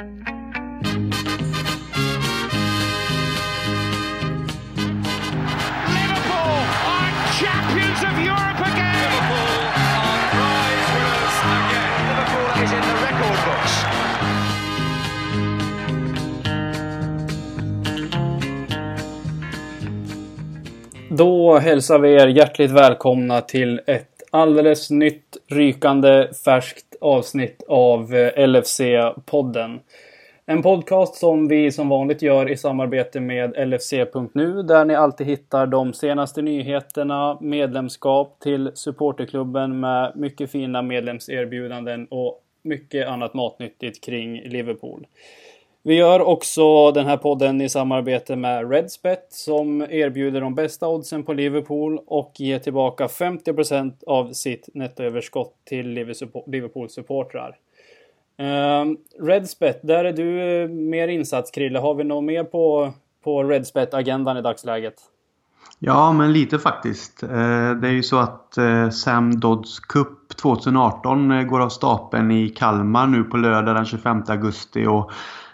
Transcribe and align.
Liverpool 0.00 0.16
are 6.88 7.12
champions 7.40 8.00
of 8.08 8.14
Europe 8.18 8.60
again. 8.72 9.10
Liverpool 9.12 9.60
are 10.00 10.24
prize 10.32 10.88
winners 10.94 11.36
again. 11.58 12.00
Liverpool 12.08 12.48
is 12.64 12.70
in 12.72 12.80
the 12.80 12.96
record 13.04 13.38
books. 13.46 13.74
Då 21.10 21.58
hälsar 21.58 21.98
vi 21.98 22.14
er 22.14 22.26
hjärtligt 22.26 22.70
välkomna 22.70 23.40
till 23.40 23.80
ett 23.86 24.22
alldeles 24.30 24.90
nytt 24.90 25.36
rykande 25.48 26.28
färskt 26.44 26.89
avsnitt 27.00 27.62
av 27.68 28.14
eh, 28.14 28.46
LFC-podden. 28.46 29.80
En 30.46 30.62
podcast 30.62 31.14
som 31.14 31.48
vi 31.48 31.72
som 31.72 31.88
vanligt 31.88 32.22
gör 32.22 32.50
i 32.50 32.56
samarbete 32.56 33.20
med 33.20 33.68
LFC.nu 33.68 34.62
där 34.62 34.84
ni 34.84 34.94
alltid 34.94 35.26
hittar 35.26 35.66
de 35.66 35.92
senaste 35.92 36.42
nyheterna, 36.42 37.38
medlemskap 37.40 38.40
till 38.40 38.70
supporterklubben 38.74 39.80
med 39.80 40.12
mycket 40.16 40.50
fina 40.50 40.82
medlemserbjudanden 40.82 42.06
och 42.06 42.42
mycket 42.62 43.08
annat 43.08 43.34
matnyttigt 43.34 44.04
kring 44.04 44.42
Liverpool. 44.42 45.06
Vi 45.82 45.94
gör 45.94 46.20
också 46.20 46.92
den 46.92 47.06
här 47.06 47.16
podden 47.16 47.60
i 47.60 47.68
samarbete 47.68 48.36
med 48.36 48.70
Redspet 48.70 49.26
som 49.30 49.82
erbjuder 49.82 50.40
de 50.40 50.54
bästa 50.54 50.88
oddsen 50.88 51.22
på 51.22 51.32
Liverpool 51.32 52.00
och 52.06 52.32
ger 52.36 52.58
tillbaka 52.58 53.06
50% 53.06 53.92
av 54.06 54.32
sitt 54.32 54.68
nettoöverskott 54.74 55.54
till 55.64 55.86
Liverpool-supportrar. 56.46 57.56
Redsbet, 58.36 59.28
Redspet, 59.28 59.80
där 59.82 60.04
är 60.04 60.12
du 60.12 60.62
eh, 60.62 60.68
mer 60.68 61.08
insatt 61.08 61.54
Krille. 61.54 61.78
Har 61.78 61.94
vi 61.94 62.04
något 62.04 62.24
mer 62.24 62.44
på, 62.44 62.92
på 63.24 63.44
Redspet-agendan 63.44 64.36
i 64.36 64.42
dagsläget? 64.42 64.94
Ja, 65.78 66.12
men 66.12 66.32
lite 66.32 66.58
faktiskt. 66.58 67.22
Eh, 67.22 67.70
det 67.70 67.88
är 67.88 67.92
ju 67.92 68.02
så 68.02 68.18
att 68.18 68.56
eh, 68.58 68.90
Sam 68.90 69.40
Dodds 69.40 69.80
Cup 69.80 70.28
2018 70.42 71.46
går 71.46 71.60
av 71.60 71.68
stapeln 71.68 72.30
i 72.30 72.48
Kalmar 72.48 73.06
nu 73.06 73.24
på 73.24 73.36
lördag 73.36 73.76
den 73.76 73.84
25 73.84 74.22
augusti. 74.28 74.86
Och 74.86 75.12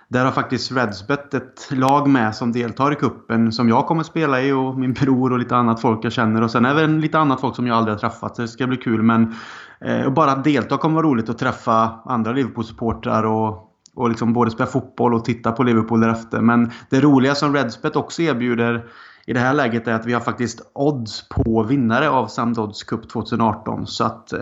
där 0.08 0.24
har 0.24 0.32
faktiskt 0.32 0.72
Redsbet 0.72 1.34
ett 1.34 1.68
lag 1.70 2.08
med 2.08 2.34
som 2.34 2.52
deltar 2.52 2.92
i 2.92 2.94
kuppen 2.94 3.52
som 3.52 3.68
jag 3.68 3.86
kommer 3.86 4.02
spela 4.02 4.42
i 4.42 4.52
och 4.52 4.78
min 4.78 4.92
bror 4.92 5.32
och 5.32 5.38
lite 5.38 5.56
annat 5.56 5.80
folk 5.80 6.04
jag 6.04 6.12
känner. 6.12 6.42
Och 6.42 6.50
sen 6.50 6.64
även 6.64 7.00
lite 7.00 7.18
annat 7.18 7.40
folk 7.40 7.56
som 7.56 7.66
jag 7.66 7.76
aldrig 7.76 7.94
har 7.94 8.00
träffat. 8.00 8.36
Så 8.36 8.42
det 8.42 8.48
ska 8.48 8.66
bli 8.66 8.76
kul. 8.76 9.02
Men 9.02 9.34
eh, 9.80 10.10
bara 10.10 10.32
att 10.32 10.44
delta 10.44 10.76
kommer 10.76 10.94
vara 10.94 11.06
roligt 11.06 11.28
att 11.28 11.38
träffa 11.38 12.00
andra 12.04 12.32
Liverpool-supportrar 12.32 13.22
och, 13.22 13.72
och 13.94 14.08
liksom 14.08 14.32
både 14.32 14.50
spela 14.50 14.66
fotboll 14.66 15.14
och 15.14 15.24
titta 15.24 15.52
på 15.52 15.62
Liverpool 15.62 16.00
därefter. 16.00 16.40
Men 16.40 16.70
det 16.90 17.00
roliga 17.00 17.34
som 17.34 17.54
Redsbet 17.54 17.96
också 17.96 18.22
erbjuder 18.22 18.84
i 19.26 19.32
det 19.32 19.40
här 19.40 19.54
läget 19.54 19.88
är 19.88 19.92
att 19.92 20.06
vi 20.06 20.12
har 20.12 20.20
faktiskt 20.20 20.70
odds 20.72 21.28
på 21.28 21.62
vinnare 21.62 22.10
av 22.10 22.26
Sam 22.26 22.54
Dodds 22.54 22.82
Cup 22.82 23.08
2018. 23.08 23.86
Så 23.86 24.04
att 24.04 24.32
eh, 24.32 24.40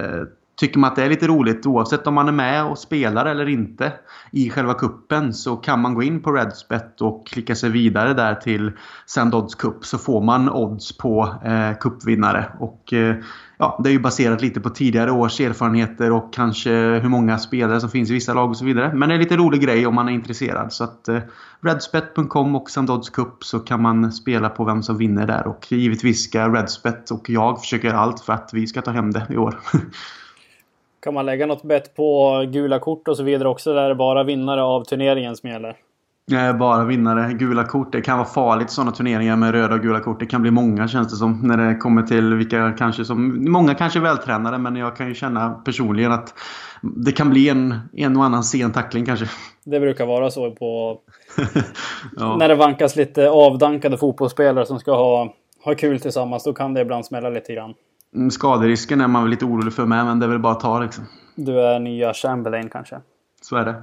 Tycker 0.56 0.78
man 0.78 0.91
att 0.91 0.97
det 0.97 1.05
är 1.05 1.08
lite 1.08 1.27
roligt 1.27 1.66
oavsett 1.66 2.06
om 2.06 2.14
man 2.14 2.28
är 2.28 2.33
med 2.33 2.64
och 2.64 2.78
spelar 2.78 3.27
eller 3.27 3.48
inte 3.48 3.92
i 4.30 4.50
själva 4.50 4.74
kuppen 4.74 5.34
så 5.34 5.56
kan 5.56 5.80
man 5.80 5.94
gå 5.94 6.02
in 6.02 6.22
på 6.22 6.33
Redspet 6.33 7.00
och 7.00 7.27
klicka 7.27 7.55
sig 7.55 7.70
vidare 7.70 8.14
där 8.14 8.34
till 8.34 8.72
Sandodds 9.06 9.55
Cup 9.55 9.84
så 9.84 9.98
får 9.98 10.22
man 10.22 10.50
odds 10.50 10.98
på 10.98 11.34
eh, 11.44 11.78
cupvinnare. 11.80 12.52
Och 12.58 12.92
eh, 12.92 13.16
ja, 13.58 13.80
det 13.84 13.91
är 13.91 13.92
ju 13.92 14.00
baserat 14.00 14.42
lite 14.42 14.60
på 14.60 14.70
tidigare 14.70 15.10
års 15.10 15.41
erfarenheter 15.41 16.12
och 16.12 16.34
kanske 16.34 16.70
hur 16.70 17.08
många 17.08 17.38
spelare 17.38 17.80
som 17.80 17.91
finns 17.91 18.10
i 18.10 18.12
vissa 18.12 18.34
lag 18.34 18.50
och 18.50 18.56
så 18.56 18.64
vidare. 18.64 18.94
Men 18.94 19.08
det 19.08 19.12
är 19.12 19.16
en 19.16 19.22
lite 19.22 19.36
rolig 19.36 19.62
grej 19.62 19.86
om 19.86 19.94
man 19.94 20.08
är 20.08 20.12
intresserad. 20.12 20.72
Så 20.72 20.84
att 20.84 21.08
eh, 21.08 21.19
Redspet.com 21.60 22.55
och 22.55 22.70
Sam 22.70 22.86
Cup 23.12 23.44
så 23.44 23.58
kan 23.58 23.82
man 23.82 24.12
spela 24.12 24.48
på 24.48 24.64
vem 24.64 24.82
som 24.82 24.98
vinner 24.98 25.27
där. 25.27 25.47
Och 25.47 25.72
givetvis 25.72 26.25
ska 26.25 26.48
Redspet 26.48 27.10
och 27.10 27.30
jag 27.30 27.60
försöka 27.60 27.87
göra 27.87 27.98
allt 27.98 28.20
för 28.20 28.32
att 28.32 28.50
vi 28.53 28.66
ska 28.66 28.82
ta 28.82 28.91
hem 28.91 29.10
det 29.10 29.26
i 29.31 29.37
år. 29.37 29.60
Kan 31.04 31.15
man 31.15 31.26
lägga 31.26 31.47
något 31.47 31.62
bett 31.62 31.94
på 31.97 32.44
gula 32.53 32.78
kort 32.78 33.09
och 33.09 33.16
så 33.16 33.22
vidare 33.22 33.48
också? 33.48 33.75
Där 33.75 33.82
är 33.82 33.88
det 33.88 33.94
bara 33.94 34.25
vinnare 34.25 34.62
av 34.62 34.84
turneringen 34.84 35.37
som 35.37 35.50
gäller? 35.50 35.76
Nej, 36.26 36.54
bara 36.54 36.84
vinnare. 36.84 37.32
Gula 37.32 37.65
kort. 37.65 37.92
Det 37.92 38.00
kan 38.00 38.19
vara 38.19 38.28
farligt 38.28 38.70
sådana 38.70 38.92
turneringar 38.92 39.37
med 39.37 39.50
röda 39.50 39.75
och 39.75 39.81
gula 39.81 40.00
kort. 40.00 40.20
Det 40.20 40.26
kan 40.26 40.43
bli 40.43 40.50
många 40.50 40.88
känns 40.88 41.10
det 41.10 41.16
som. 41.16 41.41
När 41.43 41.56
det 41.56 41.75
kommer 41.75 42.03
till 42.03 42.34
vilka 42.34 42.72
kanske 42.72 43.04
som... 43.04 43.50
Många 43.50 43.75
kanske 43.75 43.98
är 43.98 44.03
vältränade 44.03 44.59
men 44.59 44.76
jag 44.76 44.97
kan 44.97 45.09
ju 45.09 45.14
känna 45.14 45.50
personligen 45.50 46.12
att 46.12 46.34
det 46.82 47.12
kan 47.12 47.31
bli 47.31 47.48
en, 47.48 47.75
en 47.93 48.16
och 48.16 48.25
annan 48.25 48.44
sen 48.44 48.72
tackling 48.72 49.06
kanske. 49.06 49.26
Det 49.64 49.81
brukar 49.81 50.06
vara 50.06 50.31
så 50.31 50.50
på... 50.50 50.98
ja. 52.16 52.37
När 52.37 52.48
det 52.48 52.54
vankas 52.54 52.97
lite 52.97 53.31
avdankade 53.31 53.98
fotbollsspelare 53.98 54.66
som 54.66 54.78
ska 54.78 54.97
ha, 54.97 55.34
ha 55.64 55.75
kul 55.75 56.00
tillsammans. 56.00 56.44
Då 56.44 56.53
kan 56.53 56.75
det 56.75 56.81
ibland 56.81 57.06
smälla 57.06 57.31
lite 57.31 57.54
grann. 57.54 57.75
Mm, 58.14 58.30
Skaderisken 58.30 59.00
är 59.00 59.08
man 59.08 59.22
väl 59.22 59.30
lite 59.30 59.44
orolig 59.44 59.72
för 59.72 59.86
med, 59.86 60.04
men 60.04 60.19
det 60.19 60.26
är 60.26 60.30
väl 60.30 60.38
bara 60.38 60.52
att 60.52 60.60
ta 60.60 60.80
liksom. 60.80 61.04
Du 61.34 61.60
är 61.60 61.78
nya 61.78 62.14
Chamberlain 62.14 62.69
kanske? 62.69 63.00
Så 63.42 63.56
är 63.56 63.64
det. 63.64 63.75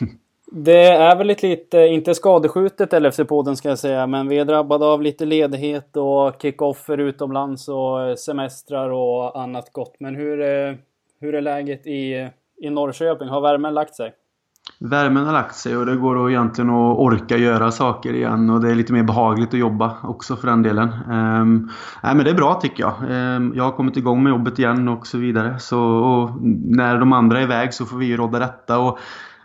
det 0.52 0.86
är 0.86 1.16
väl 1.16 1.26
lite, 1.26 1.46
lite, 1.46 1.78
inte 1.78 2.14
skadeskjutet 2.14 2.92
LFC-podden 2.92 3.54
ska 3.54 3.68
jag 3.68 3.78
säga, 3.78 4.06
men 4.06 4.28
vi 4.28 4.38
är 4.38 4.44
drabbade 4.44 4.86
av 4.86 5.02
lite 5.02 5.24
ledighet 5.24 5.96
och 5.96 6.42
kickoffer 6.42 6.98
utomlands 6.98 7.68
och 7.68 8.18
semestrar 8.18 8.90
och 8.90 9.40
annat 9.40 9.72
gott. 9.72 9.94
Men 9.98 10.14
hur, 10.14 10.40
är, 10.40 10.78
hur 11.20 11.34
är 11.34 11.40
läget 11.40 11.86
i, 11.86 12.30
i 12.56 12.70
Norrköping? 12.70 13.28
Har 13.28 13.40
värmen 13.40 13.74
lagt 13.74 13.94
sig? 13.94 14.12
Värmen 14.78 15.24
har 15.24 15.32
lagt 15.32 15.54
sig 15.54 15.76
och 15.76 15.86
det 15.86 15.96
går 15.96 16.30
egentligen 16.30 16.70
att 16.70 16.98
orka 16.98 17.36
göra 17.36 17.72
saker 17.72 18.12
igen 18.12 18.50
och 18.50 18.60
det 18.60 18.70
är 18.70 18.74
lite 18.74 18.92
mer 18.92 19.02
behagligt 19.02 19.54
att 19.54 19.60
jobba 19.60 19.96
också 20.02 20.36
för 20.36 20.46
den 20.46 20.62
delen. 20.62 20.88
Um, 20.88 21.70
nej, 22.02 22.14
men 22.14 22.24
det 22.24 22.30
är 22.30 22.34
bra 22.34 22.54
tycker 22.54 22.82
jag. 22.82 22.94
Um, 23.10 23.52
jag 23.56 23.64
har 23.64 23.72
kommit 23.72 23.96
igång 23.96 24.22
med 24.22 24.30
jobbet 24.30 24.58
igen 24.58 24.88
och 24.88 25.06
så 25.06 25.18
vidare. 25.18 25.58
Så, 25.58 26.38
när 26.64 26.98
de 26.98 27.12
andra 27.12 27.38
är 27.38 27.42
iväg 27.42 27.74
så 27.74 27.86
får 27.86 27.96
vi 27.96 28.06
ju 28.06 28.16
rodda 28.16 28.38
detta. 28.38 28.78
Och 28.78 28.98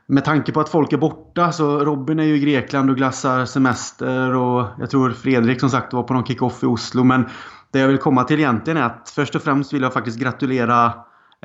med 0.08 0.26
tanke 0.26 0.52
på 0.52 0.60
att 0.60 0.70
folk 0.70 0.94
är 0.94 0.98
borta 0.98 1.52
så 1.52 1.80
Robin 1.80 2.20
är 2.20 2.24
ju 2.24 2.36
i 2.36 2.40
Grekland 2.40 2.90
och 2.90 2.96
glassar 2.96 3.46
semester 3.46 4.36
och 4.36 4.68
jag 4.80 4.90
tror 4.90 5.12
Fredrik 5.12 5.60
som 5.60 5.70
sagt 5.70 5.94
var 5.94 6.04
på 6.04 6.14
någon 6.14 6.26
kick-off 6.26 6.64
i 6.64 6.66
Oslo. 6.66 7.04
Men 7.04 7.26
det 7.72 7.80
jag 7.80 7.88
vill 7.88 7.98
komma 7.98 8.24
till 8.24 8.40
egentligen 8.40 8.78
är 8.78 8.84
att 8.84 9.12
först 9.16 9.36
och 9.36 9.42
främst 9.42 9.74
vill 9.74 9.82
jag 9.82 9.94
faktiskt 9.94 10.20
gratulera 10.20 10.94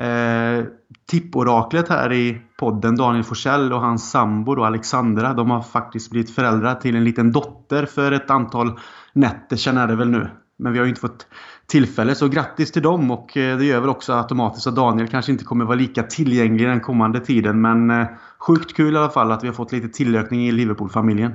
Eh, 0.01 0.65
tipporaklet 1.05 1.89
här 1.89 2.13
i 2.13 2.41
podden, 2.57 2.95
Daniel 2.95 3.23
Forsell 3.23 3.73
och 3.73 3.81
hans 3.81 4.11
sambo 4.11 4.55
då, 4.55 4.65
Alexandra, 4.65 5.33
de 5.33 5.51
har 5.51 5.61
faktiskt 5.61 6.11
blivit 6.11 6.35
föräldrar 6.35 6.75
till 6.75 6.95
en 6.95 7.03
liten 7.03 7.31
dotter 7.31 7.85
för 7.85 8.11
ett 8.11 8.31
antal 8.31 8.79
nätter 9.13 9.55
sedan 9.55 9.77
är 9.77 9.87
det 9.87 9.95
väl 9.95 10.09
nu. 10.09 10.29
Men 10.57 10.73
vi 10.73 10.79
har 10.79 10.85
ju 10.85 10.89
inte 10.89 11.01
fått 11.01 11.27
tillfälle, 11.67 12.15
så 12.15 12.27
grattis 12.27 12.71
till 12.71 12.81
dem 12.81 13.11
och 13.11 13.37
eh, 13.37 13.57
det 13.57 13.65
gör 13.65 13.79
väl 13.79 13.89
också 13.89 14.13
automatiskt 14.13 14.67
att 14.67 14.75
Daniel 14.75 15.07
kanske 15.07 15.31
inte 15.31 15.43
kommer 15.43 15.65
vara 15.65 15.75
lika 15.75 16.03
tillgänglig 16.03 16.67
den 16.67 16.79
kommande 16.79 17.19
tiden. 17.19 17.61
Men 17.61 17.89
eh, 17.89 18.07
sjukt 18.39 18.75
kul 18.75 18.93
i 18.93 18.97
alla 18.97 19.09
fall 19.09 19.31
att 19.31 19.43
vi 19.43 19.47
har 19.47 19.55
fått 19.55 19.71
lite 19.71 19.89
tillökning 19.89 20.47
i 20.47 20.51
Liverpool-familjen. 20.51 21.33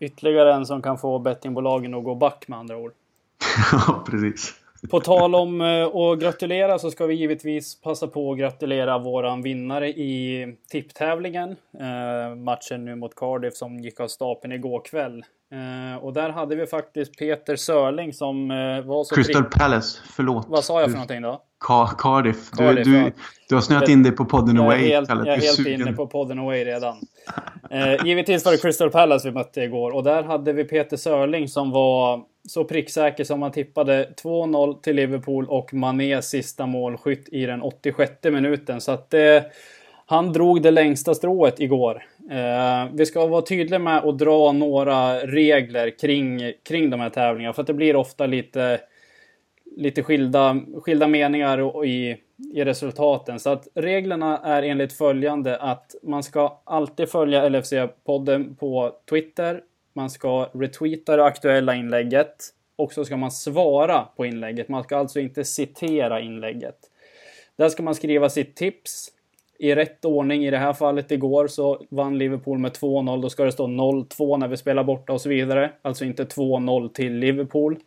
Ytterligare 0.00 0.54
en 0.54 0.66
som 0.66 0.82
kan 0.82 0.98
få 0.98 1.18
bettingbolagen 1.18 1.94
att 1.94 2.04
gå 2.04 2.14
back 2.14 2.44
med 2.48 2.58
andra 2.58 2.76
ord. 2.76 2.92
ja, 3.72 4.04
precis. 4.06 4.59
På 4.88 5.00
tal 5.00 5.34
om 5.34 5.60
eh, 5.60 5.96
att 5.96 6.18
gratulera 6.18 6.78
så 6.78 6.90
ska 6.90 7.06
vi 7.06 7.14
givetvis 7.14 7.80
passa 7.80 8.06
på 8.06 8.32
att 8.32 8.38
gratulera 8.38 8.98
våran 8.98 9.42
vinnare 9.42 9.88
i 9.88 10.46
tipptävlingen. 10.70 11.56
Eh, 11.80 12.34
matchen 12.36 12.84
nu 12.84 12.96
mot 12.96 13.14
Cardiff 13.14 13.54
som 13.54 13.80
gick 13.80 14.00
av 14.00 14.08
stapeln 14.08 14.52
igår 14.52 14.84
kväll. 14.84 15.24
Eh, 15.52 16.04
och 16.04 16.12
där 16.12 16.30
hade 16.30 16.56
vi 16.56 16.66
faktiskt 16.66 17.18
Peter 17.18 17.56
Sörling 17.56 18.12
som 18.12 18.48
var 18.84 19.04
så... 19.04 19.14
Crystal 19.14 19.44
Palace, 19.44 20.00
förlåt. 20.16 20.46
Vad 20.48 20.64
sa 20.64 20.80
jag 20.80 20.90
för 20.90 20.96
någonting 20.96 21.22
då? 21.22 21.42
Car 21.60 21.86
Cardiff. 21.98 22.50
Du, 22.50 22.74
du, 22.74 23.12
du 23.48 23.54
har 23.54 23.62
snöat 23.62 23.88
in 23.88 24.02
dig 24.02 24.12
på 24.12 24.24
podden 24.24 24.56
jag 24.56 24.64
Away. 24.64 24.90
Är 24.90 24.94
helt, 24.94 25.08
jag 25.08 25.28
är 25.28 25.32
helt 25.32 25.44
sugen. 25.44 25.80
inne 25.80 25.92
på 25.92 26.06
podden 26.06 26.38
Away 26.38 26.64
redan. 26.64 26.96
Eh, 27.72 28.06
givetvis 28.06 28.44
var 28.44 28.52
det 28.52 28.58
Crystal 28.58 28.90
Palace 28.90 29.28
vi 29.28 29.34
mötte 29.34 29.60
igår 29.62 29.90
och 29.90 30.04
där 30.04 30.22
hade 30.22 30.52
vi 30.52 30.64
Peter 30.64 30.96
Sörling 30.96 31.48
som 31.48 31.70
var 31.70 32.22
så 32.48 32.64
pricksäker 32.64 33.24
som 33.24 33.40
man 33.40 33.52
tippade 33.52 34.08
2-0 34.22 34.80
till 34.80 34.96
Liverpool 34.96 35.46
och 35.48 35.74
Mané 35.74 36.22
sista 36.22 36.66
målskytt 36.66 37.28
i 37.32 37.46
den 37.46 37.62
86 37.62 38.12
minuten. 38.22 38.80
Så 38.80 38.92
att 38.92 39.14
eh, 39.14 39.42
han 40.06 40.32
drog 40.32 40.62
det 40.62 40.70
längsta 40.70 41.14
strået 41.14 41.60
igår. 41.60 42.02
Eh, 42.30 42.92
vi 42.92 43.06
ska 43.06 43.26
vara 43.26 43.42
tydliga 43.42 43.78
med 43.78 44.04
att 44.04 44.18
dra 44.18 44.52
några 44.52 45.18
regler 45.18 45.98
kring, 45.98 46.52
kring 46.68 46.90
de 46.90 47.00
här 47.00 47.10
tävlingarna 47.10 47.52
för 47.52 47.60
att 47.62 47.66
det 47.66 47.74
blir 47.74 47.96
ofta 47.96 48.26
lite, 48.26 48.80
lite 49.76 50.02
skilda, 50.02 50.60
skilda 50.82 51.08
meningar 51.08 51.84
i, 51.84 52.16
i 52.54 52.64
resultaten. 52.64 53.40
Så 53.40 53.50
att 53.50 53.68
reglerna 53.74 54.38
är 54.38 54.62
enligt 54.62 54.92
följande 54.92 55.56
att 55.56 55.94
man 56.02 56.22
ska 56.22 56.60
alltid 56.64 57.08
följa 57.08 57.48
LFC-podden 57.48 58.56
på 58.56 58.92
Twitter, 59.10 59.62
man 59.92 60.10
ska 60.10 60.50
retweeta 60.52 61.16
det 61.16 61.24
aktuella 61.24 61.74
inlägget 61.74 62.36
och 62.76 62.92
så 62.92 63.04
ska 63.04 63.16
man 63.16 63.30
svara 63.30 64.08
på 64.16 64.26
inlägget. 64.26 64.68
Man 64.68 64.84
ska 64.84 64.96
alltså 64.96 65.20
inte 65.20 65.44
citera 65.44 66.20
inlägget. 66.20 66.76
Där 67.56 67.68
ska 67.68 67.82
man 67.82 67.94
skriva 67.94 68.28
sitt 68.28 68.56
tips, 68.56 69.12
i 69.60 69.74
rätt 69.74 70.04
ordning. 70.04 70.46
I 70.46 70.50
det 70.50 70.58
här 70.58 70.72
fallet 70.72 71.12
igår 71.12 71.46
så 71.46 71.82
vann 71.88 72.18
Liverpool 72.18 72.58
med 72.58 72.72
2-0. 72.72 73.22
Då 73.22 73.28
ska 73.28 73.44
det 73.44 73.52
stå 73.52 73.66
0-2 73.66 74.36
när 74.36 74.48
vi 74.48 74.56
spelar 74.56 74.84
borta 74.84 75.12
och 75.12 75.20
så 75.20 75.28
vidare. 75.28 75.70
Alltså 75.82 76.04
inte 76.04 76.24
2-0 76.24 76.88
till 76.88 77.14
Liverpool. 77.14 77.78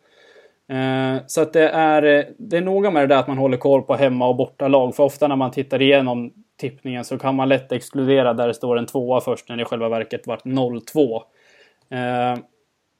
Eh, 0.68 1.22
så 1.26 1.40
att 1.40 1.52
det 1.52 1.68
är, 1.68 2.02
eh, 2.02 2.24
det 2.38 2.56
är 2.56 2.60
noga 2.60 2.90
med 2.90 3.02
det 3.02 3.14
där 3.14 3.20
att 3.20 3.28
man 3.28 3.38
håller 3.38 3.56
koll 3.56 3.82
på 3.82 3.94
hemma 3.94 4.28
och 4.28 4.36
bortalag. 4.36 4.96
För 4.96 5.02
ofta 5.02 5.28
när 5.28 5.36
man 5.36 5.50
tittar 5.50 5.82
igenom 5.82 6.32
tippningen 6.60 7.04
så 7.04 7.18
kan 7.18 7.34
man 7.34 7.48
lätt 7.48 7.72
exkludera 7.72 8.34
där 8.34 8.48
det 8.48 8.54
står 8.54 8.78
en 8.78 8.86
tvåa 8.86 9.20
först 9.20 9.48
när 9.48 9.56
det 9.56 9.62
i 9.62 9.64
själva 9.64 9.88
verket 9.88 10.26
vart 10.26 10.44
0-2. 10.44 11.22
Eh, 11.90 12.38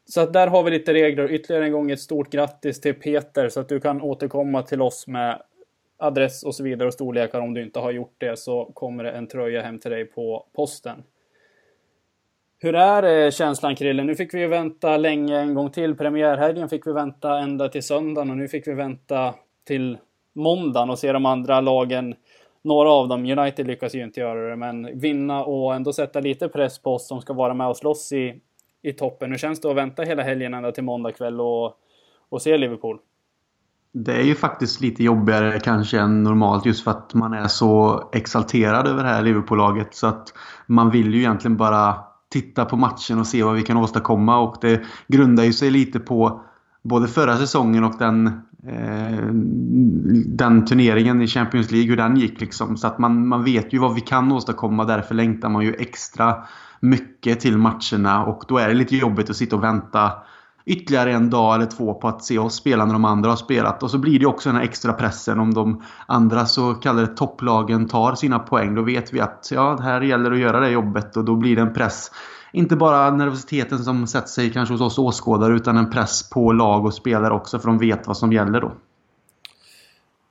så 0.06 0.20
att 0.20 0.32
där 0.32 0.46
har 0.46 0.62
vi 0.62 0.70
lite 0.70 0.94
regler. 0.94 1.32
Ytterligare 1.32 1.64
en 1.64 1.72
gång 1.72 1.90
ett 1.90 2.00
stort 2.00 2.30
grattis 2.30 2.80
till 2.80 2.94
Peter 2.94 3.48
så 3.48 3.60
att 3.60 3.68
du 3.68 3.80
kan 3.80 4.02
återkomma 4.02 4.62
till 4.62 4.82
oss 4.82 5.06
med 5.06 5.42
adress 5.98 6.42
och 6.42 6.54
så 6.54 6.62
vidare 6.62 6.88
och 6.88 6.94
storlekar. 6.94 7.40
Om 7.40 7.54
du 7.54 7.62
inte 7.62 7.80
har 7.80 7.90
gjort 7.90 8.14
det 8.18 8.38
så 8.38 8.64
kommer 8.64 9.04
det 9.04 9.10
en 9.10 9.26
tröja 9.26 9.62
hem 9.62 9.78
till 9.78 9.90
dig 9.90 10.04
på 10.04 10.46
posten. 10.52 11.02
Hur 12.64 12.74
är 12.74 13.24
eh, 13.24 13.30
känslan 13.30 13.76
Krille? 13.76 14.04
Nu 14.04 14.14
fick 14.14 14.34
vi 14.34 14.46
vänta 14.46 14.96
länge 14.96 15.38
en 15.38 15.54
gång 15.54 15.70
till. 15.70 15.94
Premiärhelgen 15.96 16.68
fick 16.68 16.86
vi 16.86 16.92
vänta 16.92 17.38
ända 17.38 17.68
till 17.68 17.82
söndagen 17.82 18.30
och 18.30 18.36
nu 18.36 18.48
fick 18.48 18.66
vi 18.66 18.74
vänta 18.74 19.34
till 19.66 19.98
måndagen 20.34 20.90
och 20.90 20.98
se 20.98 21.12
de 21.12 21.26
andra 21.26 21.60
lagen. 21.60 22.14
Några 22.62 22.90
av 22.90 23.08
dem, 23.08 23.38
United 23.38 23.66
lyckas 23.66 23.94
ju 23.94 24.04
inte 24.04 24.20
göra 24.20 24.50
det, 24.50 24.56
men 24.56 25.00
vinna 25.00 25.44
och 25.44 25.74
ändå 25.74 25.92
sätta 25.92 26.20
lite 26.20 26.48
press 26.48 26.78
på 26.78 26.94
oss 26.94 27.08
som 27.08 27.20
ska 27.20 27.32
vara 27.32 27.54
med 27.54 27.68
och 27.68 27.76
slåss 27.76 28.12
i, 28.12 28.40
i 28.82 28.92
toppen. 28.92 29.30
Hur 29.30 29.38
känns 29.38 29.60
det 29.60 29.70
att 29.70 29.76
vänta 29.76 30.02
hela 30.02 30.22
helgen 30.22 30.54
ända 30.54 30.72
till 30.72 30.84
måndag 30.84 31.12
kväll 31.12 31.40
och, 31.40 31.76
och 32.28 32.42
se 32.42 32.58
Liverpool? 32.58 32.98
Det 33.92 34.12
är 34.12 34.24
ju 34.24 34.34
faktiskt 34.34 34.80
lite 34.80 35.04
jobbigare 35.04 35.60
kanske 35.60 35.98
än 35.98 36.22
normalt 36.22 36.66
just 36.66 36.84
för 36.84 36.90
att 36.90 37.14
man 37.14 37.32
är 37.32 37.48
så 37.48 38.02
exalterad 38.12 38.88
över 38.88 39.02
det 39.02 39.08
här 39.08 39.22
Liverpool-laget. 39.22 39.94
Så 39.94 40.06
att 40.06 40.28
man 40.66 40.90
vill 40.90 41.14
ju 41.14 41.20
egentligen 41.20 41.56
bara 41.56 42.13
titta 42.34 42.64
på 42.64 42.76
matchen 42.76 43.18
och 43.18 43.26
se 43.26 43.42
vad 43.42 43.54
vi 43.54 43.62
kan 43.62 43.76
åstadkomma. 43.76 44.38
Och 44.38 44.56
det 44.60 44.82
grundar 45.08 45.44
ju 45.44 45.52
sig 45.52 45.70
lite 45.70 46.00
på 46.00 46.40
både 46.82 47.08
förra 47.08 47.36
säsongen 47.36 47.84
och 47.84 47.94
den, 47.98 48.26
eh, 48.66 49.26
den 50.26 50.64
turneringen 50.64 51.22
i 51.22 51.26
Champions 51.26 51.70
League, 51.70 51.90
hur 51.90 51.96
den 51.96 52.16
gick. 52.16 52.40
Liksom. 52.40 52.76
Så 52.76 52.86
att 52.86 52.98
man, 52.98 53.28
man 53.28 53.44
vet 53.44 53.72
ju 53.72 53.78
vad 53.78 53.94
vi 53.94 54.00
kan 54.00 54.32
åstadkomma. 54.32 54.84
Därför 54.84 55.14
längtar 55.14 55.48
man 55.48 55.64
ju 55.64 55.74
extra 55.74 56.36
mycket 56.80 57.40
till 57.40 57.58
matcherna. 57.58 58.24
Och 58.24 58.44
då 58.48 58.58
är 58.58 58.68
det 58.68 58.74
lite 58.74 58.96
jobbigt 58.96 59.30
att 59.30 59.36
sitta 59.36 59.56
och 59.56 59.64
vänta 59.64 60.12
ytterligare 60.66 61.12
en 61.12 61.30
dag 61.30 61.54
eller 61.54 61.66
två 61.66 61.94
på 61.94 62.08
att 62.08 62.24
se 62.24 62.38
oss 62.38 62.54
spela 62.54 62.84
när 62.84 62.92
de 62.92 63.04
andra 63.04 63.30
har 63.30 63.36
spelat. 63.36 63.82
Och 63.82 63.90
så 63.90 63.98
blir 63.98 64.18
det 64.18 64.26
också 64.26 64.48
den 64.48 64.56
här 64.56 64.64
extra 64.64 64.92
pressen 64.92 65.40
om 65.40 65.54
de 65.54 65.82
andra 66.06 66.46
så 66.46 66.74
kallade 66.74 67.06
topplagen 67.06 67.88
tar 67.88 68.14
sina 68.14 68.38
poäng. 68.38 68.74
Då 68.74 68.82
vet 68.82 69.12
vi 69.12 69.20
att 69.20 69.48
ja, 69.52 69.78
här 69.82 70.00
gäller 70.00 70.30
det 70.30 70.36
att 70.36 70.42
göra 70.42 70.60
det 70.60 70.70
jobbet 70.70 71.16
och 71.16 71.24
då 71.24 71.36
blir 71.36 71.56
det 71.56 71.62
en 71.62 71.74
press. 71.74 72.10
Inte 72.52 72.76
bara 72.76 73.10
nervositeten 73.10 73.78
som 73.78 74.06
sätter 74.06 74.28
sig 74.28 74.52
kanske 74.52 74.74
hos 74.74 74.80
oss 74.80 74.98
åskådare 74.98 75.54
utan 75.54 75.76
en 75.76 75.90
press 75.90 76.30
på 76.30 76.52
lag 76.52 76.84
och 76.84 76.94
spelare 76.94 77.34
också 77.34 77.58
för 77.58 77.68
de 77.68 77.78
vet 77.78 78.06
vad 78.06 78.16
som 78.16 78.32
gäller 78.32 78.60
då. 78.60 78.72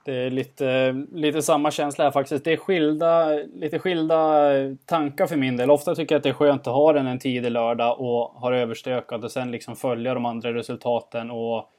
Det 0.06 0.14
är 0.14 0.30
lite, 0.30 0.92
lite 1.12 1.42
samma 1.42 1.72
känsla 1.72 2.04
här 2.04 2.12
faktiskt. 2.12 2.44
Det 2.44 2.54
är 2.54 2.58
skilda, 2.58 3.30
lite 3.56 3.80
skilda 3.80 4.50
tankar 4.86 5.28
för 5.28 5.36
min 5.36 5.58
del. 5.58 5.72
Ofta 5.72 5.96
tycker 5.96 6.16
jag 6.16 6.20
att 6.20 6.24
det 6.24 6.30
är 6.30 6.34
skönt 6.34 6.68
att 6.68 6.74
ha 6.74 6.94
den 6.94 7.08
en 7.08 7.20
tidig 7.20 7.52
lördag 7.52 8.00
och 8.00 8.42
ha 8.42 8.56
överstökat 8.56 9.24
och 9.24 9.32
sen 9.32 9.52
liksom 9.52 9.76
följa 9.76 10.14
de 10.14 10.26
andra 10.26 10.54
resultaten 10.54 11.32
och 11.32 11.70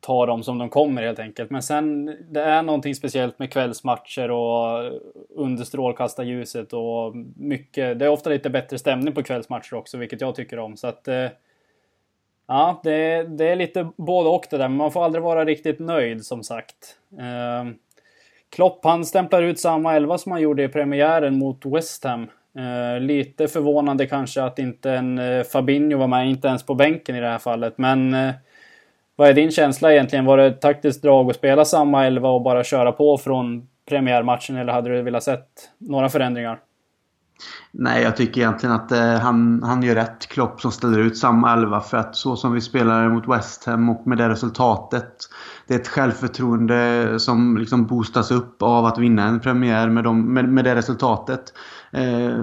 ta 0.00 0.26
dem 0.26 0.42
som 0.42 0.58
de 0.58 0.68
kommer 0.68 1.02
helt 1.02 1.18
enkelt. 1.18 1.50
Men 1.50 1.62
sen, 1.62 2.16
det 2.30 2.42
är 2.42 2.62
någonting 2.62 2.94
speciellt 2.94 3.38
med 3.38 3.52
kvällsmatcher 3.52 4.30
och 4.30 4.92
under 5.34 5.64
strålkastarljuset 5.64 6.72
och 6.72 7.16
mycket. 7.36 7.98
Det 7.98 8.04
är 8.04 8.08
ofta 8.08 8.30
lite 8.30 8.50
bättre 8.50 8.78
stämning 8.78 9.14
på 9.14 9.22
kvällsmatcher 9.22 9.74
också, 9.74 9.98
vilket 9.98 10.20
jag 10.20 10.34
tycker 10.34 10.58
om. 10.58 10.76
Så 10.76 10.86
att 10.86 11.08
eh, 11.08 11.26
Ja, 12.52 12.80
det, 12.82 13.22
det 13.22 13.48
är 13.48 13.56
lite 13.56 13.88
både 13.96 14.28
och 14.28 14.46
det 14.50 14.56
där, 14.56 14.68
men 14.68 14.76
man 14.76 14.92
får 14.92 15.04
aldrig 15.04 15.24
vara 15.24 15.44
riktigt 15.44 15.78
nöjd 15.78 16.24
som 16.24 16.42
sagt. 16.42 16.96
Eh, 17.18 17.72
Klopp 18.50 18.84
han 18.84 19.04
stämplar 19.04 19.42
ut 19.42 19.60
samma 19.60 19.96
elva 19.96 20.18
som 20.18 20.32
han 20.32 20.40
gjorde 20.40 20.62
i 20.62 20.68
premiären 20.68 21.38
mot 21.38 21.66
West 21.66 22.04
Ham. 22.04 22.30
Eh, 22.58 23.00
lite 23.00 23.48
förvånande 23.48 24.06
kanske 24.06 24.42
att 24.42 24.58
inte 24.58 24.90
en 24.90 25.18
eh, 25.18 25.42
Fabinho 25.42 25.98
var 25.98 26.06
med, 26.06 26.30
inte 26.30 26.48
ens 26.48 26.66
på 26.66 26.74
bänken 26.74 27.16
i 27.16 27.20
det 27.20 27.28
här 27.28 27.38
fallet. 27.38 27.78
Men 27.78 28.14
eh, 28.14 28.34
vad 29.16 29.28
är 29.28 29.34
din 29.34 29.50
känsla 29.50 29.92
egentligen? 29.92 30.24
Var 30.24 30.36
det 30.36 30.46
ett 30.46 30.60
taktiskt 30.60 31.02
drag 31.02 31.30
att 31.30 31.36
spela 31.36 31.64
samma 31.64 32.06
elva 32.06 32.28
och 32.28 32.42
bara 32.42 32.64
köra 32.64 32.92
på 32.92 33.18
från 33.18 33.68
premiärmatchen 33.88 34.56
eller 34.56 34.72
hade 34.72 34.90
du 34.90 35.02
velat 35.02 35.22
sett 35.22 35.70
några 35.78 36.08
förändringar? 36.08 36.58
Nej, 37.74 38.02
jag 38.02 38.16
tycker 38.16 38.40
egentligen 38.40 38.74
att 38.74 38.92
eh, 38.92 39.18
han, 39.18 39.62
han 39.62 39.82
gör 39.82 39.94
rätt. 39.94 40.28
Klopp 40.28 40.60
som 40.60 40.72
ställer 40.72 40.98
ut 40.98 41.18
samma 41.18 41.52
elva. 41.52 41.80
För 41.80 41.96
att 41.96 42.16
så 42.16 42.36
som 42.36 42.52
vi 42.52 42.60
spelar 42.60 43.08
mot 43.08 43.28
West 43.28 43.64
Ham 43.64 43.88
och 43.88 44.06
med 44.06 44.18
det 44.18 44.28
resultatet. 44.28 45.12
Det 45.66 45.74
är 45.74 45.78
ett 45.78 45.88
självförtroende 45.88 47.14
som 47.18 47.56
liksom 47.56 47.86
boostas 47.86 48.30
upp 48.30 48.62
av 48.62 48.84
att 48.86 48.98
vinna 48.98 49.22
en 49.24 49.40
premiär 49.40 49.88
med, 49.88 50.04
dem, 50.04 50.34
med, 50.34 50.48
med 50.48 50.64
det 50.64 50.74
resultatet. 50.74 51.52
Eh, 51.92 52.36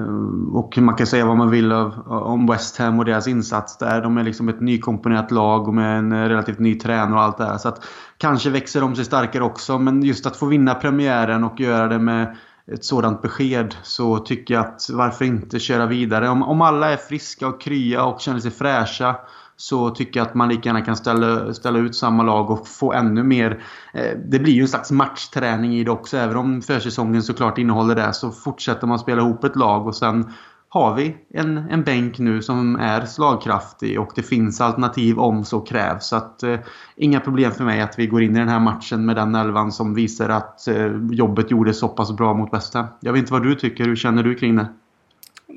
och 0.54 0.78
man 0.78 0.96
kan 0.96 1.08
säga 1.08 1.26
vad 1.26 1.38
man 1.38 1.50
vill 1.50 1.72
av, 1.72 1.94
om 2.08 2.48
West 2.48 2.78
Ham 2.78 3.00
och 3.00 3.06
deras 3.06 3.28
insats 3.28 3.78
där. 3.78 4.02
De 4.02 4.18
är 4.18 4.24
liksom 4.24 4.50
ett 4.50 4.62
nykomponerat 4.62 5.32
lag 5.32 5.68
och 5.68 5.74
med 5.74 5.98
en 5.98 6.30
relativt 6.30 6.60
ny 6.60 6.76
tränare 6.76 7.16
och 7.16 7.22
allt 7.22 7.38
det 7.38 7.46
här. 7.46 7.58
Så 7.58 7.68
att 7.70 7.86
kanske 8.18 8.50
växer 8.50 8.82
de 8.82 8.96
sig 8.96 9.06
starkare 9.06 9.44
också. 9.44 9.80
Men 9.80 10.04
just 10.04 10.26
att 10.26 10.38
få 10.38 10.46
vinna 10.46 10.76
premiären 10.76 11.44
och 11.44 11.60
göra 11.60 11.88
det 11.88 12.00
med 12.00 12.36
ett 12.74 12.86
sådant 12.86 13.22
besked 13.22 13.76
så 13.84 14.18
tycker 14.18 14.54
jag 14.54 14.66
att 14.66 14.90
varför 14.90 15.26
inte 15.26 15.60
köra 15.60 15.86
vidare. 15.86 16.30
Om, 16.30 16.44
om 16.44 16.62
alla 16.62 16.90
är 16.90 16.98
friska 16.98 17.48
och 17.48 17.62
krya 17.62 18.06
och 18.06 18.22
känner 18.22 18.40
sig 18.40 18.52
fräscha 18.52 19.16
så 19.56 19.90
tycker 19.90 20.20
jag 20.20 20.28
att 20.28 20.34
man 20.34 20.50
lika 20.50 20.70
gärna 20.70 20.82
kan 20.82 20.96
ställa, 20.96 21.54
ställa 21.54 21.80
ut 21.80 21.96
samma 21.96 22.24
lag 22.24 22.50
och 22.50 22.68
få 22.68 22.94
ännu 22.94 23.24
mer. 23.24 23.64
Eh, 23.94 24.18
det 24.26 24.40
blir 24.40 24.54
ju 24.54 24.62
en 24.62 24.68
slags 24.68 24.92
matchträning 24.92 25.76
i 25.76 25.84
det 25.84 25.92
också. 25.92 26.18
Även 26.18 26.38
om 26.38 26.62
försäsongen 26.62 27.24
såklart 27.24 27.58
innehåller 27.58 27.96
det 27.96 28.14
så 28.14 28.32
fortsätter 28.32 28.88
man 28.88 29.00
spela 29.00 29.22
ihop 29.22 29.44
ett 29.44 29.56
lag 29.56 29.88
och 29.88 29.96
sen 29.96 30.34
har 30.72 30.94
vi 30.94 31.16
en, 31.34 31.58
en 31.58 31.84
bänk 31.84 32.20
nu 32.20 32.42
som 32.42 32.76
är 32.76 33.06
slagkraftig 33.06 34.00
och 34.00 34.12
det 34.16 34.24
finns 34.24 34.62
alternativ 34.62 35.20
om 35.20 35.46
så 35.46 35.60
krävs. 35.60 36.08
Så 36.08 36.16
att, 36.16 36.44
eh, 36.44 36.60
inga 36.96 37.20
problem 37.20 37.52
för 37.52 37.64
mig 37.64 37.82
att 37.82 38.00
vi 38.00 38.08
går 38.08 38.24
in 38.24 38.36
i 38.36 38.40
den 38.40 38.50
här 38.50 38.60
matchen 38.60 39.06
med 39.06 39.16
den 39.16 39.36
elvan 39.36 39.72
som 39.72 39.96
visar 39.96 40.30
att 40.30 40.68
eh, 40.68 40.92
jobbet 41.12 41.52
gjordes 41.52 41.80
så 41.80 41.88
pass 41.88 42.12
bra 42.12 42.34
mot 42.34 42.54
West 42.54 42.74
Jag 43.00 43.14
vet 43.14 43.20
inte 43.20 43.34
vad 43.34 43.44
du 43.44 43.56
tycker. 43.56 43.84
Hur 43.84 43.96
känner 43.96 44.24
du 44.24 44.36
kring 44.36 44.56
det? 44.56 44.68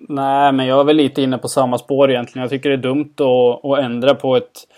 Nej, 0.09 0.53
men 0.53 0.67
jag 0.67 0.81
är 0.81 0.85
väl 0.85 0.97
lite 0.97 1.23
inne 1.23 1.39
på 1.39 1.49
samma 1.49 1.79
spår 1.79 2.11
egentligen. 2.11 2.43
Jag 2.43 2.51
tycker 2.51 2.69
det 2.69 2.75
är 2.75 2.83
dumt 2.83 3.15
att, 3.17 3.65
att 3.65 3.85
ändra 3.85 4.15
på 4.15 4.37
ett, 4.37 4.69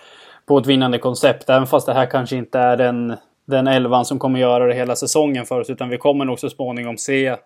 på 0.46 0.58
ett 0.58 0.66
vinnande 0.66 0.98
koncept. 0.98 1.50
Även 1.50 1.66
fast 1.66 1.86
det 1.86 1.94
här 1.94 2.06
kanske 2.06 2.36
inte 2.36 2.58
är 2.58 2.76
den, 2.76 3.14
den 3.46 3.66
elvan 3.66 4.04
som 4.04 4.18
kommer 4.18 4.40
göra 4.40 4.66
det 4.66 4.74
hela 4.74 4.96
säsongen 4.96 5.44
för 5.44 5.60
oss. 5.60 5.70
Utan 5.70 5.88
vi 5.88 5.98
kommer 5.98 6.24
nog 6.24 6.38
så 6.38 6.50
småningom 6.50 6.96
se 6.98 7.36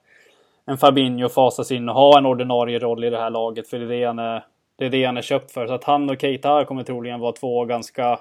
en 0.69 0.79
Fabinho 0.79 1.29
fasas 1.29 1.73
in 1.73 1.89
och 1.89 1.95
ha 1.95 2.19
en 2.19 2.27
ordinarie 2.27 2.79
roll 2.79 3.05
i 3.05 3.11
det 3.11 3.19
här 3.19 3.31
laget. 3.31 3.69
För 3.69 3.79
det 3.79 3.85
är 3.85 3.89
det 3.89 4.05
han 4.05 4.19
är, 4.19 4.45
det 4.77 4.87
är, 4.87 4.91
det 4.91 5.05
han 5.05 5.17
är 5.17 5.23
köpt 5.23 5.51
för. 5.51 5.67
Så 5.67 5.73
att 5.73 5.85
han 5.85 6.11
och 6.11 6.21
Keita 6.21 6.65
kommer 6.65 6.83
troligen 6.83 7.21
vara 7.21 7.33
två 7.33 7.65
ganska 7.65 8.19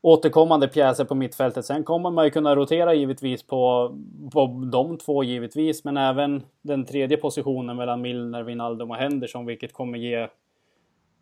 återkommande 0.00 0.68
pjäser 0.68 1.04
på 1.04 1.14
mittfältet. 1.14 1.64
Sen 1.64 1.84
kommer 1.84 2.10
man 2.10 2.24
ju 2.24 2.30
kunna 2.30 2.56
rotera 2.56 2.94
givetvis 2.94 3.42
på, 3.46 3.92
på 4.32 4.46
de 4.72 4.98
två 4.98 5.24
givetvis. 5.24 5.84
Men 5.84 5.96
även 5.96 6.42
den 6.62 6.84
tredje 6.84 7.16
positionen 7.16 7.76
mellan 7.76 8.00
Milner, 8.00 8.42
Wijnaldum 8.42 8.90
och 8.90 8.96
Henderson. 8.96 9.46
Vilket 9.46 9.72
kommer 9.72 9.98
ge... 9.98 10.28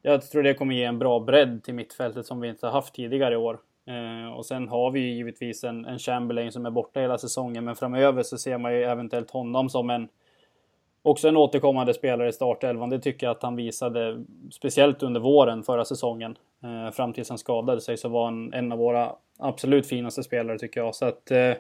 Jag 0.03 0.23
tror 0.23 0.43
det 0.43 0.55
kommer 0.55 0.75
ge 0.75 0.85
en 0.85 0.99
bra 0.99 1.21
bredd 1.21 1.65
till 1.65 1.75
mittfältet 1.75 2.27
som 2.27 2.41
vi 2.41 2.49
inte 2.49 2.67
har 2.67 2.73
haft 2.73 2.95
tidigare 2.95 3.35
i 3.35 3.37
år. 3.37 3.59
Eh, 3.87 4.33
och 4.33 4.47
sen 4.47 4.69
har 4.69 4.91
vi 4.91 5.01
ju 5.01 5.15
givetvis 5.15 5.65
en, 5.65 5.85
en 5.85 5.99
Chamberlain 5.99 6.53
som 6.53 6.67
är 6.67 6.71
borta 6.71 7.01
hela 7.01 7.19
säsongen, 7.19 7.65
men 7.65 7.77
framöver 7.77 8.23
så 8.23 8.39
ser 8.39 8.59
man 8.59 8.75
ju 8.75 8.83
eventuellt 8.83 9.31
honom 9.31 9.71
som 9.71 9.91
en 9.91 10.09
också 11.07 11.29
en 11.29 11.37
återkommande 11.37 11.95
spelare 11.95 12.29
i 12.29 12.33
startelvan. 12.33 12.91
Det 12.91 12.99
tycker 12.99 13.27
jag 13.27 13.37
att 13.37 13.43
han 13.43 13.57
visade, 13.57 14.25
speciellt 14.51 15.03
under 15.03 15.21
våren 15.21 15.63
förra 15.63 15.85
säsongen. 15.85 16.37
Eh, 16.63 16.93
fram 16.93 17.13
tills 17.13 17.29
han 17.29 17.39
skadade 17.39 17.81
sig 17.81 17.97
så 17.97 18.09
var 18.09 18.25
han 18.25 18.53
en 18.53 18.73
av 18.73 18.79
våra 18.79 19.13
absolut 19.39 19.87
finaste 19.87 20.23
spelare 20.23 20.59
tycker 20.59 20.81
jag. 20.81 20.95
Så 20.95 21.07
att, 21.07 21.31
eh, 21.31 21.55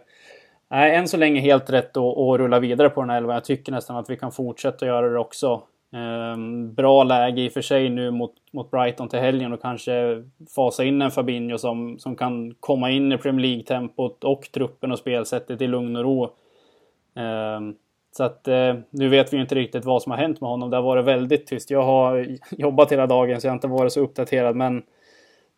än 0.70 1.08
så 1.08 1.16
länge 1.16 1.40
helt 1.40 1.70
rätt 1.70 1.96
att, 1.96 2.18
att 2.18 2.38
rulla 2.38 2.60
vidare 2.60 2.90
på 2.90 3.00
den 3.00 3.10
här 3.10 3.16
elvan. 3.16 3.34
Jag 3.34 3.44
tycker 3.44 3.72
nästan 3.72 3.96
att 3.96 4.10
vi 4.10 4.16
kan 4.16 4.32
fortsätta 4.32 4.86
göra 4.86 5.08
det 5.08 5.18
också. 5.18 5.62
Ehm, 5.92 6.74
bra 6.74 7.04
läge 7.04 7.42
i 7.42 7.48
och 7.48 7.52
för 7.52 7.60
sig 7.60 7.88
nu 7.88 8.10
mot, 8.10 8.32
mot 8.52 8.70
Brighton 8.70 9.08
till 9.08 9.18
helgen 9.18 9.52
och 9.52 9.62
kanske 9.62 10.22
fasa 10.54 10.84
in 10.84 11.02
en 11.02 11.10
Fabinho 11.10 11.58
som, 11.58 11.98
som 11.98 12.16
kan 12.16 12.54
komma 12.54 12.90
in 12.90 13.12
i 13.12 13.18
Premier 13.18 13.46
League-tempot 13.46 14.24
och 14.24 14.48
truppen 14.52 14.92
och 14.92 14.98
spelsättet 14.98 15.62
i 15.62 15.66
lugn 15.66 15.96
och 15.96 16.02
ro. 16.02 16.30
Ehm, 17.14 17.74
så 18.16 18.24
att 18.24 18.48
eh, 18.48 18.74
nu 18.90 19.08
vet 19.08 19.32
vi 19.32 19.36
ju 19.36 19.42
inte 19.42 19.54
riktigt 19.54 19.84
vad 19.84 20.02
som 20.02 20.12
har 20.12 20.18
hänt 20.18 20.40
med 20.40 20.50
honom. 20.50 20.70
Det 20.70 20.76
har 20.76 20.82
varit 20.82 21.04
väldigt 21.04 21.46
tyst. 21.46 21.70
Jag 21.70 21.82
har 21.82 22.26
jobbat 22.50 22.92
hela 22.92 23.06
dagen 23.06 23.40
så 23.40 23.46
jag 23.46 23.52
har 23.52 23.56
inte 23.56 23.68
varit 23.68 23.92
så 23.92 24.00
uppdaterad 24.00 24.56
men 24.56 24.82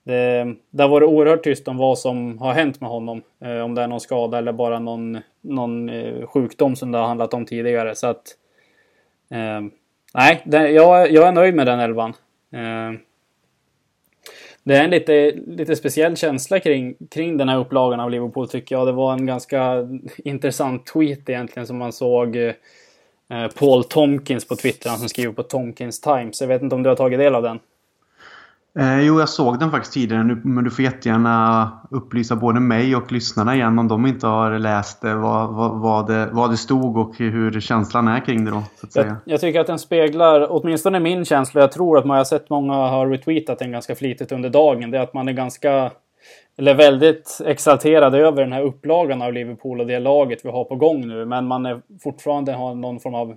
det, 0.03 0.55
det 0.71 0.83
har 0.83 0.91
varit 0.91 1.09
oerhört 1.09 1.45
tyst 1.45 1.69
om 1.69 1.77
vad 1.77 1.99
som 1.99 2.39
har 2.39 2.53
hänt 2.53 2.81
med 2.81 2.91
honom. 2.91 3.23
Eh, 3.41 3.61
om 3.61 3.75
det 3.75 3.83
är 3.83 3.89
någon 3.89 4.01
skada 4.01 4.39
eller 4.39 4.53
bara 4.53 4.79
någon, 4.79 5.19
någon 5.41 5.89
eh, 5.89 6.27
sjukdom 6.27 6.77
som 6.77 6.93
det 6.93 6.99
har 6.99 7.07
handlat 7.07 7.35
om 7.35 7.47
tidigare. 7.47 7.95
Så 7.95 8.07
att... 8.07 8.25
Ehm, 9.31 9.71
Nej, 10.15 10.43
den, 10.45 10.75
jag, 10.75 11.13
jag 11.13 11.29
är 11.29 11.33
nöjd 11.33 11.55
med 11.55 11.67
den 11.67 11.81
elvan. 11.81 12.11
Eh, 12.53 13.01
det 14.63 14.77
är 14.77 14.85
en 14.85 14.91
lite, 14.91 15.33
lite 15.47 15.77
speciell 15.77 16.17
känsla 16.17 16.61
kring, 16.61 16.95
kring 17.11 17.37
den 17.37 17.49
här 17.49 17.59
upplagan 17.59 18.01
av 18.01 18.11
Liverpool 18.11 18.49
tycker 18.49 18.75
jag. 18.75 18.87
Det 18.87 18.93
var 18.93 19.13
en 19.13 19.27
ganska 19.27 19.89
intressant 20.19 20.87
tweet 20.87 21.29
egentligen 21.29 21.67
som 21.67 21.79
man 21.79 21.93
såg 21.93 22.37
eh, 22.37 22.53
Paul 23.59 23.85
Tomkins 23.85 24.49
på 24.49 24.57
Twitter, 24.57 24.91
han 24.91 24.99
som 24.99 25.09
skriver 25.09 25.33
på 25.33 25.43
Tomkins 25.43 26.01
Times. 26.01 26.41
Jag 26.41 26.49
vet 26.49 26.63
inte 26.63 26.75
om 26.75 26.83
du 26.83 26.89
har 26.89 26.97
tagit 26.97 27.19
del 27.19 27.35
av 27.35 27.43
den? 27.43 27.59
Eh, 28.79 29.01
jo, 29.01 29.19
jag 29.21 29.29
såg 29.29 29.59
den 29.59 29.71
faktiskt 29.71 29.93
tidigare 29.93 30.25
nu, 30.25 30.41
men 30.45 30.65
du 30.65 30.71
får 30.71 30.85
jättegärna 30.85 31.71
upplysa 31.91 32.37
både 32.37 32.61
mig 32.61 32.97
och 32.97 33.13
lyssnarna 33.13 33.55
igen 33.55 33.79
om 33.79 33.89
de 33.89 34.07
inte 34.07 34.27
har 34.27 34.59
läst 34.59 35.01
det, 35.01 35.15
vad, 35.15 35.55
vad, 35.55 35.81
vad, 35.81 36.07
det, 36.07 36.29
vad 36.33 36.51
det 36.51 36.57
stod 36.57 36.97
och 36.97 37.19
hur 37.19 37.61
känslan 37.61 38.09
är 38.09 38.21
kring 38.21 38.45
det 38.45 38.51
då. 38.51 38.63
Så 38.81 38.87
att 38.87 38.97
jag, 38.97 39.05
säga. 39.05 39.17
jag 39.25 39.41
tycker 39.41 39.61
att 39.61 39.67
den 39.67 39.79
speglar 39.79 40.47
åtminstone 40.51 41.01
min 41.01 41.25
känsla. 41.25 41.61
Jag 41.61 41.73
tror 41.73 41.99
att 41.99 42.05
man 42.05 42.17
har 42.17 42.25
sett 42.25 42.51
många 42.51 42.75
har 42.75 43.07
retweetat 43.07 43.59
den 43.59 43.73
ganska 43.73 43.95
flitigt 43.95 44.33
under 44.33 44.51
dagen. 44.51 44.91
Det 44.91 44.99
är 44.99 45.03
att 45.03 45.15
man 45.15 45.29
är 45.29 45.33
ganska, 45.33 45.91
eller 46.59 46.75
väldigt 46.75 47.41
exalterad 47.45 48.15
över 48.15 48.43
den 48.43 48.53
här 48.53 48.63
upplagan 48.63 49.23
av 49.23 49.33
Liverpool 49.33 49.81
och 49.81 49.87
det 49.87 49.99
laget 49.99 50.45
vi 50.45 50.51
har 50.51 50.65
på 50.65 50.77
gång 50.77 51.09
nu. 51.09 51.25
Men 51.25 51.47
man 51.47 51.67
är 51.67 51.81
fortfarande 52.03 52.53
har 52.53 52.75
någon 52.75 53.01
form 53.01 53.15
av 53.15 53.35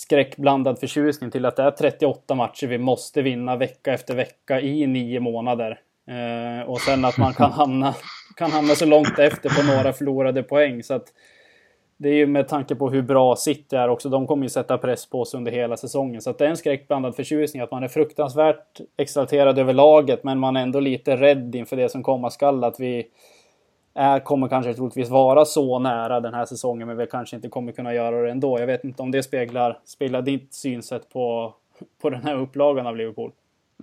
skräckblandad 0.00 0.78
förtjusning 0.78 1.30
till 1.30 1.44
att 1.44 1.56
det 1.56 1.62
är 1.62 1.70
38 1.70 2.34
matcher 2.34 2.66
vi 2.66 2.78
måste 2.78 3.22
vinna 3.22 3.56
vecka 3.56 3.92
efter 3.92 4.14
vecka 4.14 4.60
i 4.60 4.86
nio 4.86 5.20
månader. 5.20 5.80
Eh, 6.08 6.68
och 6.68 6.80
sen 6.80 7.04
att 7.04 7.18
man 7.18 7.34
kan 7.34 7.52
hamna, 7.60 7.94
kan 8.36 8.50
hamna 8.50 8.74
så 8.74 8.86
långt 8.86 9.18
efter 9.18 9.48
på 9.50 9.76
några 9.76 9.92
förlorade 9.92 10.42
poäng. 10.42 10.82
Så 10.82 10.94
att 10.94 11.04
det 11.96 12.08
är 12.08 12.14
ju 12.14 12.26
med 12.26 12.48
tanke 12.48 12.74
på 12.74 12.90
hur 12.90 13.02
bra 13.02 13.36
City 13.36 13.76
är 13.76 13.88
också. 13.88 14.08
De 14.08 14.26
kommer 14.26 14.42
ju 14.42 14.48
sätta 14.48 14.78
press 14.78 15.10
på 15.10 15.20
oss 15.20 15.34
under 15.34 15.52
hela 15.52 15.76
säsongen. 15.76 16.20
Så 16.20 16.30
att 16.30 16.38
det 16.38 16.44
är 16.44 16.50
en 16.50 16.56
skräckblandad 16.56 17.16
förtjusning. 17.16 17.62
Att 17.62 17.70
man 17.70 17.82
är 17.82 17.88
fruktansvärt 17.88 18.80
exalterad 18.96 19.58
över 19.58 19.72
laget 19.72 20.24
men 20.24 20.38
man 20.38 20.56
är 20.56 20.62
ändå 20.62 20.80
lite 20.80 21.16
rädd 21.16 21.54
inför 21.54 21.76
det 21.76 21.88
som 21.88 22.02
komma 22.02 22.30
skall. 22.30 22.64
Att 22.64 22.80
vi 22.80 23.06
är, 23.94 24.20
kommer 24.20 24.48
kanske 24.48 24.74
troligtvis 24.74 25.10
vara 25.10 25.44
så 25.44 25.78
nära 25.78 26.20
den 26.20 26.34
här 26.34 26.44
säsongen 26.44 26.88
men 26.88 26.96
vi 26.96 27.06
kanske 27.06 27.36
inte 27.36 27.48
kommer 27.48 27.72
kunna 27.72 27.94
göra 27.94 28.22
det 28.22 28.30
ändå. 28.30 28.60
Jag 28.60 28.66
vet 28.66 28.84
inte 28.84 29.02
om 29.02 29.10
det 29.10 29.22
speglar, 29.22 29.78
speglar 29.84 30.22
ditt 30.22 30.54
synsätt 30.54 31.12
på, 31.12 31.54
på 32.02 32.10
den 32.10 32.22
här 32.22 32.36
upplagan 32.36 32.86
av 32.86 32.96
Liverpool. 32.96 33.32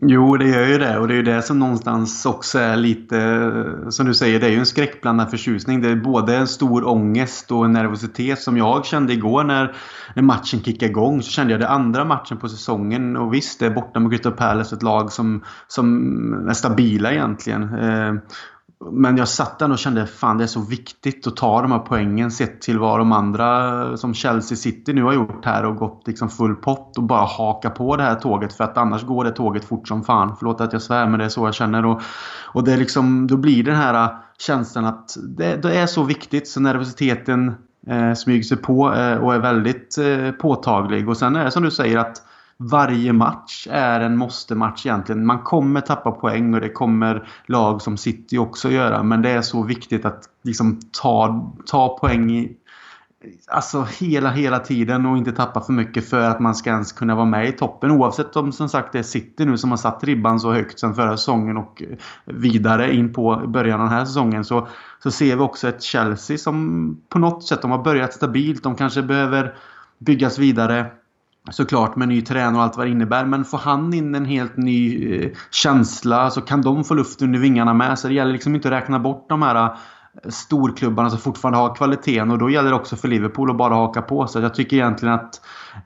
Jo, 0.01 0.37
det 0.37 0.47
gör 0.47 0.67
ju 0.67 0.77
det. 0.77 0.97
Och 0.97 1.07
det 1.07 1.13
är 1.13 1.15
ju 1.15 1.23
det 1.23 1.41
som 1.41 1.59
någonstans 1.59 2.25
också 2.25 2.59
är 2.59 2.75
lite, 2.75 3.53
som 3.89 4.05
du 4.05 4.13
säger, 4.13 4.39
det 4.39 4.45
är 4.45 4.51
ju 4.51 4.59
en 4.59 4.65
skräckblandad 4.65 5.29
förtjusning. 5.29 5.81
Det 5.81 5.89
är 5.89 5.95
både 5.95 6.35
en 6.35 6.47
stor 6.47 6.87
ångest 6.87 7.51
och 7.51 7.65
en 7.65 7.73
nervositet 7.73 8.39
som 8.39 8.57
jag 8.57 8.85
kände 8.85 9.13
igår 9.13 9.43
när, 9.43 9.75
när 10.15 10.23
matchen 10.23 10.63
kickade 10.63 10.91
igång. 10.91 11.21
Så 11.21 11.31
kände 11.31 11.53
jag 11.53 11.59
det 11.61 11.67
andra 11.67 12.05
matchen 12.05 12.37
på 12.37 12.49
säsongen. 12.49 13.17
Och 13.17 13.33
visst, 13.33 13.59
det 13.59 13.65
är 13.65 13.69
borta 13.69 13.99
mot 13.99 14.11
Crystal 14.11 14.31
Palace, 14.31 14.75
ett 14.75 14.83
lag 14.83 15.11
som, 15.11 15.43
som 15.67 16.47
är 16.49 16.53
stabila 16.53 17.11
egentligen. 17.11 17.63
Eh, 17.63 18.13
men 18.91 19.17
jag 19.17 19.27
satt 19.27 19.59
där 19.59 19.71
och 19.71 19.77
kände 19.77 20.07
fan 20.07 20.37
det 20.37 20.43
är 20.43 20.47
så 20.47 20.61
viktigt 20.61 21.27
att 21.27 21.35
ta 21.35 21.61
de 21.61 21.71
här 21.71 21.79
poängen 21.79 22.31
sett 22.31 22.61
till 22.61 22.79
vad 22.79 22.99
de 22.99 23.11
andra 23.11 23.97
som 23.97 24.13
Chelsea 24.13 24.57
City 24.57 24.93
nu 24.93 25.03
har 25.03 25.13
gjort 25.13 25.45
här 25.45 25.65
och 25.65 25.75
gått 25.75 26.07
liksom 26.07 26.29
full 26.29 26.55
pott 26.55 26.97
och 26.97 27.03
bara 27.03 27.25
haka 27.25 27.69
på 27.69 27.95
det 27.95 28.03
här 28.03 28.15
tåget 28.15 28.53
för 28.53 28.63
att 28.63 28.77
annars 28.77 29.03
går 29.03 29.23
det 29.23 29.31
tåget 29.31 29.65
fort 29.65 29.87
som 29.87 30.03
fan. 30.03 30.35
Förlåt 30.39 30.61
att 30.61 30.73
jag 30.73 30.81
svär 30.81 31.07
men 31.07 31.19
det 31.19 31.25
är 31.25 31.29
så 31.29 31.47
jag 31.47 31.53
känner. 31.53 31.85
Och, 31.85 32.01
och 32.45 32.63
det 32.63 32.73
är 32.73 32.77
liksom, 32.77 33.27
då 33.27 33.37
blir 33.37 33.63
den 33.63 33.75
här 33.75 34.17
känslan 34.39 34.85
att 34.85 35.17
det, 35.37 35.55
det 35.55 35.77
är 35.77 35.87
så 35.87 36.03
viktigt 36.03 36.47
så 36.47 36.59
nervositeten 36.59 37.55
eh, 37.87 38.13
smyger 38.13 38.43
sig 38.43 38.57
på 38.57 38.93
eh, 38.93 39.17
och 39.17 39.35
är 39.35 39.39
väldigt 39.39 39.97
eh, 39.97 40.31
påtaglig. 40.31 41.09
Och 41.09 41.17
sen 41.17 41.35
är 41.35 41.45
det 41.45 41.51
som 41.51 41.63
du 41.63 41.71
säger 41.71 41.97
att 41.97 42.21
varje 42.57 43.13
match 43.13 43.67
är 43.71 43.99
en 43.99 44.17
måste-match 44.17 44.85
egentligen. 44.85 45.25
Man 45.25 45.39
kommer 45.39 45.81
tappa 45.81 46.11
poäng 46.11 46.53
och 46.53 46.61
det 46.61 46.69
kommer 46.69 47.29
lag 47.45 47.81
som 47.81 47.97
City 47.97 48.37
också 48.37 48.71
göra. 48.71 49.03
Men 49.03 49.21
det 49.21 49.29
är 49.29 49.41
så 49.41 49.63
viktigt 49.63 50.05
att 50.05 50.23
liksom 50.43 50.79
ta, 51.01 51.45
ta 51.65 51.97
poäng 51.97 52.31
i, 52.31 52.57
Alltså 53.47 53.87
hela, 53.99 54.31
hela 54.31 54.59
tiden 54.59 55.05
och 55.05 55.17
inte 55.17 55.31
tappa 55.31 55.61
för 55.61 55.73
mycket 55.73 56.09
för 56.09 56.19
att 56.19 56.39
man 56.39 56.55
ska 56.55 56.69
ens 56.69 56.91
kunna 56.91 57.15
vara 57.15 57.25
med 57.25 57.49
i 57.49 57.51
toppen. 57.51 57.91
Oavsett 57.91 58.35
om 58.35 58.51
som 58.51 58.69
sagt 58.69 58.91
det 58.91 58.99
är 58.99 59.03
City 59.03 59.45
nu 59.45 59.57
som 59.57 59.69
har 59.69 59.77
satt 59.77 60.03
ribban 60.03 60.39
så 60.39 60.53
högt 60.53 60.79
sen 60.79 60.95
förra 60.95 61.17
säsongen 61.17 61.57
och 61.57 61.83
eh, 61.83 61.97
vidare 62.25 62.95
in 62.95 63.13
på 63.13 63.43
början 63.47 63.81
av 63.81 63.89
den 63.89 63.97
här 63.97 64.05
säsongen. 64.05 64.45
Så, 64.45 64.67
så 65.03 65.11
ser 65.11 65.35
vi 65.35 65.41
också 65.41 65.67
ett 65.67 65.83
Chelsea 65.83 66.37
som 66.37 66.97
på 67.09 67.19
något 67.19 67.43
sätt 67.43 67.61
de 67.61 67.71
har 67.71 67.83
börjat 67.83 68.13
stabilt. 68.13 68.63
De 68.63 68.75
kanske 68.75 69.01
behöver 69.01 69.55
byggas 69.99 70.39
vidare. 70.39 70.91
Såklart 71.51 71.95
med 71.95 72.07
ny 72.07 72.21
tränare 72.21 72.55
och 72.55 72.63
allt 72.63 72.77
vad 72.77 72.85
det 72.85 72.91
innebär. 72.91 73.25
Men 73.25 73.45
får 73.45 73.57
han 73.57 73.93
in 73.93 74.15
en 74.15 74.25
helt 74.25 74.57
ny 74.57 75.13
eh, 75.15 75.31
känsla 75.51 76.29
så 76.29 76.41
kan 76.41 76.61
de 76.61 76.83
få 76.83 76.93
luft 76.93 77.21
under 77.21 77.39
vingarna 77.39 77.73
med. 77.73 77.99
Så 77.99 78.07
det 78.07 78.13
gäller 78.13 78.31
liksom 78.31 78.55
inte 78.55 78.67
att 78.67 78.73
räkna 78.73 78.99
bort 78.99 79.25
de 79.29 79.41
här 79.41 79.55
eh, 79.55 79.71
storklubbarna 80.29 81.09
som 81.09 81.19
fortfarande 81.19 81.59
har 81.59 81.75
kvaliteten. 81.75 82.31
Och 82.31 82.37
då 82.37 82.49
gäller 82.49 82.69
det 82.69 82.75
också 82.75 82.95
för 82.95 83.07
Liverpool 83.07 83.51
att 83.51 83.57
bara 83.57 83.73
haka 83.73 84.01
på. 84.01 84.27
Så 84.27 84.39
jag 84.39 84.53
tycker 84.53 84.77
egentligen 84.77 85.15
att 85.15 85.41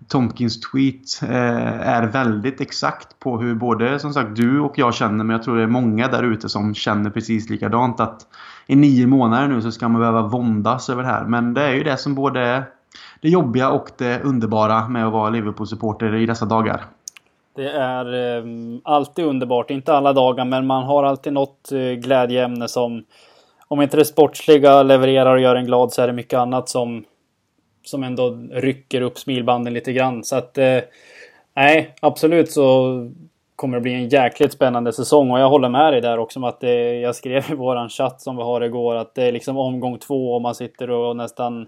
Tomkins 0.08 0.60
tweet 0.60 1.24
eh, 1.24 1.88
är 1.90 2.08
väldigt 2.08 2.62
exakt 2.62 3.20
på 3.20 3.40
hur 3.40 3.56
både 3.56 4.00
som 4.00 4.14
sagt 4.14 4.36
du 4.36 4.60
och 4.60 4.78
jag 4.78 4.94
känner. 4.94 5.24
Men 5.24 5.30
jag 5.30 5.44
tror 5.44 5.58
det 5.58 5.64
är 5.64 5.68
många 5.68 6.08
där 6.08 6.24
ute 6.24 6.50
som 6.50 6.74
känner 6.74 7.10
precis 7.10 7.50
likadant. 7.50 8.00
Att 8.00 8.28
i 8.68 8.76
nio 8.76 9.08
månader 9.08 9.48
nu 9.48 9.62
så 9.62 9.72
ska 9.72 9.88
man 9.88 10.02
behöva 10.02 10.22
våndas 10.22 10.90
över 10.90 11.04
det 11.04 11.10
här. 11.10 11.26
Men 11.26 11.54
det 11.54 11.64
är 11.64 11.74
ju 11.74 11.84
det 11.84 11.98
som 11.98 12.16
både 12.16 12.64
det 13.22 13.30
jobbiga 13.30 13.72
och 13.72 13.90
det 13.98 14.22
underbara 14.24 14.88
med 14.88 15.06
att 15.06 15.14
vara 15.14 15.30
Liverpool-supporter 15.30 16.16
i 16.16 16.26
dessa 16.26 16.46
dagar. 16.46 16.86
Det 17.56 17.70
är 17.72 18.38
eh, 18.38 18.44
alltid 18.84 19.26
underbart, 19.26 19.72
inte 19.72 19.94
alla 19.94 20.14
dagar, 20.14 20.46
men 20.46 20.68
man 20.68 20.84
har 20.84 21.04
alltid 21.04 21.34
något 21.34 21.72
eh, 21.72 21.80
glädjeämne 21.80 22.68
som 22.68 23.04
om 23.68 23.82
inte 23.82 23.98
det 23.98 24.06
sportsliga 24.06 24.84
levererar 24.84 25.36
och 25.36 25.42
gör 25.42 25.56
en 25.56 25.66
glad 25.66 25.94
så 25.94 26.02
är 26.02 26.08
det 26.08 26.14
mycket 26.14 26.40
annat 26.40 26.70
som 26.70 27.04
som 27.84 28.04
ändå 28.04 28.38
rycker 28.52 29.02
upp 29.02 29.18
smilbanden 29.18 29.74
lite 29.74 29.94
grann. 29.94 30.24
Så 30.24 30.36
att 30.36 30.58
eh, 30.58 30.80
nej, 31.56 31.96
absolut 32.02 32.52
så 32.52 32.96
kommer 33.56 33.78
det 33.78 33.82
bli 33.82 33.94
en 33.94 34.10
jäkligt 34.10 34.54
spännande 34.54 34.94
säsong 34.94 35.32
och 35.32 35.40
jag 35.40 35.50
håller 35.50 35.70
med 35.70 35.94
dig 35.94 36.02
där 36.02 36.18
också 36.18 36.40
om 36.40 36.44
att 36.44 36.60
det, 36.60 37.00
jag 37.00 37.16
skrev 37.16 37.52
i 37.52 37.56
våran 37.56 37.90
chatt 37.90 38.22
som 38.22 38.38
vi 38.38 38.44
har 38.44 38.62
igår 38.62 38.96
att 38.96 39.16
det 39.16 39.24
är 39.24 39.32
liksom 39.32 39.58
omgång 39.58 39.98
två 39.98 40.34
och 40.34 40.42
man 40.42 40.56
sitter 40.56 40.90
och 40.90 41.16
nästan 41.16 41.68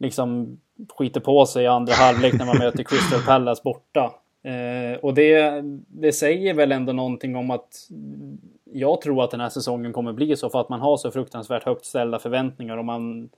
liksom 0.00 0.60
skiter 0.88 1.20
på 1.20 1.46
sig 1.46 1.64
i 1.64 1.66
andra 1.66 1.92
halvlek 1.92 2.34
när 2.34 2.46
man 2.46 2.58
möter 2.64 2.82
Crystal 2.82 3.22
Palace 3.26 3.62
borta. 3.64 4.12
Eh, 4.42 4.98
och 5.00 5.14
det, 5.14 5.62
det 5.88 6.12
säger 6.12 6.54
väl 6.54 6.72
ändå 6.72 6.92
någonting 6.92 7.36
om 7.36 7.50
att 7.50 7.88
jag 8.72 9.00
tror 9.00 9.24
att 9.24 9.30
den 9.30 9.40
här 9.40 9.48
säsongen 9.48 9.92
kommer 9.92 10.12
bli 10.12 10.36
så 10.36 10.50
för 10.50 10.60
att 10.60 10.68
man 10.68 10.80
har 10.80 10.96
så 10.96 11.10
fruktansvärt 11.10 11.64
högt 11.64 11.84
ställda 11.84 12.18
förväntningar 12.18 12.76
och 12.76 12.84
man 12.84 13.30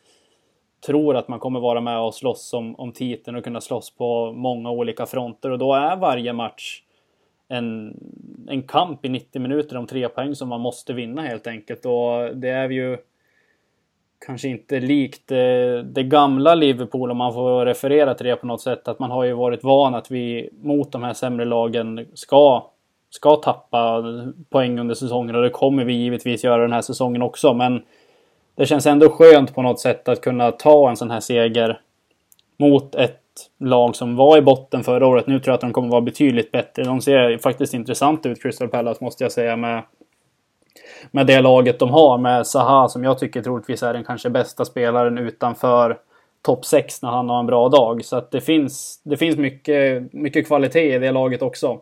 tror 0.87 1.17
att 1.17 1.29
man 1.29 1.39
kommer 1.39 1.61
vara 1.61 1.81
med 1.81 2.01
och 2.01 2.15
slåss 2.15 2.53
om, 2.55 2.75
om 2.75 2.93
titeln 2.93 3.37
och 3.37 3.45
kunna 3.45 3.61
slåss 3.61 3.97
på 3.97 4.33
många 4.33 4.71
olika 4.71 5.07
fronter 5.07 5.51
och 5.51 5.59
då 5.59 5.75
är 5.75 5.97
varje 5.97 6.33
match 6.33 6.83
en, 7.49 7.97
en 8.49 8.63
kamp 8.63 9.05
i 9.05 9.09
90 9.09 9.43
minuter 9.43 9.77
om 9.77 9.87
tre 9.87 10.09
poäng 10.09 10.35
som 10.35 10.49
man 10.49 10.61
måste 10.61 10.93
vinna 10.93 11.23
helt 11.23 11.47
enkelt 11.47 11.87
och 11.87 12.37
det 12.37 12.49
är 12.49 12.71
ju 12.71 12.99
kanske 14.27 14.49
inte 14.49 14.81
likt 14.81 15.29
det, 15.29 15.83
det, 15.83 16.03
gamla 16.03 16.55
Liverpool 16.55 17.11
om 17.11 17.17
man 17.17 17.35
får 17.35 17.67
referera 17.67 18.15
till 18.15 18.27
det 18.27 18.37
på 18.37 18.47
något 18.47 18.61
sätt. 18.61 18.89
Att 18.89 18.99
man 18.99 19.11
har 19.11 19.25
ju 19.25 19.33
varit 19.33 19.65
van 19.65 19.95
att 19.95 20.11
vi 20.11 20.51
mot 20.63 20.93
de 20.93 21.03
här 21.03 21.13
sämre 21.13 21.45
lagen 21.45 22.07
ska, 22.15 22.67
ska 23.11 23.37
tappa 23.37 24.05
poäng 24.51 24.79
under 24.79 24.95
säsongen 24.95 25.37
och 25.37 25.43
det 25.43 25.51
kommer 25.51 25.85
vi 25.85 25.93
givetvis 25.93 26.45
göra 26.45 26.63
den 26.63 26.73
här 26.73 26.83
säsongen 26.83 27.23
också. 27.23 27.55
Men 27.55 27.83
det 28.55 28.67
känns 28.67 28.87
ändå 28.87 29.09
skönt 29.09 29.55
på 29.55 29.63
något 29.63 29.81
sätt 29.81 30.09
att 30.09 30.21
kunna 30.21 30.51
ta 30.51 30.91
en 30.91 30.97
sån 30.97 31.11
här 31.11 31.21
seger 31.21 31.81
mot 32.57 32.95
ett 32.95 33.19
lag 33.59 33.97
som 33.97 34.17
var 34.17 34.39
i 34.39 34.43
botten 34.43 34.85
förra 34.85 35.07
året. 35.07 35.27
Nu 35.27 35.41
tror 35.41 35.53
jag 35.53 35.55
att 35.55 35.61
de 35.61 35.73
kommer 35.73 35.89
vara 35.89 36.01
betydligt 36.01 36.53
bättre. 36.53 36.85
De 36.85 37.01
ser 37.01 37.39
faktiskt 37.39 37.75
intressant 37.75 38.27
ut, 38.27 38.43
Crystal 38.43 38.69
Palace, 38.69 39.05
måste 39.05 39.25
jag 39.25 39.33
säga. 39.33 39.57
Med 39.57 39.83
med 41.11 41.27
det 41.27 41.41
laget 41.41 41.79
de 41.79 41.91
har 41.91 42.19
med 42.19 42.47
Zaha 42.47 42.89
som 42.89 43.05
jag 43.05 43.19
tycker 43.19 43.43
troligtvis 43.43 43.83
är 43.83 43.93
den 43.93 44.05
kanske 44.05 44.31
bästa 44.31 44.65
spelaren 44.65 45.19
utanför 45.19 45.99
topp 46.43 46.65
6 46.65 47.03
när 47.03 47.11
han 47.11 47.29
har 47.29 47.41
en 47.41 47.47
bra 47.47 47.69
dag. 47.69 48.05
Så 48.05 48.17
att 48.17 48.31
det 48.31 48.41
finns, 48.41 49.01
det 49.03 49.17
finns 49.17 49.37
mycket, 49.37 50.13
mycket 50.13 50.47
kvalitet 50.47 50.95
i 50.95 50.99
det 50.99 51.11
laget 51.11 51.43
också. 51.43 51.81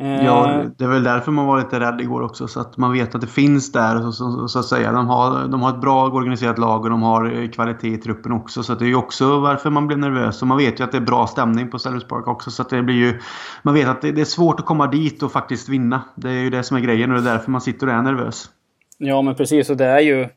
Ja, 0.00 0.52
eh, 0.52 0.66
det 0.76 0.84
är 0.84 0.88
väl 0.88 1.04
därför 1.04 1.32
man 1.32 1.46
var 1.46 1.58
lite 1.58 1.80
rädd 1.80 2.00
igår 2.00 2.22
också. 2.22 2.48
Så 2.48 2.60
att 2.60 2.76
man 2.76 2.92
vet 2.92 3.14
att 3.14 3.20
det 3.20 3.26
finns 3.26 3.72
där. 3.72 4.00
Så, 4.00 4.12
så, 4.12 4.48
så 4.48 4.58
att 4.58 4.64
säga. 4.64 4.92
De 4.92 5.06
har, 5.08 5.48
de 5.48 5.62
har 5.62 5.70
ett 5.70 5.80
bra 5.80 6.10
organiserat 6.10 6.58
lag 6.58 6.84
och 6.84 6.90
de 6.90 7.02
har 7.02 7.52
kvalitet 7.52 7.88
i 7.88 7.96
truppen 7.96 8.32
också. 8.32 8.62
Så 8.62 8.74
det 8.74 8.84
är 8.84 8.88
ju 8.88 8.94
också 8.94 9.40
varför 9.40 9.70
man 9.70 9.86
blir 9.86 9.96
nervös. 9.96 10.42
Och 10.42 10.48
man 10.48 10.58
vet 10.58 10.80
ju 10.80 10.84
att 10.84 10.92
det 10.92 10.98
är 10.98 11.02
bra 11.02 11.26
stämning 11.26 11.70
på 11.70 11.78
Sellers 11.78 12.04
Park 12.04 12.28
också. 12.28 12.50
Så 12.50 12.62
att 12.62 12.70
det 12.70 12.82
blir 12.82 12.94
ju... 12.94 13.20
Man 13.62 13.74
vet 13.74 13.88
att 13.88 14.02
det, 14.02 14.12
det, 14.12 14.20
är 14.20 14.24
svårt 14.24 14.60
att 14.60 14.66
komma 14.66 14.86
dit 14.86 15.22
och 15.22 15.32
faktiskt 15.32 15.68
vinna. 15.68 16.02
Det 16.14 16.28
är 16.28 16.40
ju 16.40 16.50
det 16.50 16.62
som 16.62 16.76
är 16.76 16.80
grejen 16.80 17.10
och 17.10 17.22
det 17.22 17.30
är 17.30 17.34
därför 17.34 17.50
man 17.50 17.60
sitter 17.60 17.86
och 17.86 17.92
är 17.92 18.02
nervös. 18.02 18.50
Ja, 18.98 19.22
men 19.22 19.34
precis. 19.34 19.70
Och 19.70 19.76
det 19.76 19.86
är 19.86 20.00
ju... 20.00 20.28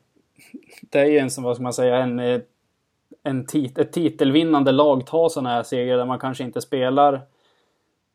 Det 0.90 0.98
är 0.98 1.06
ju 1.06 1.18
en, 1.18 1.30
vad 1.38 1.56
ska 1.56 1.62
man 1.62 1.72
säga, 1.72 1.96
en... 1.96 2.20
en 3.24 3.46
tit, 3.46 3.78
ett 3.78 3.92
titelvinnande 3.92 4.72
lag 4.72 5.06
tar 5.06 5.28
sådana 5.28 5.50
här 5.50 5.62
segrar 5.62 5.96
där 5.96 6.06
man 6.06 6.18
kanske 6.18 6.44
inte 6.44 6.60
spelar 6.60 7.20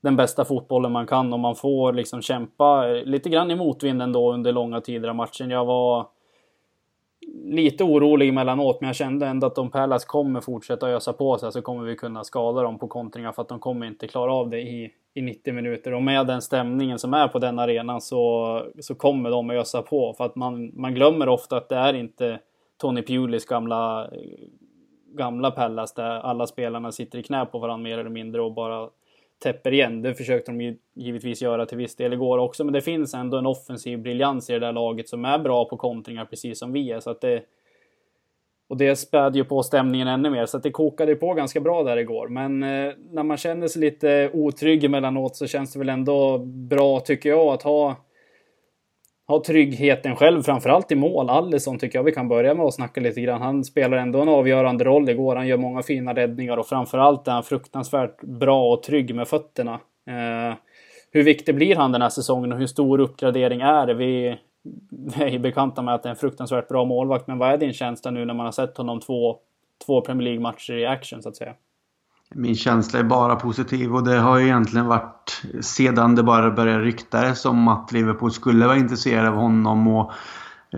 den 0.02 0.16
bästa 0.16 0.46
fotbollen 0.46 0.92
man 0.92 1.08
kan 1.08 1.34
och 1.34 1.40
man 1.40 1.56
får 1.56 1.94
liksom 1.94 2.22
kämpa 2.22 2.86
lite 2.88 3.30
grann 3.30 3.52
i 3.52 3.56
motvind 3.56 4.02
ändå 4.02 4.34
under 4.34 4.52
långa 4.52 4.82
tider 4.82 5.10
av 5.10 5.16
matchen. 5.16 5.50
Jag 5.50 5.66
var 5.66 6.08
lite 7.44 7.84
orolig 7.84 8.30
emellanåt, 8.30 8.82
men 8.82 8.88
jag 8.88 8.96
kände 8.96 9.28
ändå 9.28 9.48
att 9.48 9.58
om 9.58 9.72
Pallas 9.72 10.06
kommer 10.06 10.42
fortsätta 10.42 10.90
ösa 10.90 11.14
på 11.14 11.38
sig 11.38 11.52
så 11.52 11.62
kommer 11.62 11.84
vi 11.84 11.96
kunna 11.96 12.24
skada 12.24 12.62
dem 12.62 12.80
på 12.80 12.88
kontringar 12.88 13.32
för 13.32 13.42
att 13.42 13.50
de 13.50 13.60
kommer 13.60 13.86
inte 13.86 14.08
klara 14.08 14.34
av 14.34 14.50
det 14.50 14.60
i, 14.60 14.92
i 15.14 15.22
90 15.22 15.54
minuter. 15.54 15.94
Och 15.94 16.04
med 16.04 16.28
den 16.28 16.42
stämningen 16.42 17.00
som 17.00 17.14
är 17.14 17.28
på 17.28 17.40
den 17.40 17.60
arenan 17.60 18.02
så, 18.02 18.64
så 18.80 18.96
kommer 18.96 19.30
de 19.30 19.50
ösa 19.50 19.82
på. 19.82 20.14
För 20.14 20.26
att 20.26 20.36
man, 20.36 20.72
man 20.74 20.96
glömmer 20.96 21.30
ofta 21.30 21.58
att 21.58 21.70
det 21.70 21.76
är 21.76 21.94
inte 21.94 22.40
Tony 22.78 23.02
Pulis 23.02 23.46
gamla, 23.46 24.10
gamla 25.18 25.52
Pallas 25.52 25.94
där 25.94 26.20
alla 26.20 26.48
spelarna 26.48 26.92
sitter 26.92 27.20
i 27.20 27.24
knä 27.24 27.46
på 27.46 27.60
varandra 27.60 27.84
mer 27.84 27.98
eller 27.98 28.10
mindre 28.10 28.42
och 28.42 28.54
bara 28.54 28.90
täpper 29.40 29.74
igen. 29.74 30.02
Det 30.02 30.14
försökte 30.14 30.52
de 30.52 30.62
ju 30.62 30.78
givetvis 30.96 31.42
göra 31.42 31.66
till 31.66 31.78
viss 31.78 31.96
del 31.96 32.14
igår 32.14 32.38
också, 32.38 32.64
men 32.64 32.74
det 32.74 32.82
finns 32.82 33.14
ändå 33.14 33.38
en 33.38 33.46
offensiv 33.46 34.00
briljans 34.00 34.50
i 34.50 34.54
det 34.54 34.60
där 34.60 34.74
laget 34.74 35.10
som 35.10 35.26
är 35.26 35.40
bra 35.40 35.66
på 35.66 35.78
kontringar 35.78 36.26
precis 36.26 36.60
som 36.60 36.72
vi 36.72 36.92
är. 36.92 37.00
Så 37.00 37.10
att 37.10 37.22
det, 37.22 37.44
och 38.68 38.78
det 38.78 38.96
spädde 38.96 39.38
ju 39.38 39.46
på 39.46 39.64
stämningen 39.64 40.08
ännu 40.08 40.30
mer, 40.30 40.46
så 40.46 40.58
att 40.58 40.64
det 40.64 40.72
kokade 40.72 41.16
på 41.16 41.34
ganska 41.34 41.60
bra 41.60 41.84
där 41.84 41.98
igår. 41.98 42.28
Men 42.28 42.64
eh, 42.64 42.94
när 43.12 43.24
man 43.24 43.38
känner 43.38 43.68
sig 43.68 43.82
lite 43.82 44.30
otrygg 44.34 44.84
emellanåt 44.84 45.36
så 45.36 45.48
känns 45.48 45.74
det 45.74 45.80
väl 45.80 45.90
ändå 45.90 46.38
bra, 46.46 47.00
tycker 47.00 47.30
jag, 47.30 47.48
att 47.48 47.64
ha 47.64 47.96
ha 49.28 49.44
tryggheten 49.44 50.16
själv, 50.16 50.44
framförallt 50.44 50.92
i 50.92 50.96
mål. 50.96 51.30
Allison 51.30 51.80
tycker 51.80 52.00
jag 52.00 52.04
vi 52.04 52.12
kan 52.12 52.28
börja 52.28 52.54
med 52.54 52.66
att 52.66 52.74
snacka 52.74 53.02
lite 53.02 53.22
grann. 53.22 53.42
Han 53.42 53.64
spelar 53.64 53.98
ändå 53.98 54.22
en 54.22 54.30
avgörande 54.30 54.84
roll 54.84 55.10
igår. 55.10 55.36
Han 55.36 55.48
gör 55.48 55.58
många 55.58 55.84
fina 55.84 56.14
räddningar 56.14 56.58
och 56.58 56.68
framförallt 56.68 57.28
är 57.28 57.32
han 57.32 57.44
fruktansvärt 57.44 58.22
bra 58.22 58.74
och 58.74 58.84
trygg 58.84 59.16
med 59.16 59.28
fötterna. 59.28 59.74
Eh, 60.08 60.56
hur 61.12 61.24
viktig 61.24 61.56
blir 61.56 61.76
han 61.76 61.92
den 61.92 62.02
här 62.02 62.10
säsongen 62.10 62.52
och 62.52 62.60
hur 62.60 62.68
stor 62.68 63.00
uppgradering 63.00 63.62
är 63.62 63.86
det? 63.86 63.94
Vi, 63.94 64.28
är 65.16 65.34
är 65.34 65.40
bekanta 65.40 65.82
med 65.82 65.94
att 65.94 66.04
det 66.04 66.10
är 66.10 66.12
en 66.12 66.16
fruktansvärt 66.16 66.68
bra 66.68 66.86
målvakt, 66.86 67.28
men 67.28 67.38
vad 67.38 67.52
är 67.52 67.58
din 67.58 67.74
känsla 67.74 68.12
nu 68.12 68.26
när 68.26 68.34
man 68.34 68.46
har 68.46 68.52
sett 68.52 68.78
honom 68.78 69.00
två, 69.00 69.38
två 69.86 70.02
Premier 70.02 70.24
League-matcher 70.24 70.74
i 70.74 70.86
action 70.86 71.22
så 71.22 71.30
att 71.30 71.36
säga? 71.36 71.54
Min 72.36 72.56
känsla 72.56 73.00
är 73.00 73.04
bara 73.04 73.36
positiv 73.36 73.96
och 73.96 74.04
det 74.04 74.18
har 74.18 74.38
ju 74.38 74.46
egentligen 74.46 74.86
varit 74.86 75.42
sedan 75.62 76.16
det 76.16 76.24
bara 76.24 76.52
började 76.52 76.84
ryktades 76.84 77.46
om 77.46 77.68
att 77.68 77.92
Liverpool 77.92 78.32
skulle 78.32 78.68
vara 78.68 78.78
intresserade 78.78 79.30
av 79.30 79.36
honom. 79.36 79.88
Och, 79.88 80.12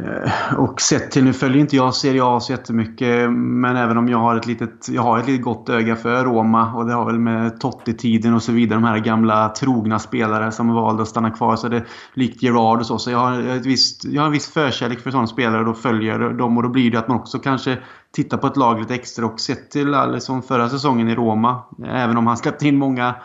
Eh, 0.05 0.59
och 0.59 0.81
sett 0.81 1.11
till, 1.11 1.23
nu 1.23 1.33
följer 1.33 1.59
inte 1.59 1.75
jag 1.75 1.95
Serie 1.95 2.23
A 2.23 2.39
så 2.39 2.51
jättemycket 2.51 3.31
men 3.31 3.75
även 3.75 3.97
om 3.97 4.09
jag 4.09 4.17
har 4.17 4.35
ett 4.35 4.45
litet, 4.45 4.89
jag 4.89 5.01
har 5.01 5.19
ett 5.19 5.27
litet 5.27 5.43
gott 5.43 5.69
öga 5.69 5.95
för 5.95 6.23
Roma 6.23 6.73
och 6.73 6.85
det 6.85 6.93
har 6.93 7.05
väl 7.05 7.19
med 7.19 7.59
Totti-tiden 7.59 8.33
och 8.33 8.43
så 8.43 8.51
vidare, 8.51 8.79
de 8.79 8.87
här 8.87 8.99
gamla 8.99 9.49
trogna 9.49 9.99
spelare 9.99 10.51
som 10.51 10.73
valde 10.73 11.01
att 11.01 11.07
stanna 11.09 11.31
kvar. 11.31 11.55
Så 11.55 11.67
det 11.67 11.83
likt 12.13 12.43
Gerard 12.43 12.79
och 12.79 12.85
så. 12.85 12.97
Så 12.97 13.11
jag 13.11 13.19
har, 13.19 13.41
ett 13.41 13.65
visst, 13.65 14.05
jag 14.05 14.21
har 14.21 14.25
en 14.25 14.31
viss 14.31 14.53
förkärlek 14.53 14.99
för 14.99 15.11
sådana 15.11 15.27
spelare 15.27 15.59
och 15.59 15.65
då 15.65 15.73
följer 15.73 16.19
dem 16.19 16.57
och 16.57 16.63
då 16.63 16.69
blir 16.69 16.91
det 16.91 16.99
att 16.99 17.07
man 17.07 17.17
också 17.17 17.39
kanske 17.39 17.77
tittar 18.11 18.37
på 18.37 18.47
ett 18.47 18.57
lag 18.57 18.79
lite 18.79 18.95
extra 18.95 19.25
och 19.25 19.39
sett 19.39 19.71
till 19.71 19.93
Alisson 19.93 20.41
förra 20.41 20.69
säsongen 20.69 21.09
i 21.09 21.15
Roma. 21.15 21.61
Även 21.85 22.17
om 22.17 22.27
han 22.27 22.37
släppte 22.37 22.67
in 22.67 22.77
många 22.77 23.15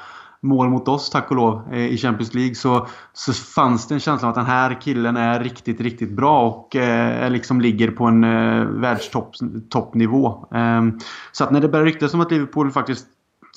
mål 0.44 0.68
mot 0.68 0.88
oss, 0.88 1.10
tack 1.10 1.30
och 1.30 1.36
lov, 1.36 1.62
eh, 1.72 1.86
i 1.86 1.96
Champions 1.96 2.34
League 2.34 2.54
så, 2.54 2.86
så 3.12 3.32
fanns 3.32 3.88
det 3.88 3.94
en 3.94 4.00
känsla 4.00 4.28
av 4.28 4.30
att 4.30 4.34
den 4.34 4.46
här 4.46 4.80
killen 4.80 5.16
är 5.16 5.40
riktigt, 5.40 5.80
riktigt 5.80 6.10
bra 6.10 6.48
och 6.48 6.76
eh, 6.76 7.30
liksom 7.30 7.60
ligger 7.60 7.90
på 7.90 8.04
en 8.04 8.24
eh, 8.24 8.64
världstoppnivå. 8.64 10.46
Eh, 10.54 10.82
så 11.32 11.44
att 11.44 11.50
när 11.50 11.60
det 11.60 11.68
började 11.68 11.90
ryktas 11.90 12.14
om 12.14 12.20
att 12.20 12.30
Liverpool 12.30 12.70
faktiskt 12.70 13.06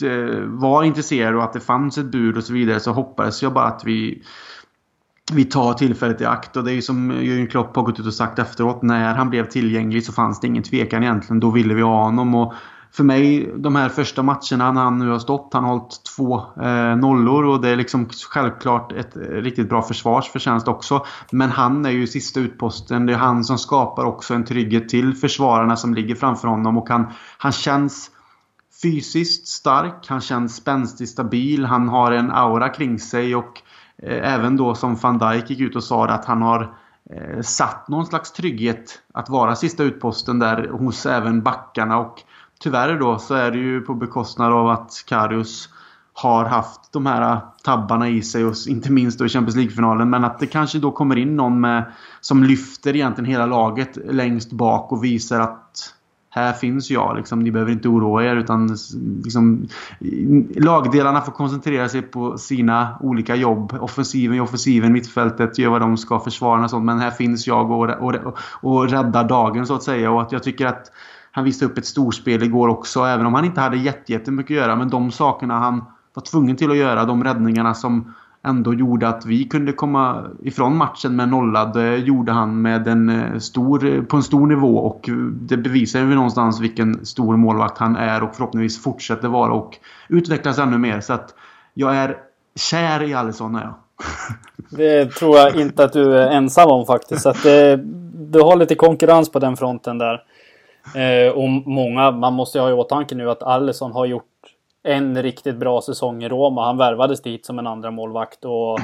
eh, 0.03 0.41
var 0.43 0.83
intresserade 0.83 1.37
och 1.37 1.43
att 1.43 1.53
det 1.53 1.59
fanns 1.59 1.97
ett 1.97 2.11
bud 2.11 2.37
och 2.37 2.43
så 2.43 2.53
vidare 2.53 2.79
så 2.79 2.91
hoppades 2.91 3.43
jag 3.43 3.53
bara 3.53 3.65
att 3.65 3.81
vi 3.85 4.23
vi 5.33 5.45
tar 5.45 5.73
tillfället 5.73 6.21
i 6.21 6.25
akt 6.25 6.57
och 6.57 6.63
det 6.63 6.71
är 6.71 6.75
ju 6.75 6.81
som 6.81 7.11
Jürgen 7.11 7.47
Klopp 7.47 7.75
har 7.75 7.83
gått 7.83 7.99
ut 7.99 8.05
och 8.05 8.13
sagt 8.13 8.39
efteråt. 8.39 8.81
När 8.81 9.13
han 9.13 9.29
blev 9.29 9.45
tillgänglig 9.49 10.05
så 10.05 10.13
fanns 10.13 10.39
det 10.39 10.47
ingen 10.47 10.63
tvekan 10.63 11.03
egentligen. 11.03 11.39
Då 11.39 11.49
ville 11.49 11.73
vi 11.73 11.81
ha 11.81 12.03
honom. 12.03 12.35
Och 12.35 12.53
för 12.91 13.03
mig, 13.03 13.53
de 13.55 13.75
här 13.75 13.89
första 13.89 14.23
matcherna 14.23 14.71
när 14.71 14.81
han 14.81 14.99
nu 14.99 15.09
har 15.09 15.19
stått, 15.19 15.49
han 15.53 15.63
har 15.63 15.71
hållit 15.71 16.03
två 16.15 16.43
eh, 16.61 16.95
nollor 16.95 17.45
och 17.45 17.61
det 17.61 17.69
är 17.69 17.75
liksom 17.75 18.09
självklart 18.29 18.91
ett 18.91 19.15
eh, 19.15 19.21
riktigt 19.21 19.69
bra 19.69 19.81
försvarsförtjänst 19.81 20.67
också. 20.67 21.05
Men 21.31 21.49
han 21.49 21.85
är 21.85 21.89
ju 21.89 22.07
sista 22.07 22.39
utposten. 22.39 23.05
Det 23.05 23.13
är 23.13 23.17
han 23.17 23.43
som 23.43 23.57
skapar 23.57 24.05
också 24.05 24.33
en 24.33 24.45
trygghet 24.45 24.89
till 24.89 25.15
försvararna 25.15 25.75
som 25.75 25.93
ligger 25.93 26.15
framför 26.15 26.47
honom 26.47 26.77
och 26.77 26.89
han, 26.89 27.07
han 27.37 27.51
känns 27.51 28.11
fysiskt 28.81 29.47
stark, 29.47 30.05
han 30.07 30.21
känns 30.21 30.55
spänstig, 30.55 31.09
stabil, 31.09 31.65
han 31.65 31.89
har 31.89 32.11
en 32.11 32.31
aura 32.31 32.69
kring 32.69 32.99
sig 32.99 33.35
och 33.35 33.61
Eh, 34.03 34.33
även 34.33 34.57
då 34.57 34.75
som 34.75 34.95
van 34.95 35.17
Dijk 35.17 35.49
gick 35.49 35.59
ut 35.59 35.75
och 35.75 35.83
sa 35.83 36.05
att 36.05 36.25
han 36.25 36.41
har 36.41 36.75
eh, 37.09 37.41
satt 37.41 37.87
någon 37.87 38.05
slags 38.05 38.31
trygghet 38.31 39.01
att 39.13 39.29
vara 39.29 39.55
sista 39.55 39.83
utposten 39.83 40.39
där 40.39 40.67
hos 40.67 41.05
även 41.05 41.41
backarna. 41.41 41.97
Och 41.97 42.21
tyvärr 42.59 42.99
då 42.99 43.17
så 43.17 43.33
är 43.33 43.51
det 43.51 43.57
ju 43.57 43.81
på 43.81 43.93
bekostnad 43.93 44.53
av 44.53 44.69
att 44.69 45.03
Karius 45.07 45.69
har 46.13 46.45
haft 46.45 46.93
de 46.93 47.05
här 47.05 47.39
tabbarna 47.63 48.09
i 48.09 48.21
sig 48.21 48.45
och 48.45 48.53
inte 48.67 48.91
minst 48.91 49.19
då 49.19 49.25
i 49.25 49.29
Champions 49.29 49.55
League-finalen. 49.55 50.09
Men 50.09 50.23
att 50.23 50.39
det 50.39 50.47
kanske 50.47 50.79
då 50.79 50.91
kommer 50.91 51.15
in 51.15 51.35
någon 51.35 51.61
med, 51.61 51.83
som 52.21 52.43
lyfter 52.43 52.95
egentligen 52.95 53.31
hela 53.31 53.45
laget 53.45 53.97
längst 54.05 54.51
bak 54.51 54.91
och 54.91 55.03
visar 55.03 55.39
att 55.39 55.93
här 56.29 56.53
finns 56.53 56.89
jag. 56.89 57.17
Liksom, 57.17 57.39
ni 57.39 57.51
behöver 57.51 57.71
inte 57.71 57.87
oroa 57.87 58.23
er. 58.23 58.35
Utan 58.35 58.77
liksom, 59.23 59.67
lagdelarna 60.55 61.21
får 61.21 61.31
koncentrera 61.31 61.89
sig 61.89 62.01
på 62.01 62.37
sina 62.37 62.97
olika 63.01 63.35
jobb. 63.35 63.77
Offensiven 63.81 64.37
i 64.37 64.39
offensiven, 64.39 64.93
mittfältet 64.93 65.57
gör 65.57 65.69
vad 65.69 65.81
de 65.81 65.97
ska, 65.97 66.19
försvara 66.19 66.63
och 66.63 66.69
sånt. 66.69 66.85
Men 66.85 66.99
här 66.99 67.11
finns 67.11 67.47
jag 67.47 67.71
och, 67.71 67.89
och, 67.89 68.15
och, 68.61 68.89
räddar 68.89 69.23
dagen 69.23 69.67
så 69.67 69.75
att 69.75 69.83
säga. 69.83 70.11
Och 70.11 70.21
att 70.21 70.31
jag 70.31 70.43
tycker 70.43 70.65
att 70.65 70.91
han 71.31 71.43
visade 71.43 71.71
upp 71.71 71.77
ett 71.77 71.85
storspel 71.85 72.43
igår 72.43 72.67
också. 72.67 73.03
Även 73.03 73.25
om 73.25 73.33
han 73.33 73.45
inte 73.45 73.61
hade 73.61 73.77
jättemycket 73.77 74.51
att 74.55 74.57
göra. 74.57 74.75
Men 74.75 74.89
de 74.89 75.11
sakerna 75.11 75.59
han 75.59 75.85
var 76.13 76.23
tvungen 76.23 76.55
till 76.55 76.71
att 76.71 76.77
göra, 76.77 77.05
de 77.05 77.23
räddningarna 77.23 77.73
som 77.73 78.13
ändå 78.43 78.73
gjorde 78.73 79.07
att 79.07 79.25
vi 79.25 79.43
kunde 79.43 79.71
komma 79.71 80.25
ifrån 80.43 80.77
matchen 80.77 81.15
med 81.15 81.29
nolla. 81.29 81.65
Det 81.65 81.97
gjorde 81.97 82.31
han 82.31 82.61
med 82.61 82.87
en 82.87 83.09
eh, 83.09 83.39
stor, 83.39 84.01
på 84.01 84.17
en 84.17 84.23
stor 84.23 84.47
nivå 84.47 84.77
och 84.77 85.09
det 85.31 85.57
bevisar 85.57 85.99
ju 85.99 86.15
någonstans 86.15 86.61
vilken 86.61 87.05
stor 87.05 87.37
målvakt 87.37 87.77
han 87.77 87.95
är 87.95 88.23
och 88.23 88.35
förhoppningsvis 88.35 88.83
fortsätter 88.83 89.27
vara 89.27 89.53
och 89.53 89.77
utvecklas 90.09 90.59
ännu 90.59 90.77
mer. 90.77 90.99
Så 90.99 91.13
att 91.13 91.33
jag 91.73 91.95
är 91.95 92.17
kär 92.55 93.03
i 93.03 93.13
Alisson 93.13 93.55
är 93.55 93.61
jag. 93.61 93.75
Det 94.69 95.11
tror 95.11 95.37
jag 95.37 95.55
inte 95.55 95.83
att 95.83 95.93
du 95.93 96.17
är 96.17 96.31
ensam 96.31 96.69
om 96.69 96.85
faktiskt. 96.85 97.21
Så 97.21 97.29
att 97.29 97.43
det, 97.43 97.79
du 98.13 98.41
har 98.41 98.55
lite 98.55 98.75
konkurrens 98.75 99.31
på 99.31 99.39
den 99.39 99.57
fronten 99.57 99.97
där. 99.97 100.23
Eh, 100.95 101.31
och 101.31 101.49
många, 101.49 102.11
man 102.11 102.33
måste 102.33 102.59
ha 102.59 102.69
i 102.69 102.73
åtanke 102.73 103.15
nu 103.15 103.29
att 103.29 103.43
Alisson 103.43 103.91
har 103.91 104.05
gjort 104.05 104.23
en 104.83 105.23
riktigt 105.23 105.57
bra 105.57 105.81
säsong 105.81 106.23
i 106.23 106.29
Roma. 106.29 106.65
Han 106.65 106.77
värvades 106.77 107.21
dit 107.21 107.45
som 107.45 107.59
en 107.59 107.67
andra 107.67 107.91
målvakt 107.91 108.45
och, 108.45 108.79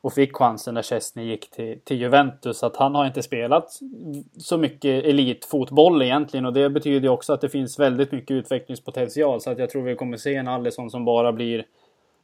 och 0.00 0.12
fick 0.12 0.36
chansen 0.36 0.74
när 0.74 0.82
Chesney 0.82 1.26
gick 1.26 1.50
till, 1.50 1.80
till 1.84 2.00
Juventus. 2.00 2.58
Så 2.58 2.66
att 2.66 2.76
han 2.76 2.94
har 2.94 3.06
inte 3.06 3.22
spelat 3.22 3.80
så 4.38 4.58
mycket 4.58 5.04
elitfotboll 5.04 6.02
egentligen 6.02 6.46
och 6.46 6.52
det 6.52 6.70
betyder 6.70 7.08
också 7.08 7.32
att 7.32 7.40
det 7.40 7.48
finns 7.48 7.78
väldigt 7.78 8.12
mycket 8.12 8.30
utvecklingspotential. 8.30 9.40
Så 9.40 9.50
att 9.50 9.58
jag 9.58 9.70
tror 9.70 9.82
vi 9.82 9.96
kommer 9.96 10.16
se 10.16 10.34
en 10.34 10.48
Alisson 10.48 10.90
som 10.90 11.04
bara 11.04 11.32
blir, 11.32 11.64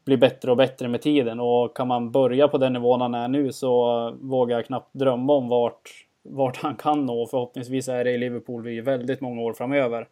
blir 0.04 0.16
bättre 0.16 0.50
och 0.50 0.56
bättre 0.56 0.88
med 0.88 1.02
tiden. 1.02 1.40
Och 1.40 1.76
kan 1.76 1.88
man 1.88 2.10
börja 2.10 2.48
på 2.48 2.58
den 2.58 2.72
nivån 2.72 3.00
han 3.00 3.14
är 3.14 3.28
nu 3.28 3.52
så 3.52 4.10
vågar 4.20 4.56
jag 4.56 4.66
knappt 4.66 4.94
drömma 4.94 5.32
om 5.32 5.48
vart, 5.48 5.90
vart 6.22 6.56
han 6.56 6.76
kan 6.76 7.06
nå. 7.06 7.26
Förhoppningsvis 7.26 7.88
är 7.88 8.04
det 8.04 8.10
i 8.10 8.18
Liverpool 8.18 8.68
i 8.68 8.80
väldigt 8.80 9.20
många 9.20 9.42
år 9.42 9.52
framöver. 9.52 10.08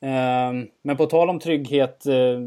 Ehm, 0.00 0.66
men 0.82 0.96
på 0.96 1.06
tal 1.06 1.30
om 1.30 1.38
trygghet 1.38 2.06
eh, 2.06 2.40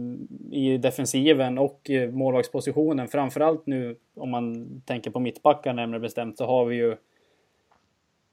i 0.51 0.77
defensiven 0.77 1.57
och 1.57 1.89
eh, 1.89 2.09
målvaktspositionen, 2.09 3.07
framförallt 3.07 3.65
nu 3.65 3.95
om 4.15 4.29
man 4.29 4.67
tänker 4.85 5.11
på 5.11 5.19
mittbackar 5.19 5.73
närmare 5.73 5.99
bestämt, 5.99 6.37
så 6.37 6.45
har 6.45 6.65
vi 6.65 6.75
ju 6.75 6.95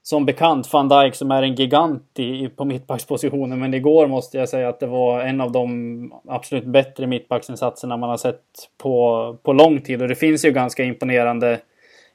som 0.08 0.26
bekant 0.26 0.72
van 0.72 0.88
Dijk 0.88 1.14
som 1.14 1.30
är 1.30 1.42
en 1.42 1.54
gigant 1.54 2.18
i, 2.18 2.48
på 2.48 2.64
mittbackspositionen. 2.64 3.58
Men 3.58 3.74
igår 3.74 4.06
måste 4.06 4.38
jag 4.38 4.48
säga 4.48 4.68
att 4.68 4.80
det 4.80 4.86
var 4.86 5.20
en 5.20 5.40
av 5.40 5.52
de 5.52 6.20
absolut 6.28 6.64
bättre 6.64 7.06
mittbacksinsatserna 7.06 7.96
man 7.96 8.10
har 8.10 8.16
sett 8.16 8.42
på, 8.78 9.36
på 9.42 9.52
lång 9.52 9.80
tid. 9.80 10.02
Och 10.02 10.08
det 10.08 10.14
finns 10.14 10.44
ju 10.44 10.50
ganska 10.50 10.84
imponerande, 10.84 11.60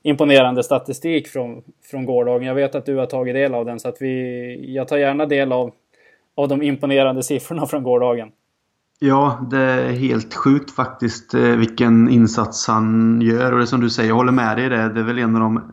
imponerande 0.04 0.64
statistik 0.64 1.28
från, 1.28 1.64
från 1.92 2.06
gårdagen. 2.06 2.48
Jag 2.48 2.56
vet 2.56 2.76
att 2.76 2.86
du 2.86 2.98
har 2.98 3.06
tagit 3.06 3.36
del 3.36 3.54
av 3.54 3.66
den 3.66 3.80
så 3.80 3.90
att 3.90 3.98
vi, 4.00 4.76
jag 4.76 4.88
tar 4.88 4.98
gärna 4.98 5.26
del 5.26 5.52
av, 5.52 5.72
av 6.36 6.48
de 6.48 6.62
imponerande 6.62 7.24
siffrorna 7.24 7.66
från 7.66 7.84
gårdagen. 7.84 8.32
Ja, 9.00 9.48
det 9.52 9.58
är 9.58 9.92
helt 9.92 10.34
sjukt 10.34 10.72
faktiskt 10.72 11.34
eh, 11.34 11.42
vilken 11.42 12.10
insats 12.10 12.68
han 12.68 13.22
gör. 13.22 13.52
Och 13.52 13.60
det 13.60 13.68
som 13.68 13.82
du 13.82 13.90
säger, 13.90 14.10
jag 14.10 14.16
håller 14.16 14.32
med 14.32 14.58
dig 14.58 14.66
i 14.66 14.70
det. 14.70 14.90
Det 14.90 15.00
är 15.00 15.04
väl 15.04 15.20
en 15.20 15.36
av 15.36 15.42
de 15.42 15.58
eh, 15.58 15.64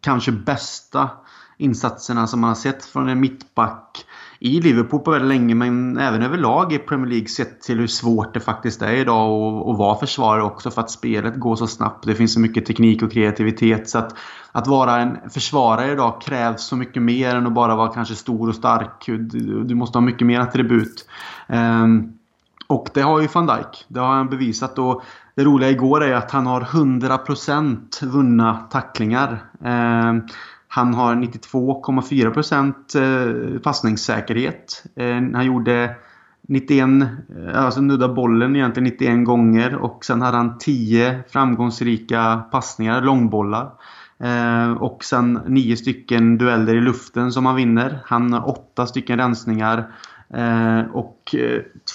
kanske 0.00 0.32
bästa 0.32 1.10
insatserna 1.58 2.26
som 2.26 2.40
man 2.40 2.48
har 2.48 2.54
sett 2.54 2.84
från 2.84 3.08
en 3.08 3.20
mittback 3.20 4.04
i 4.38 4.60
Liverpool 4.60 5.00
på 5.00 5.10
väldigt 5.10 5.28
länge 5.28 5.54
men 5.54 5.98
även 5.98 6.22
överlag 6.22 6.72
i 6.72 6.78
Premier 6.78 7.10
League 7.10 7.28
sett 7.28 7.60
till 7.60 7.78
hur 7.78 7.86
svårt 7.86 8.34
det 8.34 8.40
faktiskt 8.40 8.82
är 8.82 8.92
idag 8.92 9.30
att, 9.70 9.78
vara 9.78 9.98
försvarare 9.98 10.42
också 10.42 10.70
för 10.70 10.80
att 10.80 10.90
spelet 10.90 11.36
går 11.36 11.56
så 11.56 11.66
snabbt. 11.66 12.06
Det 12.06 12.14
finns 12.14 12.34
så 12.34 12.40
mycket 12.40 12.66
teknik 12.66 13.02
och 13.02 13.12
kreativitet 13.12 13.88
så 13.88 13.98
att, 13.98 14.16
att 14.52 14.66
vara 14.66 15.00
en 15.00 15.30
försvarare 15.30 15.92
idag 15.92 16.20
krävs 16.20 16.66
så 16.66 16.76
mycket 16.76 17.02
mer 17.02 17.34
än 17.34 17.46
att 17.46 17.52
bara 17.52 17.76
vara 17.76 17.92
kanske 17.92 18.14
stor 18.14 18.48
och 18.48 18.54
stark. 18.54 19.06
Du, 19.06 19.64
du 19.64 19.74
måste 19.74 19.98
ha 19.98 20.04
mycket 20.04 20.26
mer 20.26 20.40
attribut. 20.40 21.08
Um, 21.48 22.12
och 22.66 22.88
det 22.94 23.00
har 23.00 23.20
ju 23.20 23.28
van 23.34 23.46
Dijk. 23.46 23.84
Det 23.88 24.00
har 24.00 24.14
han 24.14 24.28
bevisat. 24.28 24.78
Och 24.78 25.02
det 25.34 25.44
roliga 25.44 25.70
igår 25.70 26.04
är 26.04 26.14
att 26.14 26.30
han 26.30 26.46
har 26.46 26.60
100% 26.60 28.06
vunna 28.06 28.54
tacklingar. 28.54 29.44
Um, 29.60 30.28
han 30.68 30.94
har 30.94 31.14
92,4% 31.14 33.54
eh, 33.54 33.60
passningssäkerhet. 33.60 34.84
Eh, 34.96 35.22
han 35.34 35.46
gjorde 35.46 35.96
91, 36.48 36.82
eh, 36.82 37.08
alltså 37.64 37.80
nudda 37.80 38.08
bollen 38.08 38.56
egentligen 38.56 38.84
91 38.84 39.24
gånger 39.24 39.76
och 39.76 40.04
sen 40.04 40.22
hade 40.22 40.36
han 40.36 40.58
10 40.58 41.24
framgångsrika 41.28 42.42
passningar, 42.50 43.02
långbollar. 43.02 43.70
Och 44.78 45.04
sen 45.04 45.40
9 45.46 45.76
stycken 45.76 46.38
dueller 46.38 46.74
i 46.74 46.80
luften 46.80 47.32
som 47.32 47.46
han 47.46 47.56
vinner. 47.56 47.98
Han 48.04 48.32
har 48.32 48.48
8 48.48 48.86
stycken 48.86 49.18
rensningar. 49.18 49.90
Och 50.92 51.34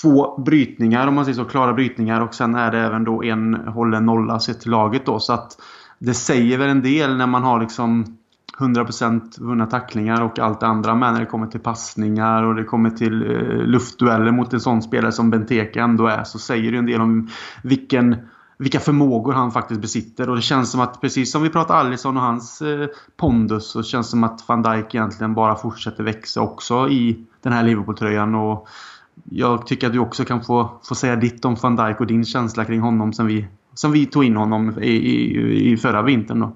två 0.02 0.42
brytningar 0.46 1.08
om 1.08 1.16
man 1.16 1.26
säger 1.26 1.36
så, 1.36 1.46
klara 1.46 1.74
brytningar 1.74 2.22
och 2.22 2.34
sen 2.34 2.56
är 2.56 2.72
det 2.72 2.80
även 2.80 3.04
då 3.04 3.24
en 3.24 3.54
hållen 3.54 4.06
nolla 4.06 4.40
sett 4.40 4.62
till 4.62 4.72
laget 4.72 5.06
då. 5.06 5.20
Så 5.20 5.34
att 5.34 5.52
det 6.00 6.14
säger 6.14 6.58
väl 6.58 6.70
en 6.70 6.82
del 6.82 7.18
när 7.18 7.28
man 7.28 7.44
har 7.44 7.60
liksom 7.60 8.18
100% 8.58 9.42
vunna 9.42 9.66
tacklingar 9.66 10.22
och 10.22 10.40
allt 10.40 10.60
det 10.60 10.68
andra 10.68 10.96
med 10.96 11.14
när 11.14 11.20
det 11.20 11.26
kommer 11.26 11.48
till 11.48 11.60
passningar 11.60 12.44
och 12.44 12.56
det 12.56 12.64
kommer 12.64 12.90
till 12.90 13.32
eh, 13.32 13.58
luftdueller 13.58 14.32
mot 14.32 14.54
en 14.54 14.60
sån 14.60 14.82
spelare 14.82 15.12
som 15.12 15.30
Benteke 15.30 15.82
ändå 15.82 16.08
är 16.08 16.24
så 16.24 16.40
säger 16.40 16.72
det 16.72 16.78
en 16.78 16.86
del 16.86 17.02
om 17.02 17.30
vilken 17.64 18.16
vilka 18.62 18.80
förmågor 18.80 19.34
han 19.34 19.52
faktiskt 19.52 19.82
besitter. 19.82 20.30
Och 20.30 20.36
det 20.36 20.42
känns 20.42 20.72
som 20.72 20.82
att 20.82 21.02
precis 21.02 21.32
som 21.32 21.44
vi 21.44 21.50
pratar 21.50 21.76
Alisson 21.76 22.18
och 22.18 22.24
hans 22.24 22.62
eh, 22.62 22.88
pondus 23.18 23.72
så 23.72 23.84
känns 23.84 24.08
det 24.08 24.12
som 24.12 24.24
att 24.24 24.44
van 24.48 24.62
Dijk 24.62 24.96
egentligen 24.96 25.34
bara 25.34 25.56
fortsätter 25.56 26.04
växa 26.04 26.42
också 26.42 26.90
i 26.90 27.26
den 27.42 27.54
här 27.54 27.64
Liverpool-tröjan. 27.64 28.36
Och 28.36 28.68
jag 29.24 29.68
tycker 29.68 29.88
att 29.88 29.94
du 29.94 30.00
också 30.00 30.26
kan 30.26 30.44
få, 30.44 30.80
få 30.84 30.96
säga 30.96 31.16
ditt 31.16 31.46
om 31.46 31.56
van 31.62 31.76
Dijk 31.76 32.00
och 32.00 32.08
din 32.08 32.26
känsla 32.26 32.66
kring 32.66 32.82
honom 32.82 33.14
sen 33.14 33.28
vi, 33.28 33.48
sen 33.76 33.92
vi 33.92 34.06
tog 34.06 34.24
in 34.24 34.36
honom 34.36 34.80
i, 34.82 34.92
i, 34.92 35.72
i 35.72 35.78
förra 35.78 36.02
vintern. 36.02 36.40
Då. 36.40 36.56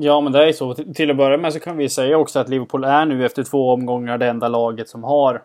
Ja, 0.00 0.20
men 0.20 0.32
det 0.32 0.48
är 0.48 0.52
så. 0.52 0.74
Till 0.74 1.10
att 1.10 1.16
börja 1.16 1.36
med 1.36 1.52
så 1.52 1.60
kan 1.60 1.76
vi 1.76 1.88
säga 1.88 2.18
också 2.18 2.38
att 2.38 2.48
Liverpool 2.48 2.84
är 2.84 3.06
nu 3.06 3.26
efter 3.26 3.42
två 3.42 3.70
omgångar 3.70 4.18
det 4.18 4.26
enda 4.26 4.48
laget 4.48 4.88
som 4.88 5.04
har 5.04 5.42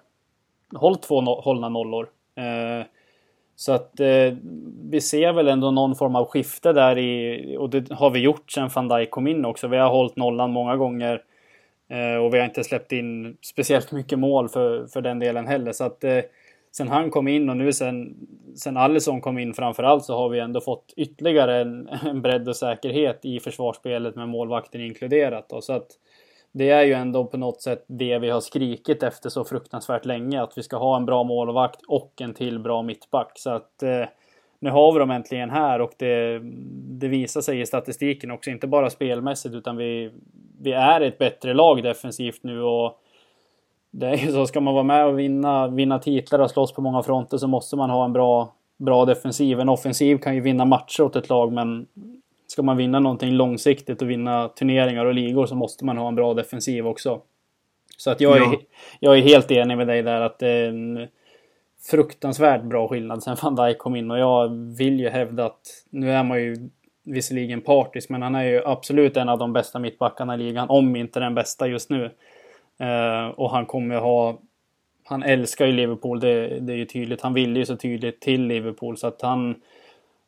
hållit 0.76 1.02
två 1.02 1.22
no 1.22 1.42
hållna 1.42 1.70
nollor. 1.70 2.08
Eh, 2.36 2.86
så 3.56 3.72
att 3.72 4.00
eh, 4.00 4.34
vi 4.90 5.02
ser 5.02 5.34
väl 5.34 5.48
ändå 5.48 5.72
någon 5.72 5.96
form 5.96 6.16
av 6.16 6.26
skifte 6.26 6.74
där 6.74 6.98
i, 6.98 7.58
och 7.60 7.70
det 7.70 7.92
har 7.92 8.10
vi 8.10 8.20
gjort 8.20 8.52
sedan 8.52 8.70
van 8.76 8.88
Dijk 8.88 9.10
kom 9.10 9.28
in 9.28 9.46
också. 9.46 9.68
Vi 9.68 9.78
har 9.78 9.90
hållit 9.90 10.16
nollan 10.16 10.52
många 10.52 10.76
gånger. 10.76 11.22
Eh, 11.90 12.24
och 12.24 12.34
vi 12.34 12.40
har 12.40 12.46
inte 12.46 12.64
släppt 12.64 12.92
in 12.92 13.38
speciellt 13.42 13.92
mycket 13.92 14.20
mål 14.20 14.50
för, 14.50 14.88
för 14.88 15.02
den 15.02 15.20
delen 15.20 15.48
heller. 15.48 15.72
Så 15.72 15.84
att 15.84 16.04
eh, 16.04 16.20
sen 16.72 16.88
han 16.88 17.10
kom 17.10 17.28
in 17.28 17.50
och 17.50 17.58
nu 17.58 17.74
sen, 17.74 18.16
sen 18.56 18.78
Alisson 18.78 19.22
kom 19.22 19.38
in 19.38 19.54
framförallt 19.54 20.06
så 20.06 20.16
har 20.16 20.30
vi 20.30 20.40
ändå 20.40 20.62
fått 20.62 20.94
ytterligare 20.98 21.62
en, 21.62 21.90
en 22.06 22.22
bredd 22.22 22.50
och 22.50 22.56
säkerhet 22.56 23.26
i 23.26 23.40
försvarsspelet 23.40 24.16
med 24.16 24.30
målvakten 24.30 24.82
inkluderat. 24.82 25.50
Då, 25.50 25.62
så 25.62 25.74
att 25.74 25.88
det 26.52 26.70
är 26.70 26.84
ju 26.84 26.94
ändå 26.94 27.26
på 27.26 27.38
något 27.38 27.62
sätt 27.62 27.86
det 27.88 28.20
vi 28.20 28.30
har 28.30 28.42
skrikit 28.42 29.04
efter 29.04 29.30
så 29.30 29.44
fruktansvärt 29.44 30.06
länge. 30.06 30.42
Att 30.42 30.58
vi 30.58 30.64
ska 30.64 30.78
ha 30.78 30.98
en 30.98 31.06
bra 31.06 31.24
målvakt 31.24 31.82
och 31.88 32.14
en 32.22 32.34
till 32.34 32.60
bra 32.60 32.82
mittback. 32.82 33.32
Så 33.36 33.50
att 33.50 33.84
eh, 33.84 34.06
nu 34.60 34.70
har 34.70 34.94
vi 34.94 35.00
dem 35.00 35.12
äntligen 35.12 35.50
här 35.50 35.82
och 35.82 35.92
det, 35.98 36.40
det 37.00 37.08
visar 37.08 37.42
sig 37.42 37.62
i 37.62 37.66
statistiken 37.66 38.32
också. 38.32 38.50
Inte 38.50 38.68
bara 38.68 38.90
spelmässigt 38.90 39.56
utan 39.56 39.78
vi, 39.78 40.12
vi 40.62 40.72
är 40.72 41.02
ett 41.02 41.18
bättre 41.18 41.54
lag 41.54 41.84
defensivt 41.84 42.44
nu. 42.44 42.62
och 42.62 43.00
det 43.91 44.08
är 44.08 44.15
ju 44.15 44.32
så, 44.32 44.45
ska 44.45 44.62
man 44.62 44.73
vara 44.73 44.84
med 44.84 45.06
och 45.06 45.19
vinna, 45.19 45.67
vinna 45.67 45.99
titlar 45.99 46.39
och 46.39 46.52
slåss 46.52 46.73
på 46.73 46.82
många 46.82 47.04
fronter 47.04 47.38
så 47.38 47.47
måste 47.47 47.75
man 47.75 47.89
ha 47.89 48.06
en 48.06 48.13
bra, 48.13 48.54
bra 48.78 49.06
defensiv. 49.06 49.60
En 49.60 49.69
offensiv 49.69 50.17
kan 50.17 50.36
ju 50.36 50.41
vinna 50.41 50.65
matcher 50.65 51.04
åt 51.04 51.15
ett 51.15 51.30
lag 51.30 51.52
men 51.52 51.88
ska 52.47 52.62
man 52.62 52.78
vinna 52.78 52.99
någonting 52.99 53.32
långsiktigt 53.32 54.02
och 54.02 54.10
vinna 54.10 54.47
turneringar 54.47 55.06
och 55.06 55.13
ligor 55.13 55.45
så 55.45 55.56
måste 55.56 55.86
man 55.86 55.97
ha 55.97 56.08
en 56.08 56.15
bra 56.15 56.34
defensiv 56.34 56.88
också. 56.88 57.21
Så 57.97 58.12
att 58.12 58.21
jag, 58.21 58.38
ja. 58.38 58.54
är, 58.54 58.60
jag 58.99 59.17
är 59.17 59.21
helt 59.21 59.52
enig 59.52 59.78
med 59.78 59.88
dig 59.88 60.02
där 60.02 60.21
att 60.21 60.39
det 60.39 60.47
är 60.47 60.69
en 60.69 61.08
fruktansvärt 61.91 62.63
bra 62.63 62.88
skillnad 62.88 63.23
sen 63.23 63.38
van 63.41 63.56
Dijk 63.56 63.78
kom 63.78 63.95
in 63.95 64.12
och 64.12 64.19
jag 64.19 64.49
vill 64.78 64.99
ju 64.99 65.10
hävda 65.10 65.45
att 65.45 65.62
nu 65.89 66.12
är 66.12 66.23
man 66.23 66.41
ju 66.41 66.69
visserligen 67.04 67.62
partisk 67.62 68.10
men 68.10 68.21
han 68.21 68.36
är 68.36 68.43
ju 68.43 68.62
absolut 68.65 69.17
en 69.17 69.30
av 69.30 69.38
de 69.39 69.54
bästa 69.54 69.80
mittbackarna 69.80 70.36
i 70.36 70.38
ligan, 70.38 70.69
om 70.69 70.95
inte 70.95 71.19
den 71.19 71.36
bästa 71.36 71.67
just 71.67 71.89
nu. 71.89 72.12
Eh, 72.80 73.28
och 73.28 73.52
han 73.52 73.65
kommer 73.65 73.96
ha... 73.96 74.39
Han 75.04 75.24
älskar 75.24 75.65
ju 75.65 75.72
Liverpool, 75.72 76.20
det, 76.20 76.60
det 76.60 76.74
är 76.74 76.78
ju 76.78 76.86
tydligt. 76.86 77.22
Han 77.22 77.34
vill 77.34 77.58
ju 77.58 77.65
så 77.65 77.76
tydligt 77.76 78.22
till 78.22 78.48
Liverpool 78.48 78.98
så 78.98 79.08
att 79.08 79.22
han... 79.22 79.56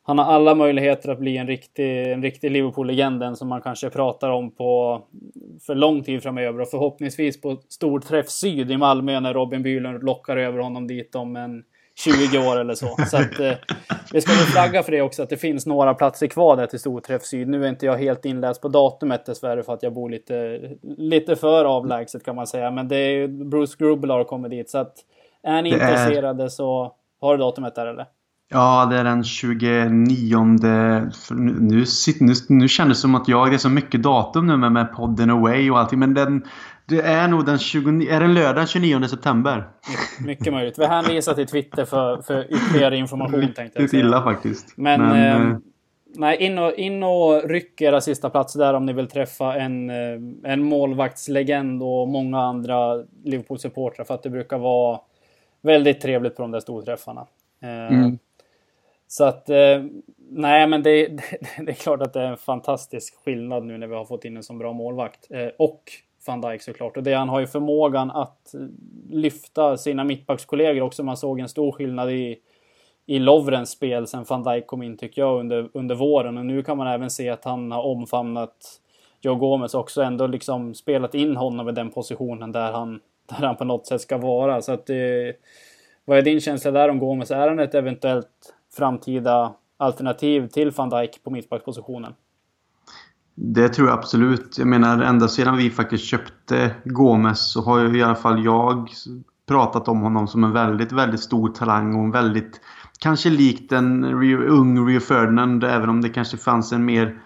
Han 0.04 0.18
har 0.18 0.24
alla 0.24 0.54
möjligheter 0.54 1.08
att 1.08 1.18
bli 1.18 1.36
en 1.36 1.46
riktig, 1.46 2.12
en 2.12 2.22
riktig 2.22 2.50
Liverpool-legend, 2.50 3.38
som 3.38 3.48
man 3.48 3.62
kanske 3.62 3.90
pratar 3.90 4.30
om 4.30 4.50
på 4.50 5.02
för 5.66 5.74
lång 5.74 6.02
tid 6.02 6.22
framöver 6.22 6.60
och 6.60 6.68
förhoppningsvis 6.68 7.40
på 7.40 7.60
storträff 7.68 8.28
syd 8.28 8.70
i 8.70 8.76
Malmö 8.76 9.20
när 9.20 9.34
Robin 9.34 9.62
Bylund 9.62 10.04
lockar 10.04 10.36
över 10.36 10.58
honom 10.58 10.86
dit 10.86 11.14
om 11.14 11.36
en 11.36 11.64
20 12.04 12.38
år 12.38 12.60
eller 12.60 12.74
så. 12.74 12.96
Så 13.06 13.16
att 13.16 13.40
eh, 13.40 13.52
vi 14.12 14.20
ska 14.20 14.32
väl 14.32 14.46
flagga 14.46 14.82
för 14.82 14.92
det 14.92 15.02
också, 15.02 15.22
att 15.22 15.28
det 15.28 15.36
finns 15.36 15.66
några 15.66 15.94
platser 15.94 16.26
kvar 16.26 16.56
där 16.56 16.66
till 16.66 16.78
Storträff 16.78 17.22
Syd. 17.22 17.48
Nu 17.48 17.64
är 17.64 17.68
inte 17.68 17.86
jag 17.86 17.96
helt 17.96 18.24
inläst 18.24 18.62
på 18.62 18.68
datumet 18.68 19.26
dessvärre 19.26 19.62
för 19.62 19.74
att 19.74 19.82
jag 19.82 19.94
bor 19.94 20.10
lite, 20.10 20.60
lite 20.82 21.36
för 21.36 21.64
avlägset 21.64 22.24
kan 22.24 22.36
man 22.36 22.46
säga. 22.46 22.70
Men 22.70 22.88
det 22.88 22.96
är 22.96 23.28
Bruce 23.28 23.76
Grubbel 23.78 24.10
har 24.10 24.24
kommit 24.24 24.50
dit. 24.50 24.70
Så 24.70 24.78
att 24.78 24.94
är 25.42 25.62
ni 25.62 25.70
det 25.70 25.76
intresserade 25.76 26.44
är... 26.44 26.48
så 26.48 26.92
har 27.20 27.36
du 27.36 27.44
datumet 27.44 27.74
där 27.74 27.86
eller? 27.86 28.06
Ja, 28.48 28.86
det 28.90 28.96
är 28.96 29.04
den 29.04 29.24
29. 29.24 29.88
Nu, 29.88 31.10
nu, 31.30 31.84
nu, 32.20 32.34
nu 32.48 32.68
kändes 32.68 32.98
det 32.98 33.00
som 33.00 33.14
att 33.14 33.28
jag... 33.28 33.50
Det 33.50 33.56
är 33.56 33.58
så 33.58 33.68
mycket 33.68 34.02
datum 34.02 34.46
nu 34.46 34.56
med, 34.56 34.72
med 34.72 34.92
podden 34.92 35.30
Away 35.30 35.70
och 35.70 35.78
allting. 35.78 35.98
Men 35.98 36.14
den 36.14 36.42
det 36.86 37.00
är 37.00 37.28
nog 37.28 37.46
den 37.46 37.58
29, 37.58 38.10
är 38.10 38.20
det 38.20 38.26
lördag 38.26 38.56
den 38.56 38.66
29 38.66 39.08
september? 39.08 39.68
Mycket 40.26 40.52
möjligt. 40.52 40.78
Vi 40.78 40.86
hänvisar 40.86 41.34
till 41.34 41.46
Twitter 41.46 41.84
för, 41.84 42.22
för 42.22 42.52
ytterligare 42.52 42.96
information 42.96 43.52
tänkte 43.56 43.80
jag 43.80 43.90
säga. 43.90 44.00
illa 44.00 44.22
faktiskt. 44.22 44.76
Men, 44.76 45.00
Men 45.00 45.16
eh, 45.16 45.50
eh, 45.50 45.56
nej, 46.14 46.36
in 46.42 46.58
och, 46.58 46.72
in 46.72 47.02
och 47.02 47.50
ryck 47.50 47.80
era 47.80 48.00
sista 48.00 48.30
platser 48.30 48.58
där 48.58 48.74
om 48.74 48.86
ni 48.86 48.92
vill 48.92 49.08
träffa 49.08 49.54
en, 49.54 49.90
eh, 49.90 50.52
en 50.52 50.62
målvaktslegend 50.62 51.82
och 51.82 52.08
många 52.08 52.40
andra 52.40 53.04
Liverpool-supportrar. 53.24 54.04
För 54.04 54.14
att 54.14 54.22
det 54.22 54.30
brukar 54.30 54.58
vara 54.58 55.00
väldigt 55.60 56.00
trevligt 56.00 56.36
på 56.36 56.42
de 56.42 56.50
där 56.50 56.60
storträffarna. 56.60 57.26
Eh, 57.62 57.94
mm. 57.98 58.18
Så 59.06 59.24
att, 59.24 59.48
nej 60.30 60.66
men 60.66 60.82
det, 60.82 61.06
det, 61.06 61.22
det, 61.66 61.72
är 61.72 61.74
klart 61.74 62.02
att 62.02 62.12
det 62.12 62.20
är 62.20 62.26
en 62.26 62.36
fantastisk 62.36 63.24
skillnad 63.24 63.64
nu 63.64 63.78
när 63.78 63.86
vi 63.86 63.94
har 63.94 64.04
fått 64.04 64.24
in 64.24 64.36
en 64.36 64.42
så 64.42 64.52
bra 64.52 64.72
målvakt. 64.72 65.28
och 65.58 65.82
van 66.26 66.40
Dijk 66.40 66.62
såklart. 66.62 66.96
Och 66.96 67.02
det, 67.02 67.14
han 67.14 67.28
har 67.28 67.40
ju 67.40 67.46
förmågan 67.46 68.10
att 68.10 68.54
lyfta 69.10 69.76
sina 69.76 70.04
mittbackskollegor 70.04 70.82
också. 70.82 71.02
Man 71.02 71.16
såg 71.16 71.40
en 71.40 71.48
stor 71.48 71.72
skillnad 71.72 72.10
i, 72.10 72.38
i 73.06 73.18
Lovrens 73.18 73.70
spel 73.70 74.06
sen 74.06 74.24
van 74.28 74.42
Dijk 74.42 74.66
kom 74.66 74.82
in 74.82 74.96
tycker 74.96 75.22
jag 75.22 75.40
under, 75.40 75.68
under 75.74 75.94
våren. 75.94 76.38
Och 76.38 76.46
nu 76.46 76.62
kan 76.62 76.76
man 76.76 76.86
även 76.86 77.10
se 77.10 77.28
att 77.28 77.44
han 77.44 77.72
har 77.72 77.82
omfamnat 77.82 78.80
Joe 79.20 79.34
Gomez 79.34 79.74
också 79.74 80.02
ändå 80.02 80.26
liksom 80.26 80.74
spelat 80.74 81.14
in 81.14 81.36
honom 81.36 81.68
i 81.68 81.72
den 81.72 81.90
positionen 81.90 82.52
där 82.52 82.72
han, 82.72 83.00
där 83.28 83.46
han 83.46 83.56
på 83.56 83.64
något 83.64 83.86
sätt 83.86 84.00
ska 84.00 84.18
vara. 84.18 84.62
Så 84.62 84.72
att 84.72 84.86
det, 84.86 85.36
vad 86.04 86.18
är 86.18 86.22
din 86.22 86.40
känsla 86.40 86.70
där 86.70 86.88
om 86.88 86.98
Gomez? 86.98 87.30
Är 87.30 87.48
han 87.48 87.58
ett 87.58 87.74
eventuellt 87.74 88.54
framtida 88.76 89.54
alternativ 89.76 90.48
till 90.48 90.70
van 90.70 90.90
Dijk 90.90 91.22
på 91.22 91.30
mittbackspositionen? 91.30 92.14
Det 93.34 93.68
tror 93.68 93.88
jag 93.88 93.98
absolut. 93.98 94.58
Jag 94.58 94.66
menar 94.66 95.02
ända 95.02 95.28
sedan 95.28 95.56
vi 95.56 95.70
faktiskt 95.70 96.04
köpte 96.04 96.74
Gomes 96.84 97.52
så 97.52 97.62
har 97.62 97.78
ju 97.78 97.98
i 97.98 98.02
alla 98.02 98.14
fall 98.14 98.44
jag 98.44 98.88
pratat 99.48 99.88
om 99.88 100.00
honom 100.00 100.28
som 100.28 100.44
en 100.44 100.52
väldigt, 100.52 100.92
väldigt 100.92 101.20
stor 101.20 101.48
talang 101.48 101.94
och 101.94 102.04
en 102.04 102.10
väldigt 102.10 102.60
kanske 102.98 103.30
likt 103.30 103.72
en 103.72 104.04
ung 104.48 104.88
Rio 104.88 105.00
Ferdinand 105.00 105.64
även 105.64 105.88
om 105.88 106.00
det 106.00 106.08
kanske 106.08 106.36
fanns 106.36 106.72
en 106.72 106.84
mer 106.84 107.20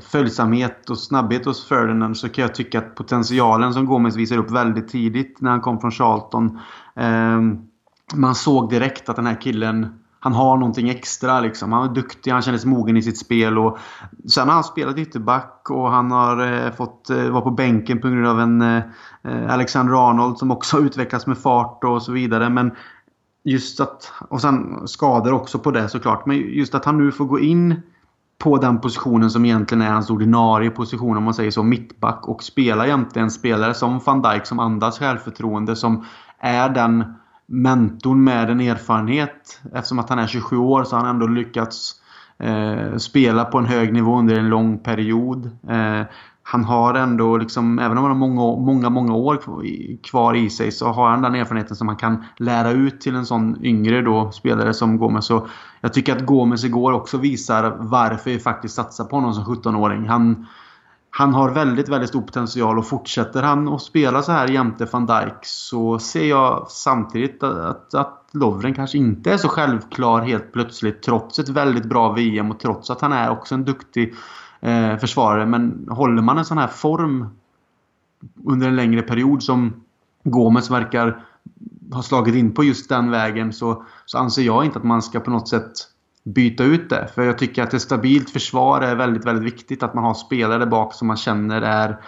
följsamhet 0.00 0.90
och 0.90 0.98
snabbhet 0.98 1.44
hos 1.44 1.68
Ferdinand 1.68 2.16
så 2.16 2.28
kan 2.28 2.42
jag 2.42 2.54
tycka 2.54 2.78
att 2.78 2.94
potentialen 2.94 3.74
som 3.74 3.86
Gomes 3.86 4.16
visar 4.16 4.36
upp 4.36 4.50
väldigt 4.50 4.88
tidigt 4.88 5.40
när 5.40 5.50
han 5.50 5.60
kom 5.60 5.80
från 5.80 5.90
Charlton. 5.90 6.58
Eh, 6.96 7.40
man 8.14 8.34
såg 8.34 8.70
direkt 8.70 9.08
att 9.08 9.16
den 9.16 9.26
här 9.26 9.40
killen 9.40 10.01
han 10.24 10.32
har 10.32 10.56
någonting 10.56 10.88
extra 10.88 11.40
liksom. 11.40 11.72
Han 11.72 11.90
är 11.90 11.94
duktig, 11.94 12.30
han 12.30 12.42
kändes 12.42 12.64
mogen 12.64 12.96
i 12.96 13.02
sitt 13.02 13.18
spel. 13.18 13.58
Och 13.58 13.78
sen 14.28 14.48
har 14.48 14.54
han 14.54 14.64
spelat 14.64 14.98
ytterback 14.98 15.66
och 15.70 15.90
han 15.90 16.10
har 16.10 16.52
eh, 16.52 16.72
fått 16.72 17.10
eh, 17.10 17.30
vara 17.30 17.42
på 17.42 17.50
bänken 17.50 18.00
på 18.00 18.08
grund 18.08 18.26
av 18.26 18.40
en 18.40 18.62
eh, 18.62 18.82
eh, 19.22 19.52
Alexander 19.52 20.10
Arnold 20.10 20.38
som 20.38 20.50
också 20.50 20.76
har 20.76 20.84
utvecklats 20.84 21.26
med 21.26 21.38
fart 21.38 21.84
och 21.84 22.02
så 22.02 22.12
vidare. 22.12 22.50
Men 22.50 22.72
just 23.44 23.80
att... 23.80 24.12
Och 24.28 24.40
sen 24.40 24.88
skador 24.88 25.32
också 25.32 25.58
på 25.58 25.70
det 25.70 25.88
såklart. 25.88 26.26
Men 26.26 26.36
just 26.36 26.74
att 26.74 26.84
han 26.84 26.98
nu 26.98 27.12
får 27.12 27.24
gå 27.24 27.40
in 27.40 27.82
på 28.38 28.56
den 28.58 28.80
positionen 28.80 29.30
som 29.30 29.44
egentligen 29.44 29.82
är 29.82 29.90
hans 29.90 30.10
ordinarie 30.10 30.70
position 30.70 31.16
om 31.16 31.24
man 31.24 31.34
säger 31.34 31.50
så, 31.50 31.62
mittback 31.62 32.28
och 32.28 32.42
spela 32.42 32.86
jämte 32.86 33.20
en 33.20 33.30
spelare 33.30 33.74
som 33.74 33.98
van 33.98 34.22
Dijk 34.22 34.46
som 34.46 34.58
andas 34.58 34.98
självförtroende 34.98 35.76
som 35.76 36.04
är 36.38 36.68
den 36.68 37.04
mentorn 37.52 38.24
med 38.24 38.50
en 38.50 38.60
erfarenhet. 38.60 39.60
Eftersom 39.72 39.98
att 39.98 40.08
han 40.08 40.18
är 40.18 40.26
27 40.26 40.56
år 40.56 40.84
så 40.84 40.96
har 40.96 41.04
han 41.04 41.14
ändå 41.14 41.26
lyckats 41.26 41.94
eh, 42.38 42.96
spela 42.96 43.44
på 43.44 43.58
en 43.58 43.66
hög 43.66 43.92
nivå 43.92 44.18
under 44.18 44.38
en 44.38 44.48
lång 44.48 44.78
period. 44.78 45.50
Eh, 45.68 46.02
han 46.42 46.64
har 46.64 46.94
ändå, 46.94 47.36
liksom, 47.36 47.78
även 47.78 47.98
om 47.98 48.04
han 48.04 48.10
har 48.12 48.28
många, 48.28 48.60
många, 48.60 48.90
många 48.90 49.14
år 49.14 49.40
kvar 50.02 50.34
i 50.34 50.50
sig, 50.50 50.72
så 50.72 50.86
har 50.86 51.10
han 51.10 51.22
den 51.22 51.34
erfarenheten 51.34 51.76
som 51.76 51.86
man 51.86 51.96
kan 51.96 52.24
lära 52.36 52.70
ut 52.70 53.00
till 53.00 53.14
en 53.14 53.26
sån 53.26 53.64
yngre 53.64 54.02
då, 54.02 54.30
spelare 54.30 54.74
som 54.74 54.98
Gomes. 54.98 55.26
Så 55.26 55.46
jag 55.80 55.92
tycker 55.92 56.16
att 56.16 56.26
Gomes 56.26 56.64
igår 56.64 56.92
också 56.92 57.18
visar 57.18 57.76
varför 57.78 58.30
vi 58.30 58.38
faktiskt 58.38 58.74
satsar 58.74 59.04
på 59.04 59.16
honom 59.16 59.34
som 59.34 59.44
17-åring. 59.44 60.08
Han, 60.08 60.46
han 61.14 61.34
har 61.34 61.50
väldigt, 61.50 61.88
väldigt 61.88 62.08
stor 62.08 62.22
potential 62.22 62.78
och 62.78 62.86
fortsätter 62.86 63.42
han 63.42 63.68
att 63.68 63.82
spela 63.82 64.22
så 64.22 64.32
här 64.32 64.48
jämte 64.48 64.84
van 64.92 65.06
Dijk 65.06 65.34
så 65.42 65.98
ser 65.98 66.24
jag 66.24 66.66
samtidigt 66.70 67.42
att, 67.42 67.94
att 67.94 68.28
Lovren 68.32 68.74
kanske 68.74 68.98
inte 68.98 69.32
är 69.32 69.36
så 69.36 69.48
självklar 69.48 70.20
helt 70.22 70.52
plötsligt 70.52 71.02
trots 71.02 71.38
ett 71.38 71.48
väldigt 71.48 71.84
bra 71.84 72.12
VM 72.12 72.50
och 72.50 72.60
trots 72.60 72.90
att 72.90 73.00
han 73.00 73.12
är 73.12 73.30
också 73.30 73.54
en 73.54 73.64
duktig 73.64 74.14
eh, 74.60 74.96
försvarare. 74.96 75.46
Men 75.46 75.88
håller 75.90 76.22
man 76.22 76.38
en 76.38 76.44
sån 76.44 76.58
här 76.58 76.66
form 76.66 77.26
under 78.44 78.68
en 78.68 78.76
längre 78.76 79.02
period 79.02 79.42
som 79.42 79.82
Gomes 80.24 80.70
verkar 80.70 81.24
ha 81.92 82.02
slagit 82.02 82.34
in 82.34 82.54
på 82.54 82.64
just 82.64 82.88
den 82.88 83.10
vägen 83.10 83.52
så, 83.52 83.84
så 84.06 84.18
anser 84.18 84.42
jag 84.42 84.64
inte 84.64 84.78
att 84.78 84.84
man 84.84 85.02
ska 85.02 85.20
på 85.20 85.30
något 85.30 85.48
sätt 85.48 85.72
byta 86.24 86.64
ut 86.64 86.90
det. 86.90 87.08
För 87.14 87.22
jag 87.22 87.38
tycker 87.38 87.62
att 87.62 87.74
ett 87.74 87.82
stabilt 87.82 88.30
försvar 88.30 88.80
är 88.80 88.94
väldigt, 88.94 89.26
väldigt 89.26 89.52
viktigt. 89.52 89.82
Att 89.82 89.94
man 89.94 90.04
har 90.04 90.14
spelare 90.14 90.58
där 90.58 90.66
bak 90.66 90.94
som 90.94 91.08
man 91.08 91.16
känner 91.16 91.62
är 91.62 92.00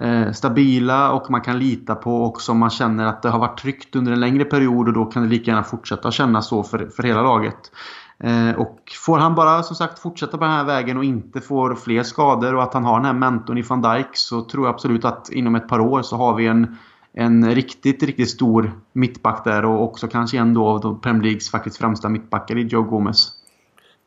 eh, 0.00 0.32
stabila 0.32 1.12
och 1.12 1.30
man 1.30 1.40
kan 1.40 1.58
lita 1.58 1.94
på 1.94 2.22
och 2.22 2.40
som 2.40 2.58
man 2.58 2.70
känner 2.70 3.06
att 3.06 3.22
det 3.22 3.30
har 3.30 3.38
varit 3.38 3.58
tryggt 3.58 3.96
under 3.96 4.12
en 4.12 4.20
längre 4.20 4.44
period 4.44 4.88
och 4.88 4.94
då 4.94 5.04
kan 5.04 5.22
det 5.22 5.28
lika 5.28 5.50
gärna 5.50 5.64
fortsätta 5.64 6.10
kännas 6.10 6.48
så 6.48 6.62
för, 6.62 6.86
för 6.96 7.02
hela 7.02 7.22
laget. 7.22 7.72
Eh, 8.18 8.50
och 8.50 8.78
får 9.06 9.18
han 9.18 9.34
bara 9.34 9.62
som 9.62 9.76
sagt 9.76 9.98
fortsätta 9.98 10.38
på 10.38 10.44
den 10.44 10.52
här 10.52 10.64
vägen 10.64 10.96
och 10.96 11.04
inte 11.04 11.40
får 11.40 11.74
fler 11.74 12.02
skador 12.02 12.54
och 12.54 12.62
att 12.62 12.74
han 12.74 12.84
har 12.84 12.96
den 12.96 13.04
här 13.04 13.12
mentorn 13.12 13.58
i 13.58 13.62
van 13.62 13.82
Dijk 13.82 14.08
så 14.12 14.42
tror 14.42 14.66
jag 14.66 14.74
absolut 14.74 15.04
att 15.04 15.30
inom 15.32 15.54
ett 15.54 15.68
par 15.68 15.80
år 15.80 16.02
så 16.02 16.16
har 16.16 16.34
vi 16.34 16.46
en 16.46 16.76
en 17.18 17.54
riktigt, 17.54 18.02
riktigt 18.02 18.30
stor 18.30 18.72
mittback 18.92 19.44
där 19.44 19.64
och 19.64 19.82
också 19.82 20.08
kanske 20.08 20.38
en 20.38 20.54
då 20.54 20.66
av 20.66 21.00
Premier 21.00 21.22
Leagues 21.22 21.50
faktiskt 21.50 21.76
främsta 21.76 22.08
mittbackar 22.08 22.58
i 22.58 22.62
Joe 22.62 22.82
Gomez. 22.82 23.30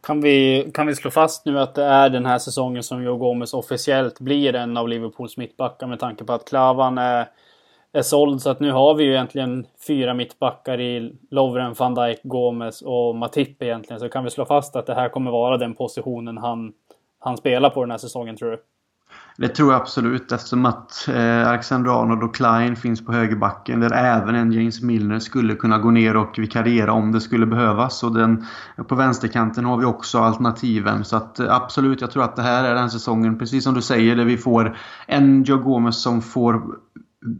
Kan 0.03 0.21
vi, 0.21 0.71
kan 0.73 0.87
vi 0.87 0.95
slå 0.95 1.11
fast 1.11 1.45
nu 1.45 1.59
att 1.59 1.75
det 1.75 1.83
är 1.83 2.09
den 2.09 2.25
här 2.25 2.37
säsongen 2.37 2.83
som 2.83 3.03
Joe 3.03 3.17
Gomez 3.17 3.53
officiellt 3.53 4.19
blir 4.19 4.55
en 4.55 4.77
av 4.77 4.87
Liverpools 4.87 5.37
mittbackar 5.37 5.87
med 5.87 5.99
tanke 5.99 6.23
på 6.23 6.33
att 6.33 6.49
Klavan 6.49 6.97
är, 6.97 7.27
är 7.91 8.01
såld. 8.01 8.41
Så 8.41 8.49
att 8.49 8.59
nu 8.59 8.71
har 8.71 8.93
vi 8.95 9.03
ju 9.03 9.11
egentligen 9.11 9.67
fyra 9.87 10.13
mittbackar 10.13 10.81
i 10.81 11.13
Lovren, 11.31 11.73
van 11.73 11.95
Dijk, 11.95 12.19
Gomez 12.23 12.81
och 12.81 13.15
Matip 13.15 13.61
egentligen. 13.61 13.99
Så 13.99 14.09
kan 14.09 14.23
vi 14.23 14.29
slå 14.29 14.45
fast 14.45 14.75
att 14.75 14.85
det 14.85 14.95
här 14.95 15.09
kommer 15.09 15.31
vara 15.31 15.57
den 15.57 15.75
positionen 15.75 16.37
han, 16.37 16.73
han 17.19 17.37
spelar 17.37 17.69
på 17.69 17.83
den 17.83 17.91
här 17.91 17.97
säsongen 17.97 18.37
tror 18.37 18.51
du? 18.51 18.63
Det 19.37 19.47
tror 19.47 19.71
jag 19.71 19.81
absolut 19.81 20.31
eftersom 20.31 20.65
att 20.65 21.07
eh, 21.07 21.47
Alexander 21.47 22.01
Arnold 22.01 22.23
och 22.23 22.35
Klein 22.35 22.75
finns 22.75 23.05
på 23.05 23.13
högerbacken 23.13 23.79
där 23.79 23.91
även 23.91 24.35
en 24.35 24.51
James 24.51 24.81
Milner 24.81 25.19
skulle 25.19 25.55
kunna 25.55 25.77
gå 25.77 25.91
ner 25.91 26.17
och 26.17 26.39
vikariera 26.39 26.91
om 26.91 27.11
det 27.11 27.21
skulle 27.21 27.45
behövas. 27.45 28.03
Och 28.03 28.13
den, 28.13 28.45
på 28.87 28.95
vänsterkanten 28.95 29.65
har 29.65 29.77
vi 29.77 29.85
också 29.85 30.19
alternativen. 30.19 31.05
Så 31.05 31.17
att 31.17 31.39
eh, 31.39 31.55
absolut, 31.55 32.01
jag 32.01 32.11
tror 32.11 32.23
att 32.23 32.35
det 32.35 32.41
här 32.41 32.63
är 32.63 32.75
den 32.75 32.89
säsongen, 32.89 33.39
precis 33.39 33.63
som 33.63 33.73
du 33.73 33.81
säger, 33.81 34.15
där 34.15 34.25
vi 34.25 34.37
får 34.37 34.77
en 35.07 35.43
Joe 35.43 35.57
Gomez 35.57 36.01
som 36.01 36.21
får 36.21 36.61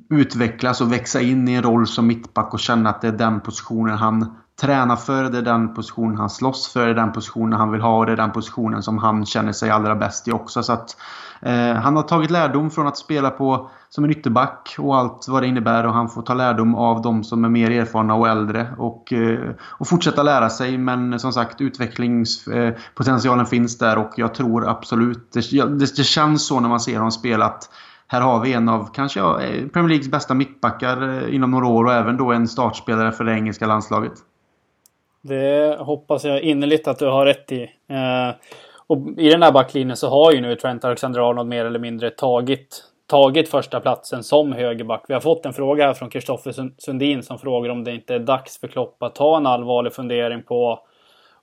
utvecklas 0.10 0.82
och 0.82 0.94
växa 0.94 1.22
in 1.22 1.48
i 1.48 1.54
en 1.54 1.64
roll 1.64 1.88
som 1.88 2.08
mittback 2.08 2.54
och 2.54 2.60
känna 2.60 2.90
att 2.90 3.02
det 3.02 3.08
är 3.08 3.12
den 3.12 3.42
positionen 3.42 3.98
han 3.98 4.36
tränar 4.62 4.96
för, 4.96 5.24
det 5.24 5.38
är 5.38 5.42
den 5.42 5.74
positionen 5.74 6.18
han 6.18 6.30
slåss 6.30 6.74
för, 6.74 6.86
det 6.86 6.92
är 6.92 6.96
den 6.96 7.12
positionen 7.12 7.60
han 7.60 7.72
vill 7.72 7.82
ha 7.82 7.98
och 7.98 8.06
det 8.06 8.12
är 8.12 8.18
den 8.18 8.32
positionen 8.32 8.84
som 8.84 8.98
han 8.98 9.26
känner 9.26 9.52
sig 9.52 9.70
allra 9.70 9.96
bäst 9.96 10.28
i 10.28 10.32
också. 10.32 10.64
Så 10.64 10.74
att 10.74 10.96
Eh, 11.42 11.76
han 11.76 11.96
har 11.96 12.04
tagit 12.04 12.32
lärdom 12.32 12.72
från 12.72 12.88
att 12.88 12.98
spela 12.98 13.30
på 13.30 13.70
som 13.90 14.04
en 14.04 14.12
ytterback 14.12 14.76
och 14.80 14.98
allt 14.98 15.26
vad 15.28 15.44
det 15.44 15.48
innebär 15.48 15.86
och 15.86 15.94
han 15.94 16.10
får 16.10 16.22
ta 16.22 16.34
lärdom 16.34 16.76
av 16.76 17.02
de 17.02 17.24
som 17.24 17.46
är 17.46 17.50
mer 17.50 17.72
erfarna 17.72 18.16
och 18.16 18.28
äldre 18.28 18.68
och, 18.78 19.14
eh, 19.14 19.40
och 19.62 19.88
fortsätta 19.88 20.24
lära 20.24 20.50
sig. 20.50 20.78
Men 20.78 21.20
som 21.20 21.34
sagt 21.34 21.62
utvecklingspotentialen 21.62 23.46
eh, 23.46 23.50
finns 23.50 23.78
där 23.78 23.98
och 23.98 24.12
jag 24.16 24.34
tror 24.34 24.70
absolut, 24.70 25.32
det, 25.34 25.52
det, 25.52 25.96
det 25.96 26.04
känns 26.04 26.48
så 26.48 26.60
när 26.60 26.70
man 26.70 26.80
ser 26.80 26.96
honom 26.96 27.12
spela 27.12 27.46
att 27.46 27.70
här 28.08 28.22
har 28.22 28.40
vi 28.40 28.54
en 28.54 28.70
av 28.70 28.90
kanske 28.94 29.20
eh, 29.20 29.68
Premier 29.68 29.90
Leagues 29.90 30.12
bästa 30.12 30.34
mittbackar 30.34 31.10
eh, 31.10 31.36
inom 31.36 31.52
några 31.52 31.68
år 31.68 31.86
och 31.86 31.94
även 31.94 32.18
då 32.18 32.32
en 32.32 32.48
startspelare 32.48 33.12
för 33.12 33.24
det 33.24 33.34
engelska 33.34 33.68
landslaget. 33.68 34.14
Det 35.22 35.78
hoppas 35.80 36.26
jag 36.26 36.42
innerligt 36.42 36.88
att 36.88 37.00
du 37.00 37.06
har 37.06 37.26
rätt 37.26 37.52
i. 37.52 37.64
Eh, 37.88 38.30
och 38.88 39.08
i 39.18 39.30
den 39.30 39.44
här 39.44 39.52
backlinjen 39.52 39.98
så 39.98 40.10
har 40.10 40.32
ju 40.32 40.42
nu 40.42 40.56
Trent 40.56 40.84
Alexander-Arnold 40.84 41.48
mer 41.50 41.66
eller 41.66 41.80
mindre 41.80 42.10
tagit, 42.10 42.84
tagit 43.08 43.50
första 43.50 43.80
platsen 43.80 44.24
som 44.24 44.54
högerback. 44.54 45.06
Vi 45.08 45.14
har 45.14 45.22
fått 45.22 45.46
en 45.46 45.54
fråga 45.54 45.86
här 45.86 45.94
från 45.94 46.10
Kristoffer 46.10 46.72
Sundin 46.78 47.24
som 47.24 47.40
frågar 47.40 47.70
om 47.70 47.84
det 47.84 47.92
inte 47.92 48.16
är 48.16 48.20
dags 48.20 48.60
för 48.60 48.68
Klopp 48.68 49.04
att 49.04 49.16
ta 49.16 49.38
en 49.38 49.46
allvarlig 49.46 49.94
fundering 49.94 50.44
på 50.44 50.80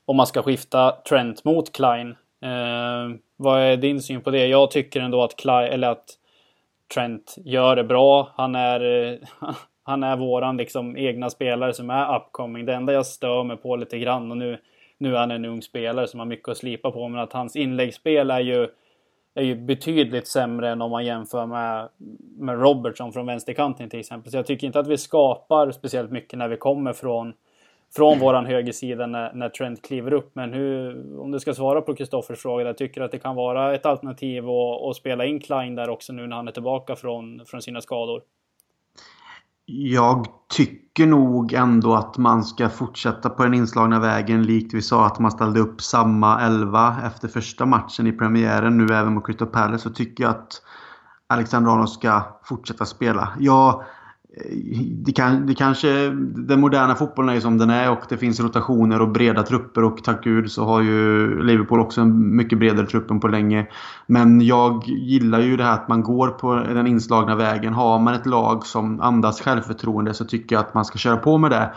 om 0.04 0.16
man 0.16 0.26
ska 0.26 0.42
skifta 0.42 0.90
Trent 0.90 1.44
mot 1.44 1.72
Klein. 1.72 2.10
Eh, 2.42 3.18
vad 3.36 3.60
är 3.60 3.76
din 3.76 4.02
syn 4.02 4.20
på 4.20 4.30
det? 4.30 4.46
Jag 4.46 4.70
tycker 4.70 5.00
ändå 5.00 5.22
att, 5.22 5.36
Klein, 5.36 5.72
eller 5.72 5.88
att 5.88 6.04
Trent 6.94 7.34
gör 7.44 7.76
det 7.76 7.84
bra. 7.84 8.28
Han 8.36 8.54
är, 8.54 9.10
eh, 9.12 9.18
han 9.86 10.02
är 10.02 10.16
våran 10.16 10.56
liksom 10.56 10.96
egna 10.96 11.30
spelare 11.30 11.72
som 11.72 11.90
är 11.90 12.16
upcoming. 12.16 12.66
Det 12.66 12.74
enda 12.74 12.92
jag 12.92 13.06
stör 13.06 13.44
mig 13.44 13.56
på 13.56 13.76
lite 13.76 13.98
grann 13.98 14.30
och 14.30 14.36
nu 14.36 14.58
nu 14.98 15.14
är 15.14 15.18
han 15.18 15.30
en 15.30 15.44
ung 15.44 15.62
spelare 15.62 16.06
som 16.06 16.20
har 16.20 16.26
mycket 16.26 16.48
att 16.48 16.56
slipa 16.56 16.90
på, 16.90 17.08
men 17.08 17.20
att 17.20 17.32
hans 17.32 17.56
inläggsspel 17.56 18.30
är 18.30 18.40
ju, 18.40 18.68
är 19.34 19.42
ju 19.42 19.54
betydligt 19.54 20.26
sämre 20.26 20.70
än 20.70 20.82
om 20.82 20.90
man 20.90 21.04
jämför 21.04 21.46
med, 21.46 21.88
med 22.38 22.60
Robertson 22.60 23.12
från 23.12 23.26
vänsterkanten 23.26 23.90
till 23.90 24.00
exempel. 24.00 24.30
Så 24.30 24.38
jag 24.38 24.46
tycker 24.46 24.66
inte 24.66 24.78
att 24.78 24.86
vi 24.86 24.98
skapar 24.98 25.70
speciellt 25.70 26.10
mycket 26.10 26.38
när 26.38 26.48
vi 26.48 26.56
kommer 26.56 26.92
från, 26.92 27.32
från 27.96 28.18
våran 28.18 28.46
högersida 28.46 29.06
när, 29.06 29.32
när 29.32 29.48
Trent 29.48 29.82
kliver 29.82 30.12
upp. 30.12 30.30
Men 30.34 30.52
hur, 30.52 31.02
om 31.20 31.30
du 31.30 31.40
ska 31.40 31.54
svara 31.54 31.80
på 31.80 31.94
Kristoffers 31.94 32.38
fråga, 32.38 32.66
jag 32.66 32.78
tycker 32.78 33.00
att 33.00 33.10
det 33.10 33.18
kan 33.18 33.36
vara 33.36 33.74
ett 33.74 33.86
alternativ 33.86 34.50
att, 34.50 34.82
att 34.82 34.96
spela 34.96 35.24
in 35.24 35.40
Klein 35.40 35.74
där 35.74 35.88
också 35.88 36.12
nu 36.12 36.26
när 36.26 36.36
han 36.36 36.48
är 36.48 36.52
tillbaka 36.52 36.96
från, 36.96 37.42
från 37.46 37.62
sina 37.62 37.80
skador. 37.80 38.22
Jag 39.68 40.26
tycker 40.48 41.06
nog 41.06 41.52
ändå 41.52 41.94
att 41.94 42.18
man 42.18 42.44
ska 42.44 42.68
fortsätta 42.68 43.30
på 43.30 43.42
den 43.42 43.54
inslagna 43.54 44.00
vägen 44.00 44.42
likt 44.42 44.74
vi 44.74 44.82
sa 44.82 45.06
att 45.06 45.18
man 45.18 45.30
ställde 45.30 45.60
upp 45.60 45.82
samma 45.82 46.40
elva 46.40 46.96
efter 47.04 47.28
första 47.28 47.66
matchen 47.66 48.06
i 48.06 48.12
premiären 48.12 48.78
nu 48.78 48.94
även 48.94 49.14
mot 49.14 49.26
Crystal 49.26 49.48
Palace 49.48 49.78
så 49.78 49.90
tycker 49.90 50.24
jag 50.24 50.30
att 50.30 50.62
Alexander 51.26 51.70
Arnold 51.70 51.88
ska 51.88 52.22
fortsätta 52.44 52.84
spela. 52.84 53.28
Jag 53.38 53.84
det, 55.04 55.12
kan, 55.12 55.46
det 55.46 55.54
kanske, 55.54 56.08
den 56.34 56.60
moderna 56.60 56.94
fotbollen 56.94 57.36
är 57.36 57.40
som 57.40 57.58
den 57.58 57.70
är 57.70 57.90
och 57.90 58.02
det 58.08 58.16
finns 58.16 58.40
rotationer 58.40 59.00
och 59.00 59.08
breda 59.08 59.42
trupper 59.42 59.84
och 59.84 60.04
tack 60.04 60.24
gud 60.24 60.52
så 60.52 60.64
har 60.64 60.82
ju 60.82 61.42
Liverpool 61.42 61.80
också 61.80 62.00
en 62.00 62.36
mycket 62.36 62.58
bredare 62.58 62.86
trupp 62.86 63.10
än 63.10 63.20
på 63.20 63.28
länge. 63.28 63.66
Men 64.06 64.40
jag 64.40 64.84
gillar 64.86 65.40
ju 65.40 65.56
det 65.56 65.64
här 65.64 65.74
att 65.74 65.88
man 65.88 66.02
går 66.02 66.28
på 66.28 66.54
den 66.54 66.86
inslagna 66.86 67.36
vägen. 67.36 67.74
Har 67.74 67.98
man 67.98 68.14
ett 68.14 68.26
lag 68.26 68.66
som 68.66 69.00
andas 69.00 69.40
självförtroende 69.40 70.14
så 70.14 70.24
tycker 70.24 70.56
jag 70.56 70.60
att 70.60 70.74
man 70.74 70.84
ska 70.84 70.98
köra 70.98 71.16
på 71.16 71.38
med 71.38 71.50
det. 71.50 71.74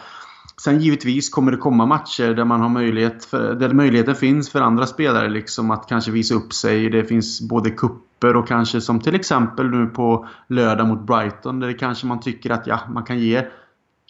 Sen 0.62 0.80
givetvis 0.80 1.30
kommer 1.30 1.52
det 1.52 1.58
komma 1.58 1.86
matcher 1.86 2.34
där 2.34 2.46
man 2.46 2.62
har 2.62 2.70
möjlighet 2.70 3.26
för, 3.26 3.56
där 3.56 3.74
möjligheten 3.74 4.16
finns 4.16 4.50
för 4.50 4.62
andra 4.62 4.86
spelare 4.86 5.30
liksom 5.30 5.72
att 5.72 5.90
kanske 5.90 6.12
visa 6.12 6.36
upp 6.36 6.54
sig. 6.54 6.90
Det 6.90 7.04
finns 7.04 7.50
både 7.50 7.70
kupp 7.70 8.09
grupper 8.20 8.36
och 8.36 8.48
kanske 8.48 8.82
som 8.82 9.00
till 9.00 9.16
exempel 9.16 9.70
nu 9.70 9.86
på 9.86 10.28
lördag 10.48 10.88
mot 10.88 11.08
Brighton 11.08 11.60
där 11.60 11.68
det 11.68 11.74
kanske 11.74 12.08
man 12.08 12.20
tycker 12.20 12.50
att 12.50 12.68
ja, 12.68 12.80
man 12.90 13.04
kan 13.04 13.20
ge 13.20 13.46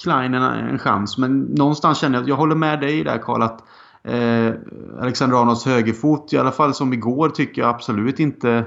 Klein 0.03 0.33
en, 0.33 0.43
en 0.43 0.79
chans. 0.79 1.17
Men 1.17 1.39
någonstans 1.39 1.99
känner 1.99 2.15
jag 2.15 2.21
att 2.21 2.29
jag 2.29 2.35
håller 2.35 2.55
med 2.55 2.79
dig 2.79 3.03
där 3.03 3.17
Karl 3.17 3.41
att 3.41 3.63
eh, 4.03 4.53
Alexander 5.01 5.41
Arnolds 5.41 5.65
högerfot, 5.65 6.33
i 6.33 6.37
alla 6.37 6.51
fall 6.51 6.73
som 6.73 6.93
igår, 6.93 7.29
tycker 7.29 7.61
jag 7.61 7.69
absolut 7.69 8.19
inte 8.19 8.65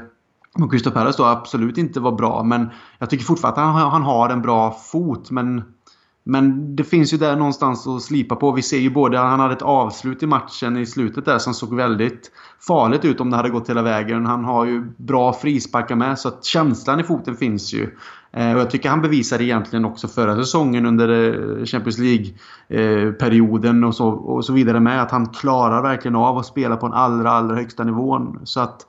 och 0.62 0.70
Crystal 0.70 0.92
Palace 0.92 1.22
då 1.22 1.24
absolut 1.24 1.78
inte 1.78 2.00
var 2.00 2.12
bra. 2.12 2.42
Men 2.42 2.70
jag 2.98 3.11
tycker 3.11 3.24
fortfarande 3.24 3.61
att 3.61 3.66
han, 3.66 3.90
han 3.90 4.02
har 4.02 4.28
en 4.28 4.42
bra 4.42 4.70
fot. 4.70 5.31
Men 5.31 5.62
men 6.25 6.77
det 6.77 6.85
finns 6.85 7.13
ju 7.13 7.17
där 7.17 7.37
någonstans 7.37 7.87
att 7.87 8.03
slipa 8.03 8.37
på. 8.37 8.53
Vi 8.53 8.63
ser 8.63 8.79
ju 8.79 8.91
både 8.91 9.21
att 9.21 9.31
han 9.31 9.41
hade 9.41 9.55
ett 9.55 9.63
avslut 9.63 10.23
i 10.23 10.27
matchen 10.27 10.77
i 10.77 10.87
slutet 10.87 11.25
där 11.25 11.39
som 11.39 11.55
såg 11.55 11.75
väldigt 11.75 12.31
farligt 12.67 13.05
ut 13.05 13.21
om 13.21 13.31
det 13.31 13.37
hade 13.37 13.51
gått 13.51 13.71
hela 13.71 13.83
vägen. 13.83 14.27
Han 14.27 14.45
har 14.45 14.65
ju 14.65 14.85
bra 14.97 15.33
frisparkar 15.33 15.95
med 15.95 16.19
så 16.19 16.29
att 16.29 16.45
känslan 16.45 17.01
i 17.01 17.05
foten 17.05 17.37
finns 17.37 17.75
ju. 17.75 17.91
Eh, 18.33 18.53
och 18.53 18.61
jag 18.61 18.71
tycker 18.71 18.89
han 18.89 19.03
bevisade 19.03 19.45
egentligen 19.45 19.85
också 19.85 20.09
förra 20.09 20.37
säsongen 20.37 20.87
under 20.87 21.09
eh, 21.09 21.65
Champions 21.65 21.99
League-perioden 21.99 23.83
eh, 23.83 23.89
och 23.89 23.95
så, 23.95 24.09
och 24.09 24.45
så 24.45 24.53
vidare 24.53 24.81
med 24.81 25.03
att 25.03 25.11
han 25.11 25.29
klarar 25.29 25.83
verkligen 25.83 26.17
av 26.17 26.39
att 26.39 26.47
spela 26.47 26.77
på 26.77 26.87
den 26.87 26.97
allra, 26.97 27.31
allra 27.31 27.57
högsta 27.57 27.85
nivån. 27.85 28.41
Så 28.45 28.61
att 28.61 28.87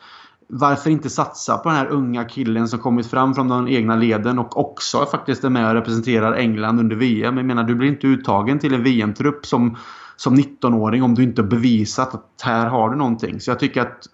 varför 0.49 0.89
inte 0.89 1.09
satsa 1.09 1.57
på 1.57 1.69
den 1.69 1.77
här 1.77 1.87
unga 1.87 2.23
killen 2.23 2.67
som 2.67 2.79
kommit 2.79 3.07
fram 3.07 3.33
från 3.33 3.47
de 3.47 3.67
egna 3.67 3.95
leden 3.95 4.39
och 4.39 4.57
också 4.57 5.05
faktiskt 5.05 5.43
är 5.43 5.49
med 5.49 5.67
och 5.67 5.73
representerar 5.73 6.33
England 6.33 6.79
under 6.79 6.95
VM. 6.95 7.37
Jag 7.37 7.45
menar, 7.45 7.63
du 7.63 7.75
blir 7.75 7.87
inte 7.87 8.07
uttagen 8.07 8.59
till 8.59 8.73
en 8.73 8.83
VM-trupp 8.83 9.45
som, 9.45 9.77
som 10.15 10.35
19-åring 10.35 11.03
om 11.03 11.15
du 11.15 11.23
inte 11.23 11.41
har 11.41 11.49
bevisat 11.49 12.15
att 12.15 12.41
här 12.43 12.67
har 12.67 12.89
du 12.89 12.95
någonting. 12.95 13.39
Så 13.39 13.51
jag 13.51 13.59
tycker 13.59 13.81
att 13.81 14.07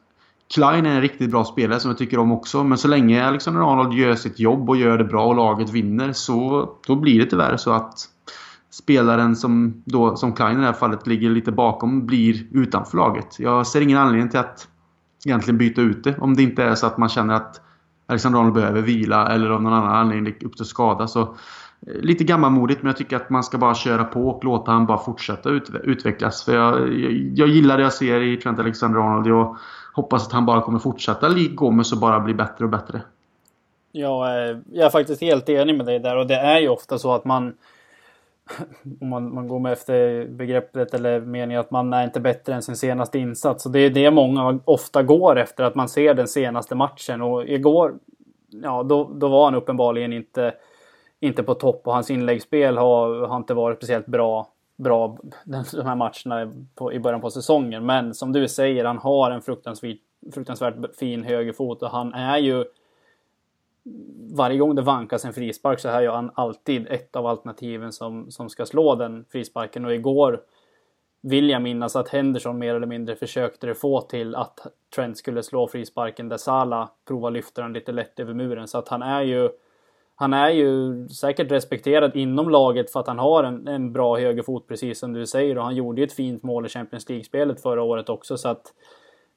Klein 0.54 0.86
är 0.86 0.96
en 0.96 1.02
riktigt 1.02 1.32
bra 1.32 1.46
spelare 1.46 1.80
som 1.80 1.90
jag 1.92 1.98
tycker 1.98 2.20
om 2.20 2.32
också. 2.32 2.64
Men 2.64 2.78
så 2.78 2.88
länge 2.88 3.26
Alexander 3.26 3.62
Arnold 3.62 3.94
gör 3.94 4.16
sitt 4.16 4.40
jobb 4.40 4.70
och 4.70 4.78
gör 4.78 4.98
det 4.98 5.04
bra 5.04 5.26
och 5.26 5.36
laget 5.36 5.70
vinner 5.70 6.14
så 6.14 6.70
då 6.88 6.96
blir 6.96 7.20
det 7.20 7.26
tyvärr 7.26 7.58
så 7.58 7.72
att 7.72 7.94
spelaren 8.72 9.36
som, 9.36 9.84
då, 9.86 10.16
som 10.16 10.34
Klein 10.34 10.58
i 10.58 10.60
det 10.60 10.66
här 10.66 10.74
fallet 10.74 11.08
ligger 11.08 11.30
lite 11.30 11.52
bakom 11.52 12.06
blir 12.06 12.48
utanför 12.52 12.98
laget. 12.98 13.40
Jag 13.40 13.68
ser 13.68 13.82
ingen 13.82 13.98
anledning 13.98 14.30
till 14.30 14.40
att 14.40 14.68
egentligen 15.26 15.58
byta 15.58 15.82
ut 15.82 16.04
det. 16.04 16.18
Om 16.20 16.36
det 16.36 16.44
inte 16.44 16.64
är 16.64 16.76
så 16.76 16.88
att 16.88 16.98
man 16.98 17.10
känner 17.10 17.34
att 17.34 17.62
Alexander 18.08 18.40
Arnold 18.40 18.56
behöver 18.56 18.82
vila 18.82 19.28
eller 19.28 19.50
av 19.50 19.62
någon 19.62 19.74
annan 19.74 19.96
anledning 19.96 20.36
uppstår 20.46 20.66
skada. 20.66 21.08
Så 21.08 21.22
eh, 21.22 21.28
lite 22.02 22.24
gammalmodigt 22.24 22.82
men 22.82 22.88
jag 22.88 22.98
tycker 22.98 23.16
att 23.16 23.30
man 23.30 23.44
ska 23.44 23.58
bara 23.58 23.76
köra 23.76 24.04
på 24.04 24.30
och 24.30 24.44
låta 24.44 24.72
han 24.72 24.86
bara 24.86 24.98
fortsätta 24.98 25.50
utvecklas. 25.84 26.44
För 26.44 26.56
jag, 26.56 26.94
jag, 26.94 27.12
jag, 27.36 27.48
gillar 27.48 27.78
det 27.78 27.84
jag 27.84 27.94
ser 27.94 28.22
i 28.22 28.38
Trent 28.38 28.60
Alexander-Arnold. 28.60 29.28
Jag 29.28 29.58
hoppas 29.94 30.28
att 30.28 30.34
han 30.34 30.46
bara 30.46 30.62
kommer 30.62 30.80
fortsätta 30.80 31.28
likt 31.28 31.56
Gomes 31.56 31.92
och 31.92 32.00
bara 32.00 32.20
bli 32.20 32.34
bättre 32.34 32.66
och 32.66 32.72
bättre. 32.72 33.02
Ja, 33.92 34.28
eh, 34.28 34.58
jag 34.72 34.86
är 34.86 34.90
faktiskt 34.90 35.22
helt 35.22 35.50
enig 35.50 35.78
med 35.78 35.86
dig 35.86 36.00
där 36.00 36.18
och 36.18 36.28
det 36.28 36.36
är 36.36 36.60
ju 36.60 36.70
ofta 36.70 36.98
så 36.98 37.14
att 37.14 37.26
man 37.26 37.54
om 39.02 39.10
man, 39.10 39.34
man 39.34 39.48
går 39.48 39.60
med 39.60 39.72
efter 39.74 40.28
begreppet 40.28 40.94
eller 40.94 41.22
meningen 41.22 41.60
att 41.60 41.72
man 41.72 41.94
är 41.94 42.04
inte 42.04 42.20
bättre 42.20 42.54
än 42.54 42.62
sin 42.62 42.76
senaste 42.76 43.20
insats. 43.20 43.66
Och 43.66 43.72
det 43.72 43.80
är 43.80 43.90
det 43.90 44.12
många 44.12 44.60
ofta 44.66 45.04
går 45.04 45.38
efter, 45.38 45.64
att 45.64 45.76
man 45.76 45.90
ser 45.90 46.14
den 46.14 46.28
senaste 46.28 46.76
matchen. 46.76 47.22
Och 47.22 47.48
igår, 47.48 47.94
ja 48.50 48.84
då, 48.84 49.10
då 49.14 49.28
var 49.28 49.46
han 49.46 49.56
uppenbarligen 49.56 50.14
inte, 50.14 50.54
inte 51.20 51.44
på 51.44 51.54
topp 51.54 51.82
och 51.88 51.94
hans 51.94 52.12
inläggsspel 52.12 52.78
har, 52.78 53.28
har 53.28 53.38
inte 53.38 53.54
varit 53.54 53.78
speciellt 53.78 54.08
bra, 54.08 54.48
bra 54.78 55.18
de 55.44 55.86
här 55.86 55.96
matcherna 55.96 56.54
på, 56.76 56.94
i 56.94 57.00
början 57.00 57.22
på 57.22 57.30
säsongen. 57.30 57.86
Men 57.86 58.14
som 58.14 58.32
du 58.32 58.48
säger, 58.48 58.86
han 58.86 58.98
har 58.98 59.32
en 59.32 59.42
fruktansvärt, 59.42 59.98
fruktansvärt 60.34 60.76
fin 61.00 61.24
högerfot 61.24 61.84
och 61.84 61.90
han 61.90 62.14
är 62.14 62.38
ju 62.38 62.66
varje 64.32 64.58
gång 64.58 64.76
det 64.76 64.82
vankas 64.82 65.26
en 65.26 65.34
frispark 65.34 65.80
så 65.80 65.90
är 65.90 66.02
gör 66.02 66.16
han 66.16 66.32
alltid 66.34 66.88
ett 66.88 67.16
av 67.16 67.26
alternativen 67.26 67.92
som, 67.92 68.32
som 68.32 68.50
ska 68.50 68.66
slå 68.66 68.96
den 68.96 69.26
frisparken. 69.30 69.86
Och 69.86 69.94
igår 69.94 70.42
vill 71.22 71.50
jag 71.50 71.62
minnas 71.62 71.96
att 71.96 72.10
Henderson 72.10 72.60
mer 72.60 72.76
eller 72.76 72.88
mindre 72.88 73.16
försökte 73.16 73.68
det 73.68 73.76
få 73.76 74.02
till 74.02 74.36
att 74.36 74.68
Trent 74.96 75.18
skulle 75.18 75.44
slå 75.44 75.68
frisparken 75.68 76.30
där 76.30 76.38
Sala 76.38 76.90
provar 77.08 77.32
lyfta 77.32 77.62
den 77.62 77.74
lite 77.74 77.92
lätt 77.92 78.20
över 78.20 78.34
muren. 78.34 78.68
Så 78.68 78.78
att 78.78 78.88
han 78.88 79.02
är 79.02 79.22
ju 79.22 79.50
han 80.16 80.34
är 80.34 80.50
ju 80.50 81.08
säkert 81.08 81.52
respekterad 81.52 82.16
inom 82.16 82.50
laget 82.50 82.92
för 82.92 83.00
att 83.00 83.08
han 83.08 83.20
har 83.20 83.44
en, 83.44 83.68
en 83.68 83.94
bra 83.94 84.18
högerfot 84.18 84.68
precis 84.68 85.00
som 85.00 85.14
du 85.14 85.28
säger 85.28 85.58
och 85.58 85.64
han 85.64 85.76
gjorde 85.76 86.02
ju 86.02 86.06
ett 86.06 86.14
fint 86.14 86.44
mål 86.44 86.66
i 86.66 86.70
Champions 86.70 87.10
League-spelet 87.10 87.62
förra 87.62 87.84
året 87.84 88.10
också 88.10 88.38
så 88.38 88.50
att 88.50 88.74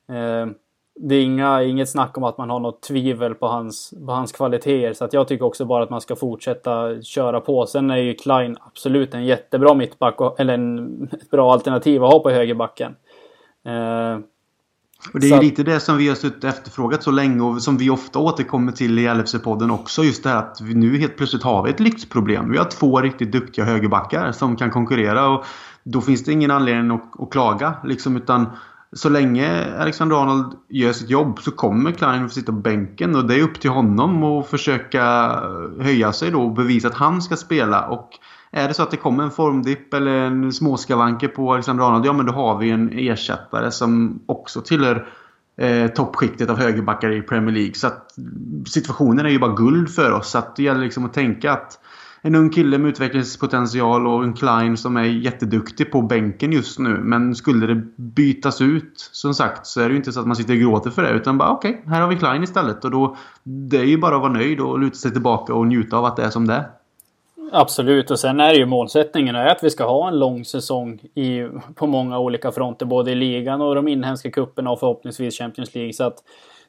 eh, 0.08 0.46
det 0.94 1.14
är 1.14 1.22
inga, 1.22 1.62
inget 1.62 1.88
snack 1.88 2.18
om 2.18 2.24
att 2.24 2.38
man 2.38 2.50
har 2.50 2.60
något 2.60 2.82
tvivel 2.82 3.34
på 3.34 3.46
hans, 3.46 3.94
på 4.06 4.12
hans 4.12 4.32
kvaliteter. 4.32 4.92
Så 4.92 5.04
att 5.04 5.12
jag 5.12 5.28
tycker 5.28 5.44
också 5.44 5.64
bara 5.64 5.82
att 5.82 5.90
man 5.90 6.00
ska 6.00 6.16
fortsätta 6.16 7.02
köra 7.02 7.40
på. 7.40 7.66
Sen 7.66 7.90
är 7.90 7.96
ju 7.96 8.14
Klein 8.14 8.56
absolut 8.66 9.14
en 9.14 9.24
jättebra 9.24 9.74
mittback, 9.74 10.20
och, 10.20 10.40
eller 10.40 10.54
en, 10.54 11.02
ett 11.12 11.30
bra 11.30 11.52
alternativ 11.52 12.04
att 12.04 12.12
ha 12.12 12.20
på 12.20 12.30
högerbacken. 12.30 12.96
Eh, 13.64 14.18
och 15.14 15.20
det 15.20 15.30
är 15.30 15.36
ju 15.36 15.40
lite 15.40 15.62
det 15.62 15.80
som 15.80 15.96
vi 15.96 16.08
har 16.08 16.14
suttit 16.14 16.44
efterfrågat 16.44 17.02
så 17.02 17.10
länge 17.10 17.42
och 17.42 17.62
som 17.62 17.76
vi 17.76 17.90
ofta 17.90 18.18
återkommer 18.18 18.72
till 18.72 18.98
i 18.98 19.08
LFC-podden 19.08 19.70
också. 19.70 20.02
Just 20.02 20.22
det 20.22 20.28
här 20.28 20.36
att 20.36 20.60
vi 20.60 20.74
nu 20.74 20.98
helt 20.98 21.16
plötsligt 21.16 21.42
har 21.42 21.62
vi 21.62 21.70
ett 21.70 21.80
lyxproblem. 21.80 22.50
Vi 22.50 22.58
har 22.58 22.64
två 22.64 23.00
riktigt 23.00 23.32
duktiga 23.32 23.64
högerbackar 23.64 24.32
som 24.32 24.56
kan 24.56 24.70
konkurrera 24.70 25.28
och 25.28 25.44
då 25.82 26.00
finns 26.00 26.24
det 26.24 26.32
ingen 26.32 26.50
anledning 26.50 26.90
att, 26.90 27.20
att 27.20 27.30
klaga. 27.30 27.74
Liksom, 27.84 28.16
utan 28.16 28.46
så 28.92 29.08
länge 29.08 29.76
Alexander 29.78 30.22
Arnold 30.22 30.52
gör 30.68 30.92
sitt 30.92 31.10
jobb 31.10 31.40
så 31.40 31.50
kommer 31.50 31.92
Klein 31.92 32.24
att 32.24 32.32
sitta 32.32 32.52
på 32.52 32.58
bänken 32.58 33.16
och 33.16 33.24
det 33.24 33.34
är 33.34 33.42
upp 33.42 33.60
till 33.60 33.70
honom 33.70 34.24
att 34.24 34.46
försöka 34.46 35.02
höja 35.80 36.12
sig 36.12 36.30
då 36.30 36.42
och 36.42 36.52
bevisa 36.52 36.88
att 36.88 36.94
han 36.94 37.22
ska 37.22 37.36
spela. 37.36 37.88
Och 37.88 38.08
är 38.50 38.68
det 38.68 38.74
så 38.74 38.82
att 38.82 38.90
det 38.90 38.96
kommer 38.96 39.24
en 39.24 39.30
formdipp 39.30 39.94
eller 39.94 40.10
en 40.10 40.52
småskavanker 40.52 41.28
på 41.28 41.52
Alexander 41.52 41.84
Arnold, 41.84 42.06
ja 42.06 42.12
men 42.12 42.26
då 42.26 42.32
har 42.32 42.58
vi 42.58 42.70
en 42.70 42.90
ersättare 42.92 43.70
som 43.70 44.20
också 44.26 44.60
tillhör 44.60 45.08
eh, 45.56 45.86
toppskiktet 45.86 46.50
av 46.50 46.58
högerbackar 46.58 47.10
i 47.10 47.22
Premier 47.22 47.54
League. 47.54 47.74
Så 47.74 47.86
att 47.86 48.14
situationen 48.66 49.26
är 49.26 49.30
ju 49.30 49.38
bara 49.38 49.54
guld 49.54 49.94
för 49.94 50.12
oss. 50.12 50.30
Så 50.30 50.38
att 50.38 50.56
det 50.56 50.62
gäller 50.62 50.80
liksom 50.80 51.04
att 51.04 51.14
tänka 51.14 51.52
att 51.52 51.78
en 52.24 52.34
ung 52.34 52.50
kille 52.50 52.78
med 52.78 52.88
utvecklingspotential 52.88 54.06
och 54.06 54.24
en 54.24 54.32
Klein 54.32 54.76
som 54.76 54.96
är 54.96 55.04
jätteduktig 55.04 55.92
på 55.92 56.02
bänken 56.02 56.52
just 56.52 56.78
nu. 56.78 56.88
Men 56.88 57.34
skulle 57.34 57.66
det 57.66 57.82
bytas 57.96 58.60
ut, 58.60 59.08
som 59.12 59.34
sagt, 59.34 59.66
så 59.66 59.80
är 59.80 59.84
det 59.84 59.90
ju 59.90 59.96
inte 59.96 60.12
så 60.12 60.20
att 60.20 60.26
man 60.26 60.36
sitter 60.36 60.54
och 60.54 60.60
gråter 60.60 60.90
för 60.90 61.02
det. 61.02 61.10
Utan 61.10 61.38
bara 61.38 61.50
okej, 61.50 61.70
okay, 61.70 61.94
här 61.94 62.00
har 62.00 62.08
vi 62.08 62.16
Klein 62.16 62.42
istället. 62.42 62.84
Och 62.84 62.90
då, 62.90 63.16
det 63.44 63.78
är 63.78 63.84
ju 63.84 63.98
bara 63.98 64.14
att 64.14 64.22
vara 64.22 64.32
nöjd 64.32 64.60
och 64.60 64.78
luta 64.78 64.94
sig 64.94 65.12
tillbaka 65.12 65.54
och 65.54 65.66
njuta 65.66 65.96
av 65.96 66.04
att 66.04 66.16
det 66.16 66.22
är 66.22 66.30
som 66.30 66.46
det 66.46 66.54
är. 66.54 66.64
Absolut, 67.52 68.10
och 68.10 68.18
sen 68.18 68.40
är 68.40 68.48
det 68.48 68.58
ju 68.58 68.66
målsättningen 68.66 69.34
är 69.34 69.46
att 69.46 69.64
vi 69.64 69.70
ska 69.70 69.84
ha 69.84 70.08
en 70.08 70.18
lång 70.18 70.44
säsong 70.44 71.00
i, 71.14 71.46
på 71.74 71.86
många 71.86 72.18
olika 72.18 72.52
fronter. 72.52 72.86
Både 72.86 73.10
i 73.10 73.14
ligan 73.14 73.60
och 73.60 73.74
de 73.74 73.88
inhemska 73.88 74.30
kupperna 74.30 74.70
och 74.70 74.80
förhoppningsvis 74.80 75.38
Champions 75.38 75.74
League. 75.74 75.92
Så 75.92 76.04
att 76.04 76.16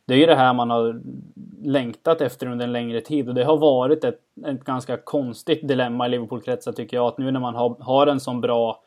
det 0.05 0.13
är 0.13 0.17
ju 0.17 0.25
det 0.25 0.35
här 0.35 0.53
man 0.53 0.69
har 0.69 1.01
längtat 1.63 2.21
efter 2.21 2.47
under 2.47 2.65
en 2.65 2.71
längre 2.71 3.01
tid 3.01 3.29
och 3.29 3.35
det 3.35 3.43
har 3.43 3.57
varit 3.57 4.03
ett, 4.03 4.19
ett 4.45 4.63
ganska 4.63 4.97
konstigt 4.97 5.67
dilemma 5.67 6.05
i 6.05 6.09
Liverpool-kretsar 6.09 6.71
tycker 6.71 6.97
jag. 6.97 7.07
Att 7.07 7.17
nu 7.17 7.31
när 7.31 7.39
man 7.39 7.55
har, 7.55 7.75
har 7.79 8.07
en 8.07 8.19
sån 8.19 8.41
bra 8.41 8.83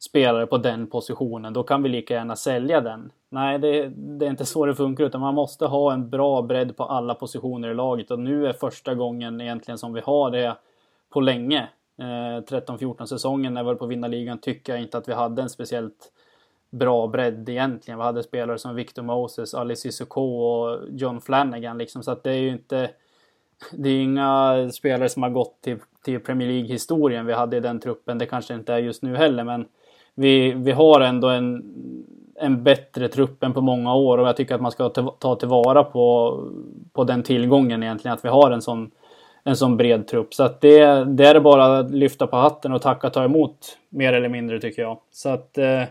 spelare 0.00 0.46
på 0.46 0.58
den 0.58 0.86
positionen, 0.86 1.52
då 1.52 1.62
kan 1.62 1.82
vi 1.82 1.88
lika 1.88 2.14
gärna 2.14 2.36
sälja 2.36 2.80
den. 2.80 3.12
Nej, 3.28 3.58
det, 3.58 3.88
det, 3.88 4.26
är 4.26 4.30
inte 4.30 4.44
så 4.44 4.66
det 4.66 4.74
funkar, 4.74 5.04
utan 5.04 5.20
man 5.20 5.34
måste 5.34 5.66
ha 5.66 5.92
en 5.92 6.10
bra 6.10 6.42
bredd 6.42 6.76
på 6.76 6.84
alla 6.84 7.14
positioner 7.14 7.68
i 7.68 7.74
laget 7.74 8.10
och 8.10 8.18
nu 8.18 8.46
är 8.46 8.52
första 8.52 8.94
gången 8.94 9.40
egentligen 9.40 9.78
som 9.78 9.92
vi 9.92 10.00
har 10.00 10.30
det 10.30 10.56
på 11.10 11.20
länge. 11.20 11.68
Eh, 11.98 12.42
13-14 12.42 13.06
säsongen 13.06 13.54
när 13.54 13.62
vi 13.62 13.66
var 13.66 13.74
på 13.74 13.86
vinnarligan 13.86 14.38
tycker 14.38 14.72
jag 14.72 14.82
inte 14.82 14.98
att 14.98 15.08
vi 15.08 15.12
hade 15.12 15.42
en 15.42 15.50
speciellt 15.50 16.12
bra 16.72 17.06
bredd 17.06 17.48
egentligen. 17.48 17.98
Vi 17.98 18.04
hade 18.04 18.22
spelare 18.22 18.58
som 18.58 18.74
Victor 18.74 19.02
Moses, 19.02 19.54
Ali 19.54 19.76
Sissoko 19.76 20.20
och 20.20 20.80
John 20.90 21.20
Flanagan 21.20 21.78
liksom. 21.78 22.02
Så 22.02 22.10
att 22.10 22.22
det 22.22 22.30
är 22.30 22.38
ju 22.38 22.48
inte... 22.48 22.90
Det 23.72 23.88
är 23.88 24.02
inga 24.02 24.70
spelare 24.72 25.08
som 25.08 25.22
har 25.22 25.30
gått 25.30 25.62
till, 25.62 25.78
till 26.04 26.20
Premier 26.20 26.48
League-historien 26.48 27.26
vi 27.26 27.32
hade 27.32 27.56
i 27.56 27.60
den 27.60 27.80
truppen. 27.80 28.18
Det 28.18 28.26
kanske 28.26 28.54
inte 28.54 28.74
är 28.74 28.78
just 28.78 29.02
nu 29.02 29.16
heller 29.16 29.44
men 29.44 29.66
vi, 30.14 30.52
vi 30.52 30.70
har 30.70 31.00
ändå 31.00 31.28
en, 31.28 31.64
en 32.40 32.62
bättre 32.62 33.08
trupp 33.08 33.42
än 33.42 33.52
på 33.52 33.60
många 33.60 33.94
år 33.94 34.18
och 34.18 34.28
jag 34.28 34.36
tycker 34.36 34.54
att 34.54 34.60
man 34.60 34.72
ska 34.72 34.88
ta, 34.88 35.16
ta 35.18 35.36
tillvara 35.36 35.84
på, 35.84 36.38
på 36.92 37.04
den 37.04 37.22
tillgången 37.22 37.82
egentligen. 37.82 38.14
Att 38.14 38.24
vi 38.24 38.28
har 38.28 38.50
en 38.50 38.62
sån, 38.62 38.90
en 39.44 39.56
sån 39.56 39.76
bred 39.76 40.06
trupp. 40.06 40.34
Så 40.34 40.42
att 40.42 40.60
det, 40.60 41.04
det 41.04 41.26
är 41.26 41.40
bara 41.40 41.78
att 41.78 41.90
lyfta 41.90 42.26
på 42.26 42.36
hatten 42.36 42.72
och 42.72 42.82
tacka 42.82 43.06
och 43.06 43.12
ta 43.12 43.24
emot 43.24 43.78
mer 43.88 44.12
eller 44.12 44.28
mindre 44.28 44.60
tycker 44.60 44.82
jag. 44.82 44.98
Så 45.10 45.28
att 45.28 45.58
eh, 45.58 45.82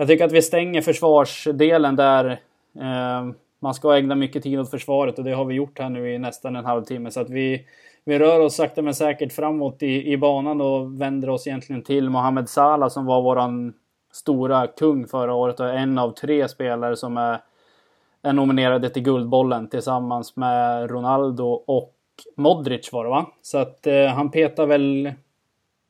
jag 0.00 0.08
tycker 0.08 0.24
att 0.24 0.32
vi 0.32 0.42
stänger 0.42 0.80
försvarsdelen 0.80 1.96
där. 1.96 2.30
Eh, 2.78 3.30
man 3.58 3.74
ska 3.74 3.96
ägna 3.96 4.14
mycket 4.14 4.42
tid 4.42 4.60
åt 4.60 4.70
försvaret 4.70 5.18
och 5.18 5.24
det 5.24 5.32
har 5.32 5.44
vi 5.44 5.54
gjort 5.54 5.78
här 5.78 5.88
nu 5.88 6.14
i 6.14 6.18
nästan 6.18 6.56
en 6.56 6.64
halvtimme. 6.64 7.10
Så 7.10 7.20
att 7.20 7.30
vi, 7.30 7.66
vi 8.04 8.18
rör 8.18 8.40
oss 8.40 8.56
sakta 8.56 8.82
men 8.82 8.94
säkert 8.94 9.32
framåt 9.32 9.82
i, 9.82 10.12
i 10.12 10.16
banan 10.16 10.60
och 10.60 11.00
vänder 11.00 11.30
oss 11.30 11.46
egentligen 11.46 11.82
till 11.82 12.10
Mohamed 12.10 12.48
Salah 12.48 12.88
som 12.88 13.06
var 13.06 13.22
våran 13.22 13.72
stora 14.12 14.66
kung 14.66 15.06
förra 15.06 15.34
året 15.34 15.60
och 15.60 15.70
en 15.70 15.98
av 15.98 16.10
tre 16.10 16.48
spelare 16.48 16.96
som 16.96 17.16
är 17.16 17.40
är 18.22 18.32
nominerade 18.32 18.90
till 18.90 19.02
Guldbollen 19.02 19.68
tillsammans 19.68 20.36
med 20.36 20.90
Ronaldo 20.90 21.44
och 21.66 21.94
Modric 22.36 22.92
var 22.92 23.04
det 23.04 23.10
va? 23.10 23.26
Så 23.42 23.58
att 23.58 23.86
eh, 23.86 24.06
han 24.06 24.30
petar 24.30 24.66
väl... 24.66 25.12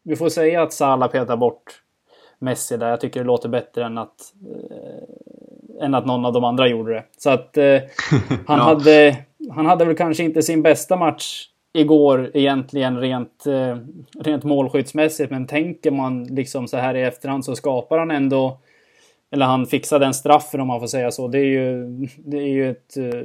Vi 0.02 0.16
får 0.16 0.28
säga 0.28 0.62
att 0.62 0.72
Salah 0.72 1.10
petar 1.10 1.36
bort 1.36 1.82
Messi 2.40 2.76
där. 2.76 2.88
Jag 2.88 3.00
tycker 3.00 3.20
det 3.20 3.26
låter 3.26 3.48
bättre 3.48 3.84
än 3.84 3.98
att, 3.98 4.34
eh, 4.70 5.84
än 5.84 5.94
att 5.94 6.06
någon 6.06 6.24
av 6.24 6.32
de 6.32 6.44
andra 6.44 6.68
gjorde 6.68 6.92
det. 6.92 7.04
Så 7.18 7.30
att 7.30 7.56
eh, 7.56 7.64
han, 8.46 8.58
ja. 8.58 8.64
hade, 8.64 9.16
han 9.50 9.66
hade 9.66 9.84
väl 9.84 9.96
kanske 9.96 10.24
inte 10.24 10.42
sin 10.42 10.62
bästa 10.62 10.96
match 10.96 11.46
igår 11.72 12.30
egentligen 12.34 13.00
rent, 13.00 13.46
eh, 13.46 13.76
rent 14.20 14.44
målskyttsmässigt. 14.44 15.30
Men 15.30 15.46
tänker 15.46 15.90
man 15.90 16.24
liksom 16.24 16.68
så 16.68 16.76
här 16.76 16.94
i 16.94 17.02
efterhand 17.02 17.44
så 17.44 17.56
skapar 17.56 17.98
han 17.98 18.10
ändå 18.10 18.58
eller 19.30 19.46
han 19.46 19.66
fixar 19.66 19.98
den 19.98 20.14
straffen 20.14 20.60
om 20.60 20.66
man 20.66 20.80
får 20.80 20.86
säga 20.86 21.10
så. 21.10 21.28
Det 21.28 21.38
är 21.38 21.44
ju, 21.44 21.86
det 22.18 22.36
är 22.36 22.48
ju 22.48 22.70
ett, 22.70 22.96
eh, 22.96 23.20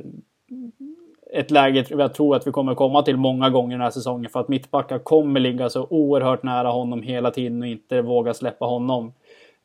ett 1.34 1.52
läge 1.52 1.86
jag 1.90 2.14
tror 2.14 2.36
att 2.36 2.48
vi 2.48 2.52
kommer 2.52 2.76
komma 2.76 3.02
till 3.02 3.18
många 3.18 3.50
gånger 3.50 3.78
den 3.78 3.84
här 3.84 3.92
säsongen. 3.92 4.32
För 4.32 4.40
att 4.40 4.48
mittbackar 4.48 5.00
kommer 5.00 5.40
ligga 5.40 5.70
så 5.70 5.88
oerhört 5.90 6.44
nära 6.44 6.70
honom 6.70 7.02
hela 7.02 7.32
tiden 7.32 7.62
och 7.62 7.68
inte 7.68 8.02
våga 8.02 8.34
släppa 8.34 8.66
honom. 8.66 9.14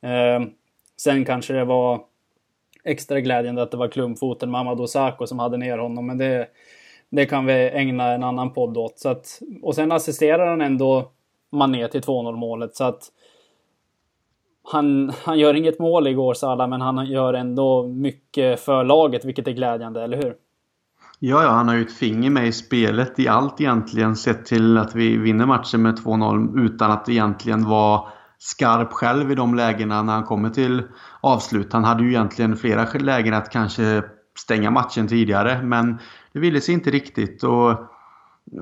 Eh, 0.03 0.47
sen 0.97 1.25
kanske 1.25 1.53
det 1.53 1.65
var 1.65 2.01
extra 2.85 3.21
glädjande 3.21 3.63
att 3.63 3.71
det 3.71 3.77
var 3.77 3.89
klumpfoten 3.89 4.51
Mamadou 4.51 4.87
Sakho 4.87 5.27
som 5.27 5.39
hade 5.39 5.57
ner 5.57 5.79
honom. 5.79 6.07
Men 6.07 6.19
det, 6.19 6.49
det 7.11 7.27
kan 7.27 7.47
vi 7.47 7.53
ägna 7.53 8.13
en 8.13 8.25
annan 8.25 8.53
podd 8.53 8.77
åt. 8.77 8.99
Så 8.99 9.09
att, 9.09 9.41
och 9.63 9.75
sen 9.75 9.93
assisterar 9.93 10.47
han 10.47 10.61
ändå 10.61 11.11
Mané 11.51 11.89
till 11.89 12.01
2-0 12.01 12.37
målet. 12.37 12.77
Så 12.77 12.85
att 12.85 13.03
han, 14.63 15.13
han 15.25 15.39
gör 15.39 15.55
inget 15.55 15.79
mål 15.79 16.07
igår 16.07 16.35
Salah, 16.35 16.69
men 16.69 16.81
han 16.81 17.07
gör 17.07 17.35
ändå 17.35 17.87
mycket 17.87 18.61
för 18.61 18.85
laget, 18.85 19.25
vilket 19.25 19.49
är 19.49 19.53
glädjande, 19.53 20.03
eller 20.03 20.17
hur? 20.23 20.35
Ja, 21.23 21.43
ja, 21.43 21.51
han 21.51 21.69
har 21.69 21.75
ju 21.75 21.83
ett 21.83 21.93
finger 21.93 22.31
med 22.31 22.47
i 22.47 22.53
spelet 22.53 23.19
i 23.19 23.29
allt 23.29 23.61
egentligen. 23.61 24.17
Sett 24.17 24.47
till 24.47 24.79
att 24.79 24.95
vi 24.95 25.17
vinner 25.17 25.47
matchen 25.47 25.83
med 25.83 25.99
2-0 25.99 26.65
utan 26.65 26.91
att 26.91 27.09
egentligen 27.09 27.65
vara 27.65 28.03
skarp 28.39 28.93
själv 28.93 29.33
i 29.33 29.35
de 29.35 29.55
lägena 29.55 30.03
när 30.03 30.13
han 30.13 30.25
kommer 30.25 30.51
till 30.51 30.83
avslut. 31.21 31.73
Han 31.73 31.85
hade 31.85 32.03
ju 32.03 32.09
egentligen 32.09 32.57
flera 32.57 32.99
lägen 32.99 33.35
att 33.35 33.51
kanske 33.51 34.03
stänga 34.39 34.71
matchen 34.71 35.09
tidigare, 35.09 35.63
men 35.63 35.99
det 36.33 36.39
ville 36.39 36.61
sig 36.61 36.75
inte 36.75 36.91
riktigt. 36.91 37.45
Och 37.45 37.91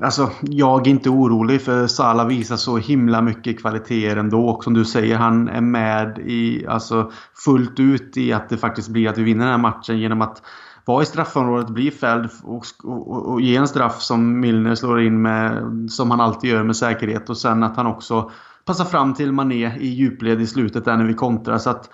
Alltså, 0.03 0.29
jag 0.41 0.87
är 0.87 0.91
inte 0.91 1.09
orolig 1.09 1.61
för 1.61 1.87
Salah 1.87 2.27
visar 2.27 2.55
så 2.55 2.77
himla 2.77 3.21
mycket 3.21 3.61
kvaliteter 3.61 4.17
ändå. 4.17 4.49
Och 4.49 4.63
som 4.63 4.73
du 4.73 4.85
säger, 4.85 5.17
han 5.17 5.47
är 5.47 5.61
med 5.61 6.17
i, 6.17 6.67
alltså, 6.67 7.11
fullt 7.45 7.79
ut 7.79 8.17
i 8.17 8.33
att 8.33 8.49
det 8.49 8.57
faktiskt 8.57 8.89
blir 8.89 9.09
att 9.09 9.17
vi 9.17 9.23
vinner 9.23 9.45
den 9.45 9.51
här 9.51 9.57
matchen 9.57 9.99
genom 9.99 10.21
att 10.21 10.41
vara 10.89 11.03
i 11.03 11.05
straffområdet, 11.05 11.69
bli 11.69 11.91
fälld 11.91 12.29
och, 12.43 12.65
och, 12.83 13.31
och, 13.31 13.41
ge 13.41 13.55
en 13.55 13.67
straff 13.67 14.01
som 14.01 14.39
Milner 14.39 14.75
slår 14.75 15.01
in 15.01 15.21
med, 15.21 15.63
som 15.91 16.11
han 16.11 16.21
alltid 16.21 16.49
gör 16.49 16.63
med 16.63 16.75
säkerhet. 16.75 17.29
Och 17.29 17.37
sen 17.37 17.63
att 17.63 17.75
han 17.75 17.87
också 17.87 18.31
passar 18.65 18.85
fram 18.85 19.13
till 19.13 19.31
Mané 19.31 19.77
i 19.79 19.87
djupled 19.87 20.41
i 20.41 20.47
slutet 20.47 20.85
där 20.85 20.97
när 20.97 21.05
vi 21.05 21.13
kontrar. 21.13 21.57
Så 21.57 21.69
att 21.69 21.89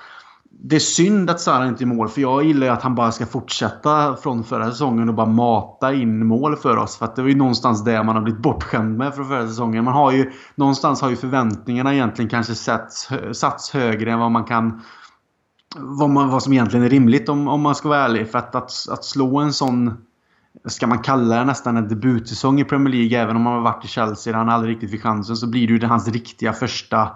det 0.64 0.76
är 0.76 0.80
synd 0.80 1.30
att 1.30 1.40
Salah 1.40 1.68
inte 1.68 1.84
är 1.84 1.86
mål, 1.86 2.10
för 2.10 2.22
jag 2.22 2.44
gillar 2.44 2.68
ju 2.68 2.74
att 2.74 2.82
han 2.82 2.96
bara 2.96 3.12
ska 3.12 3.26
fortsätta 3.26 4.16
från 4.16 4.44
förra 4.44 4.72
säsongen 4.72 5.10
och 5.10 5.16
bara 5.16 5.28
mata 5.28 5.94
in 5.94 6.28
mål 6.28 6.56
för 6.56 6.78
oss. 6.78 6.98
För 6.98 7.06
att 7.06 7.16
det 7.16 7.22
var 7.22 7.30
ju 7.30 7.36
någonstans 7.36 7.84
det 7.84 8.04
man 8.04 8.16
har 8.16 8.22
blivit 8.22 8.42
bortskämd 8.42 8.98
med 8.98 9.16
från 9.16 9.28
förra 9.28 9.48
säsongen. 9.48 9.84
Man 9.84 9.94
har 9.94 10.12
ju, 10.12 10.32
någonstans 10.56 11.02
har 11.02 11.10
ju 11.10 11.16
förväntningarna 11.16 11.94
egentligen 11.94 12.30
kanske 12.30 12.56
satts, 12.56 13.10
satts 13.34 13.74
högre 13.74 14.12
än 14.12 14.20
vad 14.20 14.32
man 14.32 14.44
kan... 14.44 14.82
Vad, 15.78 16.10
man, 16.10 16.30
vad 16.30 16.44
som 16.44 16.54
egentligen 16.54 16.86
är 16.86 16.90
rimligt 16.90 17.30
om, 17.30 17.48
om 17.48 17.62
man 17.62 17.76
ska 17.76 17.90
vara 17.90 18.00
ärlig. 18.00 18.32
För 18.32 18.40
att, 18.40 18.56
att, 18.56 18.72
att 18.90 19.06
slå 19.06 19.40
en 19.40 19.54
sån 19.54 19.98
ska 20.66 20.88
man 20.88 21.00
kalla 21.00 21.36
det 21.36 21.46
nästan 21.46 21.78
en 21.78 21.88
debutsäsong 21.88 22.60
i 22.60 22.64
Premier 22.64 22.94
League. 22.94 23.20
Även 23.20 23.36
om 23.36 23.46
han 23.46 23.56
har 23.56 23.62
varit 23.62 23.86
i 23.86 23.88
Chelsea 23.88 24.34
där 24.34 24.40
han 24.40 24.50
aldrig 24.50 24.76
riktigt 24.76 24.92
fick 24.92 25.04
chansen. 25.04 25.36
Så 25.38 25.48
blir 25.48 25.68
det 25.68 25.74
ju 25.74 25.86
hans 25.86 26.08
riktiga 26.08 26.54
första 26.54 27.12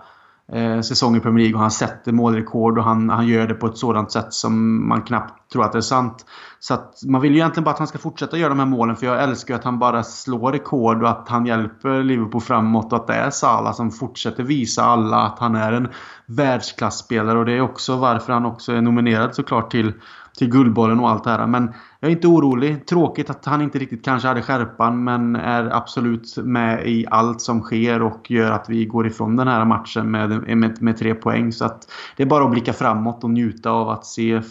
eh, 0.53 0.81
säsong 0.81 1.15
i 1.15 1.19
Premier 1.19 1.43
League 1.43 1.55
och 1.55 1.61
han 1.61 1.71
sätter 1.71 2.11
målrekord 2.11 2.77
och 2.77 2.83
han, 2.83 3.09
han 3.09 3.27
gör 3.27 3.47
det 3.47 3.53
på 3.53 3.67
ett 3.67 3.77
sådant 3.77 4.11
sätt 4.11 4.33
som 4.33 4.87
man 4.87 5.01
knappt 5.01 5.51
tror 5.51 5.63
att 5.63 5.71
det 5.71 5.79
är 5.79 5.81
sant. 5.81 6.25
Så 6.59 6.73
att 6.73 6.93
man 7.05 7.21
vill 7.21 7.31
ju 7.31 7.37
egentligen 7.37 7.63
bara 7.63 7.71
att 7.71 7.77
han 7.77 7.87
ska 7.87 7.97
fortsätta 7.97 8.37
göra 8.37 8.49
de 8.49 8.59
här 8.59 8.65
målen 8.65 8.95
för 8.95 9.05
jag 9.05 9.23
älskar 9.23 9.55
att 9.55 9.63
han 9.63 9.79
bara 9.79 10.03
slår 10.03 10.51
rekord 10.51 11.03
och 11.03 11.09
att 11.09 11.29
han 11.29 11.45
hjälper 11.45 12.03
Liverpool 12.03 12.41
framåt 12.41 12.93
och 12.93 12.99
att 12.99 13.07
det 13.07 13.13
är 13.13 13.29
Salah 13.29 13.73
som 13.73 13.91
fortsätter 13.91 14.43
visa 14.43 14.83
alla 14.83 15.17
att 15.17 15.39
han 15.39 15.55
är 15.55 15.71
en 15.71 15.87
världsklasspelare 16.25 17.39
och 17.39 17.45
det 17.45 17.53
är 17.53 17.61
också 17.61 17.95
varför 17.95 18.33
han 18.33 18.45
också 18.45 18.73
är 18.73 18.81
nominerad 18.81 19.35
såklart 19.35 19.71
till 19.71 19.93
till 20.39 20.49
Guldbollen 20.49 20.99
och 20.99 21.09
allt 21.09 21.23
det 21.23 21.29
här. 21.29 21.47
Men 21.47 21.73
jag 21.99 22.11
är 22.11 22.15
inte 22.15 22.27
orolig. 22.27 22.85
Tråkigt 22.85 23.29
att 23.29 23.45
han 23.45 23.61
inte 23.61 23.79
riktigt 23.79 24.05
kanske 24.05 24.27
hade 24.27 24.41
skärpan 24.41 25.03
men 25.03 25.35
är 25.35 25.75
absolut 25.75 26.37
med 26.37 26.87
i 26.87 27.05
allt 27.09 27.41
som 27.41 27.61
sker 27.61 28.01
och 28.01 28.31
gör 28.31 28.51
att 28.51 28.69
vi 28.69 28.85
går 28.85 29.07
ifrån 29.07 29.35
den 29.35 29.47
här 29.47 29.65
matchen 29.65 30.11
med, 30.11 30.57
med, 30.57 30.81
med 30.81 30.97
tre 30.97 31.15
poäng. 31.15 31.51
Så 31.51 31.65
att 31.65 31.91
det 32.17 32.23
är 32.23 32.27
bara 32.27 32.43
att 32.43 32.51
blicka 32.51 32.73
framåt 32.73 33.23
och 33.23 33.29
njuta 33.29 33.71
av 33.71 33.89
att 33.89 34.05
se, 34.05 34.41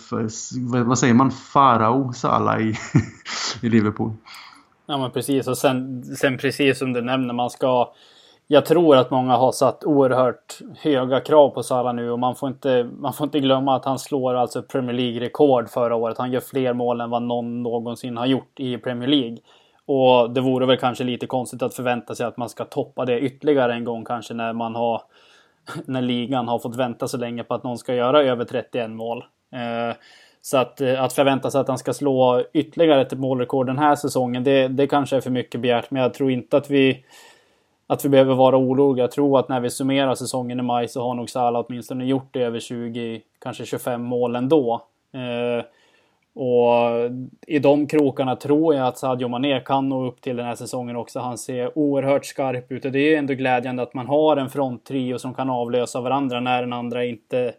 vad 0.85 0.99
säger 0.99 1.15
man, 1.15 1.31
Farao 1.31 2.13
Salah 2.13 2.61
i, 2.61 2.75
i 3.63 3.69
Liverpool. 3.69 4.13
Ja 4.87 4.99
men 4.99 5.11
precis 5.11 5.49
och 5.49 5.59
sen, 5.59 6.05
sen 6.05 6.39
precis 6.39 6.79
som 6.79 6.93
du 6.93 7.03
nämner, 7.03 7.35
man 7.35 7.51
ska 7.51 7.93
jag 8.51 8.67
tror 8.67 8.97
att 8.97 9.11
många 9.11 9.37
har 9.37 9.53
satt 9.53 9.85
oerhört 9.85 10.59
höga 10.79 11.21
krav 11.21 11.51
på 11.51 11.63
Salah 11.63 11.95
nu 11.95 12.11
och 12.11 12.19
man 12.19 12.35
får 12.35 12.49
inte, 12.49 12.91
man 12.99 13.13
får 13.13 13.25
inte 13.25 13.41
glömma 13.41 13.77
att 13.77 13.85
han 13.85 13.99
slår 13.99 14.35
alltså 14.35 14.63
Premier 14.63 14.97
League-rekord 14.97 15.69
förra 15.69 15.97
året. 15.97 16.19
Han 16.19 16.33
gör 16.33 16.41
fler 16.41 16.73
mål 16.73 17.01
än 17.01 17.11
vad 17.11 17.23
någon 17.23 17.63
någonsin 17.63 18.17
har 18.17 18.27
gjort 18.27 18.61
i 18.61 18.79
Premier 18.79 19.09
League. 19.09 19.37
Och 19.87 20.31
det 20.31 20.41
vore 20.41 20.67
väl 20.67 20.77
kanske 20.77 21.05
lite 21.05 21.27
konstigt 21.27 21.63
att 21.63 21.75
förvänta 21.75 22.15
sig 22.15 22.27
att 22.27 22.37
man 22.37 22.49
ska 22.49 22.65
toppa 22.65 23.05
det 23.05 23.21
ytterligare 23.21 23.75
en 23.75 23.85
gång 23.85 24.05
kanske 24.05 24.35
när 24.35 24.53
man 24.53 24.75
har 24.75 25.03
när 25.85 26.03
ligan 26.03 26.49
har 26.49 26.59
fått 26.59 26.77
vänta 26.77 27.09
så 27.09 27.17
länge 27.17 27.45
på 27.45 27.55
att 27.55 27.65
någon 27.65 27.79
ska 27.79 27.95
göra 27.95 28.23
över 28.23 28.45
31 28.45 28.91
mål. 28.91 29.25
Eh, 29.55 29.97
så 30.43 30.59
att, 30.59 30.81
eh, 30.81 31.03
att 31.03 31.13
förvänta 31.13 31.51
sig 31.51 31.61
att 31.61 31.69
han 31.69 31.79
ska 31.79 31.93
slå 31.93 32.45
ytterligare 32.53 33.01
ett 33.01 33.19
målrekord 33.19 33.67
den 33.67 33.79
här 33.79 33.97
säsongen, 33.97 34.45
det, 34.45 34.69
det 34.69 34.87
kanske 34.87 35.17
är 35.17 35.21
för 35.21 35.31
mycket 35.31 35.61
begärt. 35.61 35.91
Men 35.91 36.03
jag 36.03 36.15
tror 36.15 36.31
inte 36.31 36.57
att 36.57 36.71
vi 36.71 37.05
att 37.91 38.05
vi 38.05 38.09
behöver 38.09 38.35
vara 38.35 38.57
oroliga. 38.57 39.05
Jag 39.05 39.11
tror 39.11 39.39
att 39.39 39.49
när 39.49 39.61
vi 39.61 39.71
summerar 39.71 40.15
säsongen 40.15 40.61
i 40.61 40.63
maj 40.63 40.89
så 40.89 41.03
har 41.03 41.15
nog 41.15 41.31
Salah 41.31 41.65
åtminstone 41.69 42.05
gjort 42.05 42.29
det 42.31 42.43
över 42.43 42.61
20, 42.61 43.23
kanske 43.39 43.65
25 43.65 44.03
mål 44.03 44.37
ändå. 44.37 44.83
Eh, 45.13 45.65
och 46.41 47.11
i 47.47 47.59
de 47.59 47.87
krokarna 47.87 48.37
tror 48.37 48.75
jag 48.75 48.87
att 48.87 48.99
Sadio 48.99 49.29
Mané 49.29 49.61
kan 49.61 49.89
nå 49.89 50.07
upp 50.07 50.21
till 50.21 50.37
den 50.37 50.47
här 50.47 50.55
säsongen 50.55 50.97
också. 50.97 51.21
Han 51.21 51.39
ser 51.39 51.79
oerhört 51.79 52.27
skarp 52.27 52.73
ut 52.73 52.85
och 52.85 52.93
det 52.93 53.15
är 53.15 53.19
ändå 53.19 53.35
glädjande 53.35 53.83
att 53.83 53.95
man 53.95 54.07
har 54.07 54.37
en 54.37 54.51
fronttrio 54.51 55.19
som 55.19 55.35
kan 55.35 55.51
avlösa 55.51 56.01
varandra 56.01 56.41
när 56.41 56.61
den 56.61 56.73
andra 56.73 57.05
inte 57.05 57.55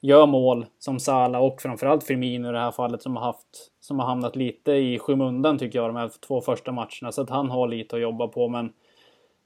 gör 0.00 0.26
mål 0.26 0.66
som 0.78 1.00
Salah 1.00 1.42
och 1.42 1.60
framförallt 1.62 2.04
Firmino 2.04 2.48
i 2.48 2.52
det 2.52 2.58
här 2.58 2.70
fallet 2.70 3.02
som 3.02 3.16
har 3.16 3.24
haft 3.24 3.70
som 3.80 3.98
har 3.98 4.06
hamnat 4.06 4.36
lite 4.36 4.72
i 4.72 4.98
skymundan 4.98 5.58
tycker 5.58 5.78
jag 5.78 5.88
de 5.88 5.96
här 5.96 6.10
två 6.26 6.40
första 6.40 6.72
matcherna 6.72 7.12
så 7.12 7.22
att 7.22 7.30
han 7.30 7.50
har 7.50 7.68
lite 7.68 7.96
att 7.96 8.02
jobba 8.02 8.28
på 8.28 8.48
men 8.48 8.72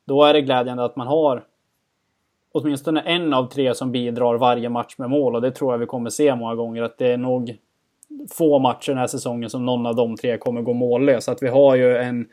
då 0.04 0.24
är 0.24 0.32
det 0.32 0.40
glädjande 0.40 0.84
att 0.84 0.96
man 0.96 1.06
har 1.06 1.44
åtminstone 2.52 3.00
en 3.00 3.34
av 3.34 3.46
tre 3.46 3.74
som 3.74 3.92
bidrar 3.92 4.34
varje 4.34 4.68
match 4.68 4.94
med 4.98 5.10
mål 5.10 5.34
och 5.34 5.42
det 5.42 5.50
tror 5.50 5.72
jag 5.72 5.78
vi 5.78 5.86
kommer 5.86 6.10
se 6.10 6.34
många 6.34 6.54
gånger 6.54 6.82
att 6.82 6.98
det 6.98 7.12
är 7.12 7.16
nog 7.16 7.56
få 8.30 8.58
matcher 8.58 8.90
den 8.92 8.98
här 8.98 9.06
säsongen 9.06 9.50
som 9.50 9.66
någon 9.66 9.86
av 9.86 9.96
de 9.96 10.16
tre 10.16 10.38
kommer 10.38 10.62
gå 10.62 10.72
mållös. 10.72 11.28
Att 11.28 11.42
vi 11.42 11.48
har 11.48 11.74
ju 11.74 11.96
en, 11.96 12.26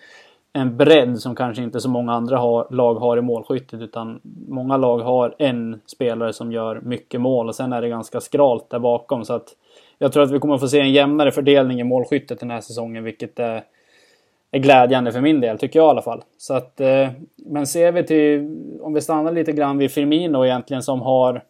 en 0.54 0.78
bredd 0.78 1.20
som 1.20 1.36
kanske 1.36 1.64
inte 1.64 1.80
så 1.80 1.90
många 1.90 2.14
andra 2.14 2.38
har, 2.38 2.68
lag 2.70 2.96
har 2.96 3.18
i 3.18 3.22
målskyttet 3.22 3.82
utan 3.82 4.20
många 4.48 4.78
lag 4.78 5.00
har 5.00 5.36
en 5.38 5.82
spelare 5.86 6.34
som 6.34 6.52
gör 6.52 6.82
mycket 6.82 7.22
mål 7.22 7.48
och 7.48 7.56
sen 7.56 7.74
är 7.74 7.82
det 7.82 7.90
ganska 7.90 8.22
skralt 8.22 8.70
där 8.70 8.80
bakom 8.80 9.26
så 9.26 9.34
att 9.34 9.48
jag 9.98 10.14
tror 10.14 10.24
att 10.24 10.32
vi 10.32 10.40
kommer 10.40 10.58
få 10.58 10.68
se 10.68 10.80
en 10.80 10.92
jämnare 10.92 11.32
fördelning 11.32 11.80
i 11.80 11.84
målskyttet 11.84 12.40
den 12.40 12.52
här 12.52 12.62
säsongen 12.62 13.04
vilket 13.04 13.40
är 13.40 13.64
är 14.52 14.60
glädjande 14.60 15.12
för 15.12 15.22
min 15.22 15.42
del, 15.42 15.58
tycker 15.58 15.80
jag 15.80 15.88
i 15.88 15.90
alla 15.90 16.02
fall. 16.02 16.24
Så 16.38 16.54
att, 16.54 16.82
eh, 16.82 17.10
men 17.38 17.68
ser 17.68 17.92
vi 17.92 18.04
till, 18.04 18.58
om 18.82 18.94
vi 18.94 19.02
stannar 19.02 19.32
lite 19.32 19.52
grann 19.52 19.78
vid 19.78 19.92
Firmino 19.92 20.46
egentligen 20.46 20.84
som 20.84 21.02
har 21.02 21.42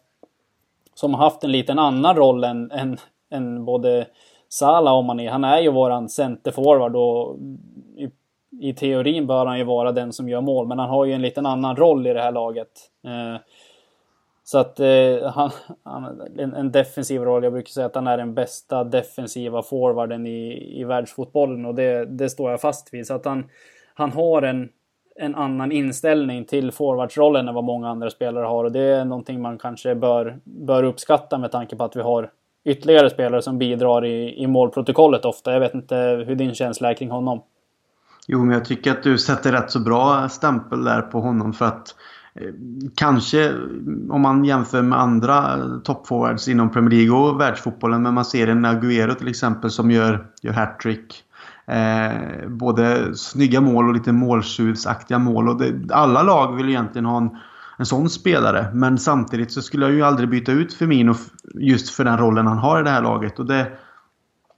som 0.94 1.14
har 1.14 1.24
haft 1.24 1.44
en 1.44 1.52
liten 1.52 1.78
annan 1.78 2.16
roll 2.16 2.44
än, 2.44 2.70
än, 2.70 2.96
än 3.30 3.64
både 3.64 4.06
Salah 4.48 4.96
och 4.96 5.04
Mané. 5.04 5.28
Han 5.28 5.44
är 5.44 5.60
ju 5.60 5.70
våran 5.70 6.08
centerforward 6.08 6.96
och 6.96 7.38
i, 7.96 8.10
i, 8.68 8.74
teorin 8.74 9.26
bör 9.26 9.46
han 9.46 9.58
ju 9.58 9.64
vara 9.64 9.92
den 9.92 10.12
som 10.12 10.28
gör 10.28 10.40
mål, 10.40 10.66
men 10.66 10.78
han 10.78 10.88
har 10.88 11.04
ju 11.04 11.12
en 11.12 11.22
liten 11.22 11.46
annan 11.46 11.76
roll 11.76 12.06
i 12.06 12.12
det 12.12 12.22
här 12.22 12.32
laget. 12.32 12.68
Eh, 13.04 13.40
så 14.44 14.58
att 14.58 14.80
eh, 14.80 15.32
han, 15.34 15.50
han 15.84 16.20
en, 16.38 16.54
en, 16.54 16.72
defensiv 16.72 17.22
roll. 17.22 17.44
Jag 17.44 17.52
brukar 17.52 17.70
säga 17.70 17.86
att 17.86 17.94
han 17.94 18.06
är 18.06 18.18
den 18.18 18.34
bästa 18.34 18.84
defensiva 18.84 19.62
forwarden 19.62 20.26
i, 20.26 20.80
i 20.80 20.84
världsfotbollen 20.84 21.66
och 21.66 21.74
det, 21.74 22.04
det 22.04 22.30
står 22.30 22.50
jag 22.50 22.60
fast 22.60 22.94
vid. 22.94 23.06
Så 23.06 23.14
att 23.14 23.24
han, 23.24 23.44
han 23.94 24.12
har 24.12 24.42
en, 24.42 24.68
en 25.16 25.34
annan 25.34 25.72
inställning 25.72 26.44
till 26.44 26.72
forwardsrollen 26.72 27.48
än 27.48 27.54
vad 27.54 27.64
många 27.64 27.88
andra 27.88 28.10
spelare 28.10 28.46
har 28.46 28.64
och 28.64 28.72
det 28.72 28.80
är 28.80 29.04
någonting 29.04 29.42
man 29.42 29.58
kanske 29.58 29.94
bör, 29.94 30.38
bör 30.44 30.82
uppskatta 30.82 31.38
med 31.38 31.52
tanke 31.52 31.76
på 31.76 31.84
att 31.84 31.96
vi 31.96 32.00
har 32.00 32.30
ytterligare 32.64 33.10
spelare 33.10 33.42
som 33.42 33.58
bidrar 33.58 34.04
i, 34.04 34.42
i 34.42 34.46
målprotokollet 34.46 35.24
ofta. 35.24 35.52
Jag 35.52 35.60
vet 35.60 35.74
inte 35.74 36.24
hur 36.26 36.34
din 36.34 36.54
känsla 36.54 36.90
är 36.90 36.94
kring 36.94 37.10
honom. 37.10 37.42
Jo, 38.26 38.38
men 38.38 38.54
jag 38.54 38.64
tycker 38.64 38.90
att 38.90 39.02
du 39.02 39.18
sätter 39.18 39.52
rätt 39.52 39.70
så 39.70 39.80
bra 39.80 40.28
stämpel 40.28 40.84
där 40.84 41.02
på 41.02 41.20
honom 41.20 41.52
för 41.52 41.64
att 41.64 41.94
Kanske 42.94 43.54
om 44.10 44.20
man 44.20 44.44
jämför 44.44 44.82
med 44.82 45.00
andra 45.00 45.58
toppforwards 45.84 46.48
inom 46.48 46.70
Premier 46.70 46.90
League 46.90 47.16
och 47.16 47.40
världsfotbollen. 47.40 48.02
Men 48.02 48.14
man 48.14 48.24
ser 48.24 48.48
en 48.48 48.64
Aguero 48.64 49.14
till 49.14 49.28
exempel 49.28 49.70
som 49.70 49.90
gör, 49.90 50.26
gör 50.42 50.52
hattrick. 50.52 51.24
Eh, 51.66 52.48
både 52.48 53.16
snygga 53.16 53.60
mål 53.60 53.88
och 53.88 53.94
lite 53.94 54.12
måltjuvsaktiga 54.12 55.18
mål. 55.18 55.48
Och 55.48 55.58
det, 55.58 55.94
alla 55.94 56.22
lag 56.22 56.56
vill 56.56 56.68
egentligen 56.68 57.04
ha 57.04 57.16
en, 57.16 57.30
en 57.76 57.86
sån 57.86 58.10
spelare. 58.10 58.70
Men 58.74 58.98
samtidigt 58.98 59.52
så 59.52 59.62
skulle 59.62 59.86
jag 59.86 59.94
ju 59.94 60.02
aldrig 60.02 60.28
byta 60.28 60.52
ut 60.52 60.74
Firmino 60.74 61.14
just 61.54 61.90
för 61.90 62.04
den 62.04 62.18
rollen 62.18 62.46
han 62.46 62.58
har 62.58 62.80
i 62.80 62.84
det 62.84 62.90
här 62.90 63.02
laget. 63.02 63.38
Och 63.38 63.46
det, 63.46 63.72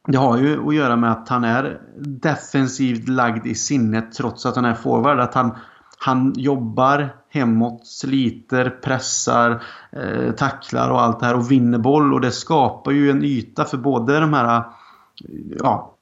det 0.07 0.19
har 0.19 0.39
ju 0.39 0.69
att 0.69 0.75
göra 0.75 0.97
med 0.97 1.13
att 1.13 1.29
han 1.29 1.45
är 1.45 1.81
defensivt 1.99 3.09
lagd 3.09 3.47
i 3.47 3.55
sinnet 3.55 4.13
trots 4.13 4.47
att 4.47 4.57
han 4.57 4.65
är 4.65 4.75
forward. 4.75 5.21
Att 5.21 5.35
han, 5.35 5.51
han 5.99 6.33
jobbar 6.37 7.11
hemåt, 7.35 7.87
sliter, 7.87 8.71
pressar, 8.71 9.63
eh, 9.93 10.33
tacklar 10.33 10.91
och 10.91 11.03
allt 11.03 11.21
det 11.21 11.27
här 11.27 11.35
och 11.35 11.51
vinner 11.51 11.79
boll. 11.79 12.15
Och 12.15 12.21
det 12.21 12.31
skapar 12.31 12.93
ju 12.93 13.11
en 13.11 13.25
yta 13.25 13.65
för 13.65 13.77
både 13.77 14.21
de 14.21 14.33
här 14.33 14.57
eh, 14.59 14.65
ja, 15.59 15.97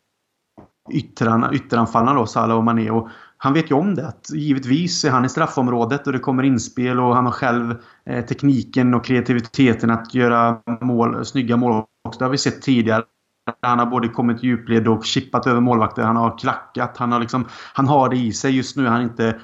yttrarna, 0.91 1.53
ytteranfallarna 1.53 2.19
då, 2.19 2.27
Salah 2.27 2.57
och 2.57 2.65
Mané. 2.65 2.91
Och 2.91 3.09
han 3.37 3.53
vet 3.53 3.71
ju 3.71 3.75
om 3.75 3.95
det. 3.95 4.07
Att 4.07 4.31
givetvis 4.35 5.05
är 5.05 5.11
han 5.11 5.25
i 5.25 5.29
straffområdet 5.29 6.07
och 6.07 6.13
det 6.13 6.19
kommer 6.19 6.43
inspel 6.43 7.01
och 7.01 7.15
han 7.15 7.25
har 7.25 7.33
själv 7.33 7.75
eh, 8.07 8.25
tekniken 8.25 8.95
och 8.95 9.05
kreativiteten 9.05 9.91
att 9.91 10.15
göra 10.15 10.59
mål, 10.81 11.25
snygga 11.25 11.57
mål 11.57 11.85
också. 12.05 12.19
Det 12.19 12.25
har 12.25 12.31
vi 12.31 12.39
sett 12.39 12.63
tidigare. 12.63 13.03
Han 13.63 13.79
har 13.79 13.87
både 13.87 14.09
kommit 14.09 14.43
djupled 14.43 14.89
och 14.89 15.05
chippat 15.05 15.47
över 15.47 15.61
målvakter. 15.61 16.03
Han 16.03 16.17
har 16.17 16.39
klackat. 16.39 16.97
Han 16.97 17.13
har, 17.13 17.21
liksom, 17.21 17.49
han 17.75 17.89
har 17.89 18.09
det 18.09 18.17
i 18.17 18.33
sig. 18.33 18.57
Just 18.57 18.77
nu 18.77 18.87
är 18.87 18.91
han 18.91 19.03
inte 19.03 19.41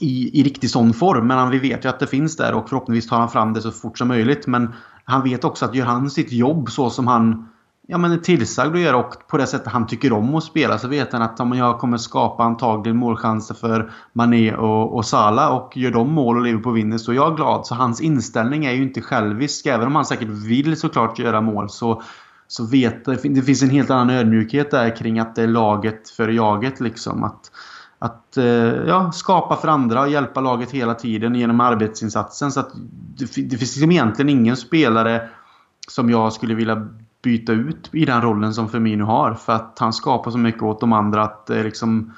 i, 0.00 0.40
i 0.40 0.42
riktig 0.42 0.70
sån 0.70 0.94
form. 0.94 1.26
Men 1.26 1.38
han, 1.38 1.50
vi 1.50 1.58
vet 1.58 1.84
ju 1.84 1.88
att 1.88 2.00
det 2.00 2.06
finns 2.06 2.36
där 2.36 2.54
och 2.54 2.68
förhoppningsvis 2.68 3.10
tar 3.10 3.18
han 3.18 3.28
fram 3.28 3.52
det 3.52 3.62
så 3.62 3.70
fort 3.70 3.98
som 3.98 4.08
möjligt. 4.08 4.46
Men 4.46 4.72
han 5.04 5.22
vet 5.22 5.44
också 5.44 5.64
att 5.64 5.74
gör 5.74 5.86
han 5.86 6.10
sitt 6.10 6.32
jobb 6.32 6.70
så 6.70 6.90
som 6.90 7.06
han 7.06 7.48
ja, 7.86 7.98
men 7.98 8.12
är 8.12 8.16
tillsagd 8.16 8.74
att 8.74 8.80
göra 8.80 8.96
och 8.96 9.28
på 9.28 9.36
det 9.36 9.46
sättet 9.46 9.72
han 9.72 9.86
tycker 9.86 10.12
om 10.12 10.34
att 10.34 10.44
spela 10.44 10.78
så 10.78 10.88
vet 10.88 11.12
han 11.12 11.22
att 11.22 11.40
om 11.40 11.52
jag 11.52 11.78
kommer 11.78 11.96
skapa 11.96 12.42
antagligen 12.42 12.96
målchanser 12.96 13.54
för 13.54 13.92
Mané 14.12 14.54
och, 14.54 14.96
och 14.96 15.04
Salah 15.04 15.56
och 15.56 15.76
gör 15.76 15.90
de 15.90 16.12
mål 16.12 16.36
och 16.36 16.42
Liverpool 16.42 16.74
vinner 16.74 16.98
så 16.98 17.12
är 17.12 17.16
jag 17.16 17.36
glad. 17.36 17.66
Så 17.66 17.74
hans 17.74 18.00
inställning 18.00 18.64
är 18.64 18.72
ju 18.72 18.82
inte 18.82 19.02
självisk. 19.02 19.66
Även 19.66 19.86
om 19.86 19.94
han 19.94 20.04
säkert 20.04 20.28
vill 20.28 20.76
såklart 20.76 21.18
göra 21.18 21.40
mål 21.40 21.70
så, 21.70 22.02
så 22.48 22.66
vet 22.66 23.04
det, 23.04 23.14
det 23.22 23.42
finns 23.42 23.62
en 23.62 23.70
helt 23.70 23.90
annan 23.90 24.10
ödmjukhet 24.10 24.70
där 24.70 24.96
kring 24.96 25.18
att 25.18 25.34
det 25.34 25.42
är 25.42 25.48
laget 25.48 26.10
för 26.10 26.28
jaget 26.28 26.80
liksom. 26.80 27.24
Att, 27.24 27.50
att 27.98 28.36
eh, 28.36 28.44
ja, 28.86 29.12
skapa 29.12 29.56
för 29.56 29.68
andra 29.68 30.00
och 30.00 30.08
hjälpa 30.08 30.40
laget 30.40 30.70
hela 30.70 30.94
tiden 30.94 31.34
genom 31.34 31.60
arbetsinsatsen. 31.60 32.52
Så 32.52 32.60
att 32.60 32.70
det, 33.16 33.24
det 33.24 33.56
finns 33.56 33.76
liksom 33.76 33.90
egentligen 33.90 34.28
ingen 34.28 34.56
spelare 34.56 35.28
som 35.88 36.10
jag 36.10 36.32
skulle 36.32 36.54
vilja 36.54 36.88
byta 37.22 37.52
ut 37.52 37.90
i 37.92 38.04
den 38.04 38.22
rollen 38.22 38.54
som 38.54 38.68
Firmino 38.68 39.04
har. 39.04 39.34
För 39.34 39.52
att 39.52 39.78
han 39.78 39.92
skapar 39.92 40.30
så 40.30 40.38
mycket 40.38 40.62
åt 40.62 40.80
de 40.80 40.92
andra 40.92 41.22
att 41.22 41.46
det 41.46 41.60
är 41.60 41.64
liksom... 41.64 42.12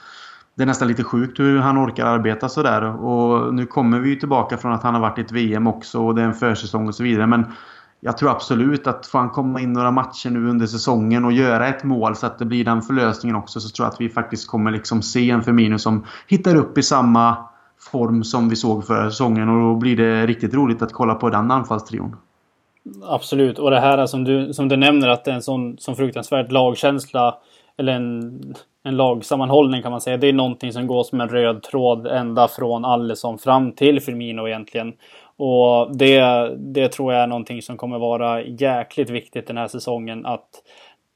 Det 0.54 0.62
är 0.62 0.66
nästan 0.66 0.88
lite 0.88 1.04
sjukt 1.04 1.40
hur 1.40 1.58
han 1.58 1.78
orkar 1.78 2.06
arbeta 2.06 2.48
sådär. 2.48 2.82
Och 3.04 3.54
nu 3.54 3.66
kommer 3.66 3.98
vi 4.00 4.08
ju 4.08 4.16
tillbaka 4.16 4.56
från 4.56 4.72
att 4.72 4.82
han 4.82 4.94
har 4.94 5.00
varit 5.00 5.18
i 5.18 5.20
ett 5.20 5.32
VM 5.32 5.66
också 5.66 6.06
och 6.06 6.14
det 6.14 6.22
är 6.22 6.26
en 6.26 6.34
försäsong 6.34 6.88
och 6.88 6.94
så 6.94 7.02
vidare. 7.02 7.26
Men 7.26 7.46
jag 8.00 8.18
tror 8.18 8.30
absolut 8.30 8.86
att 8.86 9.06
får 9.06 9.18
han 9.18 9.30
komma 9.30 9.60
in 9.60 9.72
några 9.72 9.90
matcher 9.90 10.30
nu 10.30 10.48
under 10.50 10.66
säsongen 10.66 11.24
och 11.24 11.32
göra 11.32 11.68
ett 11.68 11.84
mål 11.84 12.16
så 12.16 12.26
att 12.26 12.38
det 12.38 12.44
blir 12.44 12.64
den 12.64 12.82
förlösningen 12.82 13.36
också 13.36 13.60
så 13.60 13.68
tror 13.68 13.86
jag 13.86 13.92
att 13.92 14.00
vi 14.00 14.08
faktiskt 14.08 14.48
kommer 14.48 14.70
liksom 14.70 15.02
se 15.02 15.30
en 15.30 15.42
Firmino 15.42 15.78
som 15.78 16.04
hittar 16.28 16.56
upp 16.56 16.78
i 16.78 16.82
samma 16.82 17.36
form 17.92 18.24
som 18.24 18.48
vi 18.48 18.56
såg 18.56 18.86
förra 18.86 19.10
säsongen 19.10 19.48
och 19.48 19.60
då 19.60 19.74
blir 19.74 19.96
det 19.96 20.26
riktigt 20.26 20.54
roligt 20.54 20.82
att 20.82 20.92
kolla 20.92 21.14
på 21.14 21.30
den 21.30 21.50
anfallstrion. 21.50 22.16
Absolut, 23.02 23.58
och 23.58 23.70
det 23.70 23.80
här 23.80 24.06
som 24.06 24.24
du, 24.24 24.54
som 24.54 24.68
du 24.68 24.76
nämner 24.76 25.08
att 25.08 25.24
det 25.24 25.30
är 25.30 25.34
en 25.34 25.42
sån, 25.42 25.78
sån 25.78 25.96
fruktansvärd 25.96 26.52
lagkänsla 26.52 27.34
eller 27.78 27.92
en, 27.92 28.40
en 28.82 28.96
lagsammanhållning 28.96 29.82
kan 29.82 29.90
man 29.90 30.00
säga. 30.00 30.16
Det 30.16 30.28
är 30.28 30.32
någonting 30.32 30.72
som 30.72 30.86
går 30.86 31.04
som 31.04 31.20
en 31.20 31.28
röd 31.28 31.62
tråd 31.62 32.06
ända 32.06 32.48
från 32.48 32.84
Allesson 32.84 33.38
fram 33.38 33.72
till 33.72 34.00
Firmino 34.00 34.48
egentligen. 34.48 34.92
Och 35.38 35.96
det, 35.96 36.48
det 36.56 36.88
tror 36.88 37.12
jag 37.12 37.22
är 37.22 37.26
någonting 37.26 37.62
som 37.62 37.76
kommer 37.76 37.98
vara 37.98 38.42
jäkligt 38.42 39.10
viktigt 39.10 39.46
den 39.46 39.56
här 39.56 39.68
säsongen. 39.68 40.26
Att 40.26 40.62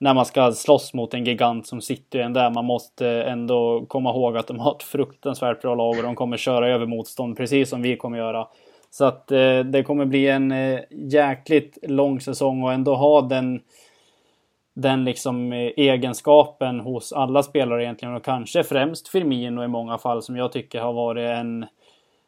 när 0.02 0.14
man 0.14 0.26
ska 0.26 0.52
slåss 0.52 0.94
mot 0.94 1.14
en 1.14 1.24
gigant 1.24 1.66
som 1.66 1.80
City 1.80 2.20
än 2.20 2.32
där. 2.32 2.50
Man 2.50 2.64
måste 2.64 3.08
ändå 3.08 3.84
komma 3.88 4.10
ihåg 4.10 4.36
att 4.36 4.46
de 4.46 4.58
har 4.58 4.74
ett 4.76 4.82
fruktansvärt 4.82 5.62
bra 5.62 5.74
lag 5.74 5.96
och 5.96 6.02
de 6.02 6.14
kommer 6.14 6.36
köra 6.36 6.68
över 6.68 6.86
motstånd 6.86 7.36
precis 7.36 7.68
som 7.68 7.82
vi 7.82 7.96
kommer 7.96 8.18
göra. 8.18 8.48
Så 8.90 9.04
att 9.04 9.32
eh, 9.32 9.58
det 9.58 9.82
kommer 9.82 10.04
bli 10.04 10.28
en 10.28 10.52
eh, 10.52 10.80
jäkligt 10.90 11.78
lång 11.82 12.20
säsong 12.20 12.62
och 12.62 12.72
ändå 12.72 12.94
ha 12.94 13.20
den 13.20 13.60
den 14.74 15.04
liksom 15.04 15.52
eh, 15.52 15.70
egenskapen 15.76 16.80
hos 16.80 17.12
alla 17.12 17.42
spelare 17.42 17.84
egentligen 17.84 18.14
och 18.14 18.24
kanske 18.24 18.62
främst 18.62 19.08
Firmino 19.08 19.64
i 19.64 19.68
många 19.68 19.98
fall 19.98 20.22
som 20.22 20.36
jag 20.36 20.52
tycker 20.52 20.80
har 20.80 20.92
varit 20.92 21.28
en 21.28 21.66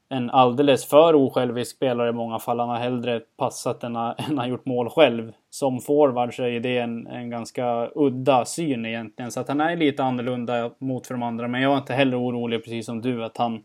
en 0.08 0.30
alldeles 0.30 0.88
för 0.88 1.14
osjälvisk 1.14 1.76
spelare 1.76 2.08
i 2.08 2.12
många 2.12 2.38
fall. 2.38 2.60
Han 2.60 2.68
har 2.68 2.78
hellre 2.78 3.20
passat 3.36 3.84
än, 3.84 3.96
än 4.28 4.38
har 4.38 4.46
gjort 4.46 4.66
mål 4.66 4.90
själv. 4.90 5.32
Som 5.50 5.80
forward 5.80 6.34
så 6.34 6.42
är 6.42 6.60
det 6.60 6.78
en, 6.78 7.06
en 7.06 7.30
ganska 7.30 7.88
udda 7.94 8.44
syn 8.44 8.86
egentligen. 8.86 9.30
Så 9.30 9.40
att 9.40 9.48
han 9.48 9.60
är 9.60 9.76
lite 9.76 10.04
annorlunda 10.04 10.70
mot 10.78 11.06
för 11.06 11.14
de 11.14 11.22
andra. 11.22 11.48
Men 11.48 11.62
jag 11.62 11.72
är 11.72 11.78
inte 11.78 11.94
heller 11.94 12.20
orolig 12.20 12.64
precis 12.64 12.86
som 12.86 13.02
du 13.02 13.24
att 13.24 13.36
han 13.36 13.64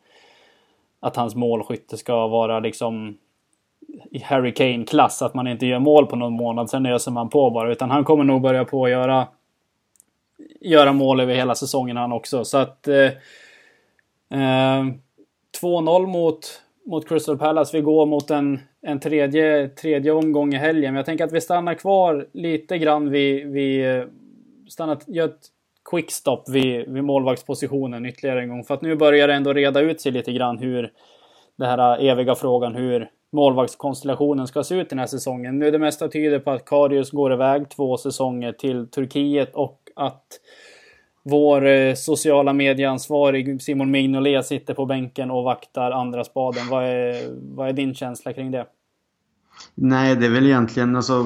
att 0.99 1.15
hans 1.15 1.35
målskytte 1.35 1.97
ska 1.97 2.27
vara 2.27 2.59
liksom 2.59 3.17
i 4.11 4.19
Harry 4.19 4.53
Kane-klass, 4.53 5.21
att 5.21 5.33
man 5.33 5.47
inte 5.47 5.65
gör 5.65 5.79
mål 5.79 6.05
på 6.05 6.15
någon 6.15 6.33
månad, 6.33 6.69
sen 6.69 6.85
öser 6.85 7.11
man 7.11 7.29
på 7.29 7.49
bara. 7.49 7.71
Utan 7.71 7.91
han 7.91 8.03
kommer 8.03 8.23
nog 8.23 8.41
börja 8.41 8.65
på 8.65 8.85
att 8.85 8.91
göra, 8.91 9.27
göra 10.61 10.93
mål 10.93 11.19
över 11.19 11.35
hela 11.35 11.55
säsongen 11.55 11.97
han 11.97 12.11
också. 12.11 12.45
Så 12.45 12.57
att... 12.57 12.87
Eh, 12.87 13.11
eh, 14.39 14.85
2-0 15.61 16.07
mot, 16.07 16.61
mot 16.85 17.07
Crystal 17.09 17.37
Palace. 17.37 17.77
Vi 17.77 17.83
går 17.83 18.05
mot 18.05 18.31
en, 18.31 18.59
en 18.81 18.99
tredje, 18.99 19.69
tredje 19.69 20.11
omgång 20.11 20.53
i 20.53 20.57
helgen. 20.57 20.93
Men 20.93 20.95
jag 20.95 21.05
tänker 21.05 21.23
att 21.23 21.31
vi 21.31 21.41
stannar 21.41 21.73
kvar 21.73 22.27
lite 22.33 22.77
grann 22.77 23.09
vid... 23.09 23.47
vid 23.47 23.97
eh, 23.97 24.03
stannar, 24.69 24.97
gör 25.07 25.25
ett 25.25 25.47
quickstop 25.89 26.49
vid, 26.49 26.89
vid 26.89 27.03
målvaktspositionen 27.03 28.05
ytterligare 28.05 28.41
en 28.41 28.49
gång. 28.49 28.63
För 28.63 28.73
att 28.73 28.81
nu 28.81 28.95
börjar 28.95 29.27
det 29.27 29.33
ändå 29.33 29.53
reda 29.53 29.79
ut 29.79 30.01
sig 30.01 30.11
lite 30.11 30.31
grann 30.31 30.57
hur 30.57 30.91
den 31.55 31.69
här 31.69 31.99
eviga 31.99 32.35
frågan 32.35 32.75
hur 32.75 33.09
målvaktskonstellationen 33.31 34.47
ska 34.47 34.63
se 34.63 34.75
ut 34.75 34.89
den 34.89 34.99
här 34.99 35.07
säsongen. 35.07 35.59
Nu 35.59 35.67
är 35.67 35.71
det 35.71 35.79
mesta 35.79 36.07
tyder 36.07 36.39
på 36.39 36.51
att 36.51 36.65
Karius 36.65 37.11
går 37.11 37.33
iväg 37.33 37.69
två 37.69 37.97
säsonger 37.97 38.51
till 38.51 38.87
Turkiet 38.87 39.55
och 39.55 39.79
att 39.95 40.27
vår 41.29 41.67
eh, 41.67 41.93
sociala 41.93 42.53
medieansvarig 42.53 43.61
Simon 43.61 43.91
Mignolet 43.91 44.45
sitter 44.45 44.73
på 44.73 44.85
bänken 44.85 45.31
och 45.31 45.43
vaktar 45.43 45.91
andra 45.91 46.23
spaden. 46.23 46.69
Vad 46.69 46.83
är, 46.83 47.15
vad 47.55 47.69
är 47.69 47.73
din 47.73 47.95
känsla 47.95 48.33
kring 48.33 48.51
det? 48.51 48.65
Nej, 49.81 50.15
det 50.15 50.25
är 50.25 50.29
väl 50.29 50.45
egentligen 50.45 50.95
alltså 50.95 51.25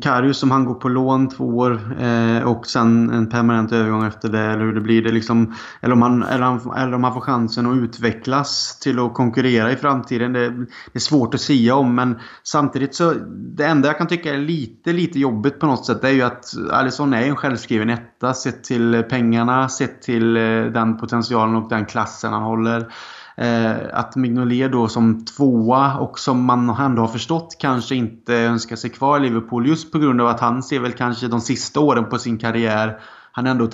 Karius 0.00 0.38
som 0.38 0.50
han 0.50 0.64
går 0.64 0.74
på 0.74 0.88
lån 0.88 1.28
två 1.28 1.44
år 1.44 1.80
eh, 2.00 2.42
och 2.42 2.66
sen 2.66 3.10
en 3.10 3.28
permanent 3.28 3.72
övergång 3.72 4.04
efter 4.04 4.28
det 4.28 4.40
eller 4.40 4.64
hur 4.64 4.74
det 4.74 4.80
blir. 4.80 5.02
Det 5.02 5.12
liksom, 5.12 5.54
eller, 5.80 5.94
om 5.94 6.02
han, 6.02 6.22
eller, 6.22 6.44
han, 6.44 6.72
eller 6.76 6.94
om 6.94 7.04
han 7.04 7.14
får 7.14 7.20
chansen 7.20 7.66
att 7.66 7.76
utvecklas 7.76 8.78
till 8.78 8.98
att 8.98 9.14
konkurrera 9.14 9.72
i 9.72 9.76
framtiden. 9.76 10.32
Det, 10.32 10.50
det, 10.50 10.66
är 10.92 10.98
svårt 10.98 11.34
att 11.34 11.40
säga 11.40 11.74
om 11.74 11.94
men 11.94 12.18
samtidigt 12.42 12.94
så 12.94 13.14
det 13.36 13.64
enda 13.64 13.88
jag 13.88 13.98
kan 13.98 14.06
tycka 14.06 14.34
är 14.34 14.38
lite, 14.38 14.92
lite 14.92 15.18
jobbigt 15.18 15.60
på 15.60 15.66
något 15.66 15.86
sätt 15.86 16.02
det 16.02 16.08
är 16.08 16.12
ju 16.12 16.22
att 16.22 16.44
Alisson 16.70 17.14
är 17.14 17.22
en 17.22 17.36
självskriven 17.36 17.90
etta 17.90 18.34
sett 18.34 18.64
till 18.64 19.04
pengarna, 19.10 19.68
sett 19.68 20.02
till 20.02 20.36
eh, 20.36 20.42
den 20.64 20.98
potentialen 20.98 21.56
och 21.56 21.68
den 21.68 21.86
klassen 21.86 22.32
han 22.32 22.42
håller. 22.42 22.92
Eh, 23.38 23.76
att 23.92 24.16
Mignolet 24.16 24.72
då 24.72 24.88
som 24.88 25.24
tvåa 25.24 25.98
och 25.98 26.18
som 26.18 26.44
man 26.44 26.70
ändå 26.70 27.02
har 27.02 27.08
förstått 27.08 27.56
kanske 27.58 27.94
inte 27.94 28.34
önskar 28.34 28.76
sig 28.76 28.90
kvar 28.90 29.18
i 29.18 29.22
Liverpool 29.22 29.66
just 29.66 29.92
på 29.92 29.98
grund 29.98 30.20
av 30.20 30.26
att 30.26 30.40
han 30.40 30.62
ser 30.62 30.80
väl 30.80 30.92
kanske 30.92 31.28
de 31.28 31.40
sista 31.40 31.80
åren 31.80 32.04
på 32.04 32.18
sin 32.18 32.38
karriär. 32.38 33.00
Han 33.32 33.46
är 33.46 33.50
ändå 33.50 33.66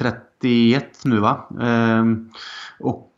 31 0.44 1.04
nu 1.04 1.20
va? 1.20 1.48
Ehm, 1.60 2.28
och 2.80 3.10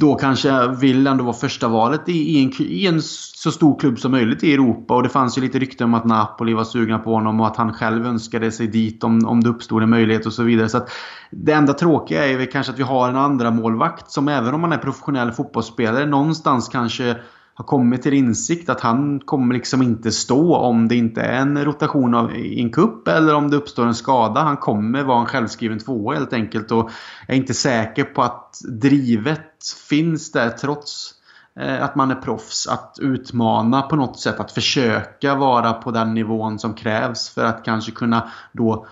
då 0.00 0.14
kanske 0.14 0.68
vill 0.68 1.06
ändå 1.06 1.24
vara 1.24 1.36
första 1.36 1.68
valet 1.68 2.08
i, 2.08 2.42
en, 2.42 2.52
i 2.58 2.86
en 2.86 3.02
så 3.02 3.52
stor 3.52 3.78
klubb 3.78 3.98
som 3.98 4.12
möjligt 4.12 4.44
i 4.44 4.54
Europa. 4.54 4.94
Och 4.94 5.02
det 5.02 5.08
fanns 5.08 5.38
ju 5.38 5.42
lite 5.42 5.58
rykten 5.58 5.84
om 5.84 5.94
att 5.94 6.04
Napoli 6.04 6.54
var 6.54 6.64
sugna 6.64 6.98
på 6.98 7.14
honom 7.14 7.40
och 7.40 7.46
att 7.46 7.56
han 7.56 7.72
själv 7.72 8.06
önskade 8.06 8.52
sig 8.52 8.66
dit 8.66 9.04
om, 9.04 9.26
om 9.26 9.40
det 9.40 9.48
uppstod 9.48 9.82
en 9.82 9.90
möjlighet 9.90 10.26
och 10.26 10.32
så 10.32 10.42
vidare. 10.42 10.68
Så 10.68 10.86
Det 11.30 11.52
enda 11.52 11.72
tråkiga 11.72 12.26
är 12.26 12.36
väl 12.36 12.46
kanske 12.46 12.72
att 12.72 12.78
vi 12.78 12.82
har 12.82 13.08
en 13.08 13.16
andra 13.16 13.50
målvakt 13.50 14.10
som 14.10 14.28
även 14.28 14.54
om 14.54 14.60
man 14.60 14.72
är 14.72 14.78
professionell 14.78 15.32
fotbollsspelare 15.32 16.06
någonstans 16.06 16.68
kanske 16.68 17.16
har 17.54 17.64
kommit 17.64 18.02
till 18.02 18.14
insikt 18.14 18.68
att 18.68 18.80
han 18.80 19.20
kommer 19.20 19.54
liksom 19.54 19.82
inte 19.82 20.12
stå 20.12 20.56
om 20.56 20.88
det 20.88 20.96
inte 20.96 21.20
är 21.20 21.40
en 21.40 21.64
rotation 21.64 22.14
av, 22.14 22.36
i 22.36 22.60
en 22.60 22.72
kupp 22.72 23.08
eller 23.08 23.34
om 23.34 23.50
det 23.50 23.56
uppstår 23.56 23.86
en 23.86 23.94
skada. 23.94 24.40
Han 24.40 24.56
kommer 24.56 25.02
vara 25.02 25.20
en 25.20 25.26
självskriven 25.26 25.78
tvåa 25.78 26.14
helt 26.14 26.32
enkelt. 26.32 26.72
Och 26.72 26.90
jag 27.26 27.34
är 27.34 27.40
inte 27.40 27.54
säker 27.54 28.04
på 28.04 28.22
att 28.22 28.60
drivet 28.68 29.50
finns 29.88 30.32
där 30.32 30.50
trots 30.50 31.14
eh, 31.60 31.84
att 31.84 31.94
man 31.96 32.10
är 32.10 32.14
proffs. 32.14 32.66
Att 32.66 32.98
utmana 33.00 33.82
på 33.82 33.96
något 33.96 34.20
sätt. 34.20 34.40
Att 34.40 34.52
försöka 34.52 35.34
vara 35.34 35.72
på 35.72 35.90
den 35.90 36.14
nivån 36.14 36.58
som 36.58 36.74
krävs 36.74 37.28
för 37.28 37.44
att 37.44 37.64
kanske 37.64 37.92
kunna 37.92 38.30
då 38.52 38.86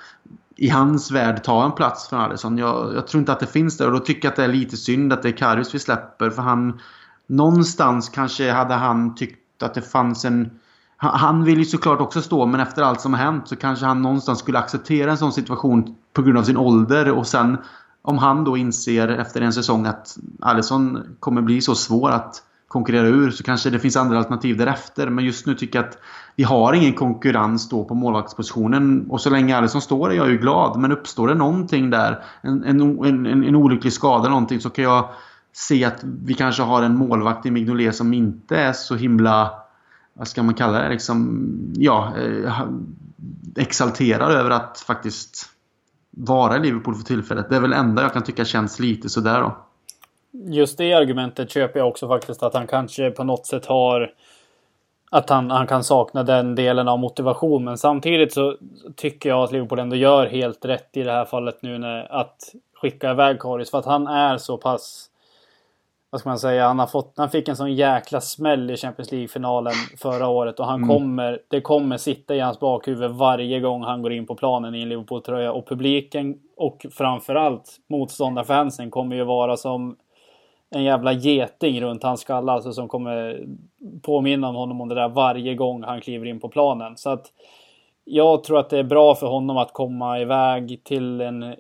i 0.56 0.68
hans 0.68 1.11
värld 1.11 1.42
ta 1.42 1.64
en 1.64 1.72
plats 1.72 2.09
för 2.09 2.16
Alisson. 2.16 2.59
Jag, 2.59 2.94
jag, 2.94 3.06
tror 3.06 3.20
inte 3.20 3.32
att 3.32 3.40
det 3.40 3.46
finns 3.46 3.76
där 3.76 3.86
och 3.86 3.92
då 3.92 3.98
tycker 3.98 4.26
jag 4.26 4.30
att 4.30 4.36
det 4.36 4.44
är 4.44 4.48
lite 4.48 4.76
synd 4.76 5.12
att 5.12 5.22
det 5.22 5.28
är 5.28 5.36
Karius 5.36 5.74
vi 5.74 5.78
släpper 5.78 6.30
för 6.30 6.42
han 6.42 6.80
någonstans 7.28 8.08
kanske 8.08 8.52
hade 8.52 8.74
han 8.74 9.14
tyckt 9.14 9.62
att 9.62 9.74
det 9.74 9.82
fanns 9.82 10.24
en... 10.24 10.50
Han 10.96 11.44
vill 11.44 11.58
ju 11.58 11.64
såklart 11.64 12.00
också 12.00 12.22
stå 12.22 12.46
men 12.46 12.60
efter 12.60 12.82
allt 12.82 13.00
som 13.00 13.14
har 13.14 13.20
hänt 13.20 13.48
så 13.48 13.56
kanske 13.56 13.86
han 13.86 14.02
någonstans 14.02 14.38
skulle 14.38 14.58
acceptera 14.58 15.10
en 15.10 15.18
sån 15.18 15.32
situation 15.32 15.96
på 16.12 16.22
grund 16.22 16.38
av 16.38 16.42
sin 16.42 16.56
ålder 16.56 17.10
och 17.10 17.26
sen 17.26 17.58
om 18.02 18.18
han 18.18 18.44
då 18.44 18.56
inser 18.56 19.08
efter 19.08 19.40
en 19.40 19.52
säsong 19.52 19.86
att 19.86 20.18
Alisson 20.40 21.16
kommer 21.20 21.42
bli 21.42 21.60
så 21.60 21.74
svår 21.74 22.10
att 22.10 22.42
konkurrera 22.68 23.06
ur 23.06 23.30
så 23.30 23.42
kanske 23.42 23.70
det 23.70 23.78
finns 23.78 23.96
andra 23.96 24.18
alternativ 24.18 24.56
därefter. 24.56 25.10
Men 25.10 25.24
just 25.24 25.46
nu 25.46 25.54
tycker 25.54 25.78
jag 25.78 25.88
att 25.88 25.98
vi 26.36 26.44
har 26.44 26.72
ingen 26.72 26.92
konkurrens 26.92 27.68
då 27.68 27.84
på 27.84 27.94
målvaktspositionen. 27.94 29.06
Och 29.10 29.20
så 29.20 29.30
länge 29.30 29.56
Alisson 29.56 29.80
står 29.80 30.10
är 30.10 30.16
jag 30.16 30.30
ju 30.30 30.38
glad. 30.38 30.78
Men 30.78 30.92
uppstår 30.92 31.28
det 31.28 31.34
någonting 31.34 31.90
där, 31.90 32.24
en, 32.42 32.64
en, 32.64 33.04
en, 33.04 33.44
en 33.44 33.54
olycklig 33.54 33.92
skada 33.92 34.18
eller 34.18 34.30
någonting 34.30 34.60
så 34.60 34.70
kan 34.70 34.84
jag 34.84 35.08
se 35.53 35.84
att 35.84 36.05
vi 36.05 36.34
kanske 36.34 36.62
har 36.62 36.82
en 36.82 36.96
målvakt 36.96 37.46
i 37.46 37.51
Mignolet 37.51 37.96
som 37.96 38.12
inte 38.12 38.57
är 38.57 38.72
så 38.72 38.94
himla 38.94 39.51
vad 40.18 40.28
ska 40.28 40.42
man 40.42 40.55
kalla 40.55 40.82
det? 40.82 40.88
Liksom, 40.88 41.49
ja, 41.76 42.12
eh, 42.18 42.62
exalterad 43.57 44.32
över 44.32 44.51
att 44.51 44.78
faktiskt 44.86 45.46
vara 46.11 46.57
i 46.57 46.61
Liverpool 46.61 46.94
för 46.94 47.05
tillfället. 47.05 47.51
Det 47.51 47.57
är 47.57 47.61
väl 47.61 47.72
enda 47.72 48.03
jag 48.03 48.12
kan 48.12 48.22
tycka 48.22 48.44
känns 48.44 48.80
lite 48.80 49.09
sådär 49.09 49.40
då. 49.40 49.57
Just 50.32 50.78
det 50.78 50.94
argumentet 50.94 51.51
köper 51.51 51.78
jag 51.78 51.88
också 51.88 52.09
faktiskt 52.09 52.42
att 52.42 52.55
han 52.55 52.66
kanske 52.66 53.11
på 53.11 53.24
något 53.24 53.46
sätt 53.46 53.66
har 53.66 54.12
att 55.11 55.30
han, 55.30 55.51
han 55.51 55.66
kan 55.66 55.84
sakna 55.84 56.22
den 56.22 56.55
delen 56.55 56.88
av 56.88 56.99
motivation. 56.99 57.64
Men 57.64 57.78
samtidigt 57.78 58.32
så 58.32 58.57
tycker 58.96 59.28
jag 59.28 59.42
att 59.42 59.53
Liverpool 59.53 59.78
ändå 59.78 59.96
gör 59.96 60.26
helt 60.26 60.64
rätt 60.64 60.90
i 60.92 61.03
det 61.03 61.12
här 61.12 61.24
fallet 61.24 61.62
nu 61.62 61.78
när, 61.78 62.12
att 62.12 62.55
skicka 62.74 63.11
iväg 63.11 63.40
Karius. 63.40 63.70
För 63.70 63.78
att 63.78 63.84
han 63.84 64.07
är 64.07 64.38
så 64.38 64.57
pass 64.57 65.07
vad 66.11 66.20
ska 66.20 66.28
man 66.28 66.38
säga, 66.38 66.66
han, 66.66 66.78
har 66.78 66.86
fått, 66.86 67.12
han 67.16 67.30
fick 67.30 67.48
en 67.48 67.56
sån 67.56 67.74
jäkla 67.74 68.20
smäll 68.20 68.70
i 68.70 68.76
Champions 68.76 69.12
League-finalen 69.12 69.72
förra 69.98 70.28
året 70.28 70.61
och 70.61 70.66
han 70.66 70.82
mm. 70.82 70.88
kommer, 70.88 71.40
det 71.48 71.61
kommer 71.61 71.96
sitta 71.96 72.34
i 72.34 72.40
hans 72.40 72.61
bakhuvud 72.61 73.11
varje 73.11 73.61
gång 73.61 73.82
han 73.82 74.02
går 74.02 74.12
in 74.12 74.26
på 74.26 74.34
planen 74.34 74.74
i 74.74 74.82
en 74.82 74.88
Liverpool-tröja 74.88 75.52
och 75.52 75.68
publiken 75.68 76.38
och 76.56 76.86
framförallt 76.92 77.76
motståndarfansen 77.88 78.90
kommer 78.90 79.16
ju 79.16 79.24
vara 79.24 79.56
som 79.56 79.96
en 80.70 80.84
jävla 80.84 81.12
geting 81.12 81.80
runt 81.80 82.02
hans 82.02 82.20
skalle 82.20 82.52
alltså 82.52 82.72
som 82.72 82.88
kommer 82.88 83.46
påminna 84.02 84.48
om 84.48 84.54
honom 84.54 84.80
om 84.80 84.88
det 84.88 84.94
där 84.94 85.09
varje 85.09 85.54
gång 85.54 85.82
han 85.82 86.00
kliver 86.00 86.26
in 86.26 86.40
på 86.40 86.48
planen. 86.48 86.96
Så 86.96 87.11
att 87.11 87.26
jag 88.11 88.44
tror 88.44 88.59
att 88.59 88.70
det 88.70 88.78
är 88.78 88.84
bra 88.84 89.14
för 89.14 89.26
honom 89.26 89.56
att 89.56 89.72
komma 89.72 90.20
iväg 90.20 90.80
till 90.84 91.20
en 91.20 91.54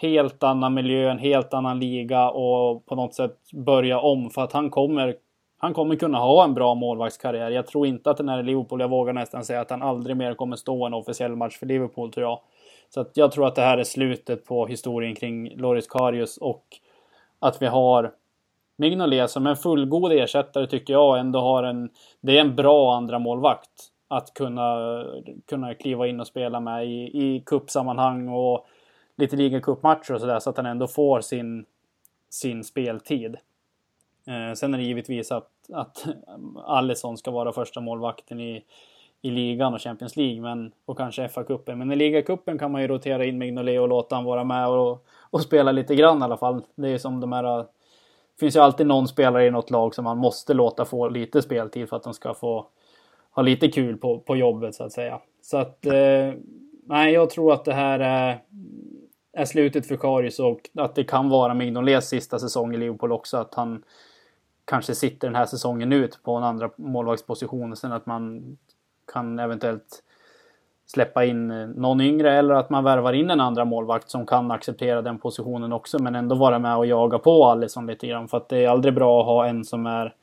helt 0.00 0.42
annan 0.42 0.74
miljö, 0.74 1.10
en 1.10 1.18
helt 1.18 1.54
annan 1.54 1.78
liga 1.78 2.30
och 2.30 2.86
på 2.86 2.94
något 2.94 3.14
sätt 3.14 3.36
börja 3.52 4.00
om 4.00 4.30
för 4.30 4.42
att 4.42 4.52
han 4.52 4.70
kommer 4.70 5.14
han 5.58 5.74
kommer 5.74 5.96
kunna 5.96 6.18
ha 6.18 6.44
en 6.44 6.54
bra 6.54 6.74
målvaktskarriär. 6.74 7.50
Jag 7.50 7.66
tror 7.66 7.86
inte 7.86 8.10
att 8.10 8.16
den 8.16 8.28
här 8.28 8.42
Liverpool, 8.42 8.80
jag 8.80 8.88
vågar 8.88 9.12
nästan 9.12 9.44
säga 9.44 9.60
att 9.60 9.70
han 9.70 9.82
aldrig 9.82 10.16
mer 10.16 10.34
kommer 10.34 10.56
stå 10.56 10.86
en 10.86 10.94
officiell 10.94 11.36
match 11.36 11.58
för 11.58 11.66
Liverpool 11.66 12.12
tror 12.12 12.26
jag. 12.26 12.40
Så 12.88 13.00
att 13.00 13.16
jag 13.16 13.32
tror 13.32 13.46
att 13.46 13.54
det 13.54 13.62
här 13.62 13.78
är 13.78 13.84
slutet 13.84 14.44
på 14.44 14.66
historien 14.66 15.14
kring 15.14 15.56
Loris 15.56 15.86
Karius 15.86 16.36
och 16.36 16.64
att 17.38 17.62
vi 17.62 17.66
har 17.66 18.12
Mignolet 18.78 19.30
som 19.30 19.46
en 19.46 19.56
fullgod 19.56 20.12
ersättare 20.12 20.66
tycker 20.66 20.92
jag 20.92 21.18
ändå 21.18 21.40
har 21.40 21.62
en... 21.62 21.90
Det 22.20 22.36
är 22.36 22.40
en 22.40 22.56
bra 22.56 22.96
andra 22.96 23.18
målvakt 23.18 23.70
att 24.08 24.34
kunna, 24.34 25.04
kunna 25.46 25.74
kliva 25.74 26.06
in 26.06 26.20
och 26.20 26.26
spela 26.26 26.60
med 26.60 26.86
i, 26.86 27.10
i 27.12 27.42
cupsammanhang 27.46 28.28
och 28.28 28.66
lite 29.16 29.36
ligacupmatcher 29.36 30.14
och 30.14 30.20
sådär 30.20 30.38
så 30.38 30.50
att 30.50 30.56
han 30.56 30.66
ändå 30.66 30.86
får 30.86 31.20
sin, 31.20 31.64
sin 32.30 32.64
speltid. 32.64 33.36
Eh, 34.26 34.54
sen 34.54 34.74
är 34.74 34.78
det 34.78 34.84
givetvis 34.84 35.32
att, 35.32 35.50
att 35.72 36.06
Alisson 36.64 37.16
ska 37.16 37.30
vara 37.30 37.52
första 37.52 37.80
målvakten 37.80 38.40
i, 38.40 38.64
i 39.22 39.30
ligan 39.30 39.74
och 39.74 39.80
Champions 39.80 40.16
League 40.16 40.40
men, 40.40 40.72
och 40.84 40.98
kanske 40.98 41.28
FA-cupen. 41.28 41.74
Men 41.74 41.92
i 41.92 41.96
ligacupen 41.96 42.58
kan 42.58 42.72
man 42.72 42.82
ju 42.82 42.88
rotera 42.88 43.24
in 43.24 43.38
Mignolet 43.38 43.80
och 43.80 43.88
låta 43.88 44.14
han 44.14 44.24
vara 44.24 44.44
med 44.44 44.68
och, 44.68 45.06
och 45.30 45.42
spela 45.42 45.72
lite 45.72 45.94
grann 45.94 46.20
i 46.20 46.24
alla 46.24 46.36
fall. 46.36 46.62
Det 46.74 46.88
är 46.88 46.98
som 46.98 47.20
de 47.20 47.32
här... 47.32 47.58
Det 48.34 48.40
finns 48.40 48.56
ju 48.56 48.60
alltid 48.60 48.86
någon 48.86 49.08
spelare 49.08 49.46
i 49.46 49.50
något 49.50 49.70
lag 49.70 49.94
som 49.94 50.04
man 50.04 50.18
måste 50.18 50.54
låta 50.54 50.84
få 50.84 51.08
lite 51.08 51.42
speltid 51.42 51.88
för 51.88 51.96
att 51.96 52.02
de 52.02 52.14
ska 52.14 52.34
få 52.34 52.66
ha 53.36 53.42
lite 53.42 53.68
kul 53.68 53.96
på, 53.96 54.18
på 54.18 54.36
jobbet 54.36 54.74
så 54.74 54.84
att 54.84 54.92
säga. 54.92 55.20
Så 55.42 55.56
att 55.56 55.86
eh, 55.86 56.32
nej, 56.86 57.12
jag 57.12 57.30
tror 57.30 57.52
att 57.52 57.64
det 57.64 57.74
här 57.74 58.00
är, 58.00 58.42
är 59.32 59.44
slutet 59.44 59.86
för 59.86 59.96
Karius 59.96 60.38
och 60.38 60.60
att 60.74 60.94
det 60.94 61.04
kan 61.04 61.28
vara 61.28 61.54
Mignolets 61.54 62.08
sista 62.08 62.38
säsong 62.38 62.74
i 62.74 62.76
Liverpool 62.76 63.12
också. 63.12 63.36
Att 63.36 63.54
han 63.54 63.82
kanske 64.64 64.94
sitter 64.94 65.28
den 65.28 65.34
här 65.34 65.46
säsongen 65.46 65.92
ut 65.92 66.22
på 66.22 66.34
en 66.34 66.44
andra 66.44 66.70
målvaktsposition 66.76 67.72
och 67.72 67.78
sen 67.78 67.92
att 67.92 68.06
man 68.06 68.56
kan 69.12 69.38
eventuellt 69.38 70.02
släppa 70.86 71.24
in 71.24 71.48
någon 71.76 72.00
yngre 72.00 72.38
eller 72.38 72.54
att 72.54 72.70
man 72.70 72.84
värvar 72.84 73.12
in 73.12 73.30
en 73.30 73.40
andra 73.40 73.64
målvakt 73.64 74.10
som 74.10 74.26
kan 74.26 74.50
acceptera 74.50 75.02
den 75.02 75.18
positionen 75.18 75.72
också 75.72 76.02
men 76.02 76.14
ändå 76.14 76.34
vara 76.34 76.58
med 76.58 76.76
och 76.76 76.86
jaga 76.86 77.18
på 77.18 77.44
Alisson 77.44 77.86
lite 77.86 78.06
grann. 78.06 78.28
För 78.28 78.36
att 78.36 78.48
det 78.48 78.64
är 78.64 78.68
aldrig 78.68 78.94
bra 78.94 79.20
att 79.20 79.26
ha 79.26 79.46
en 79.46 79.64
som 79.64 79.86
är 79.86 80.14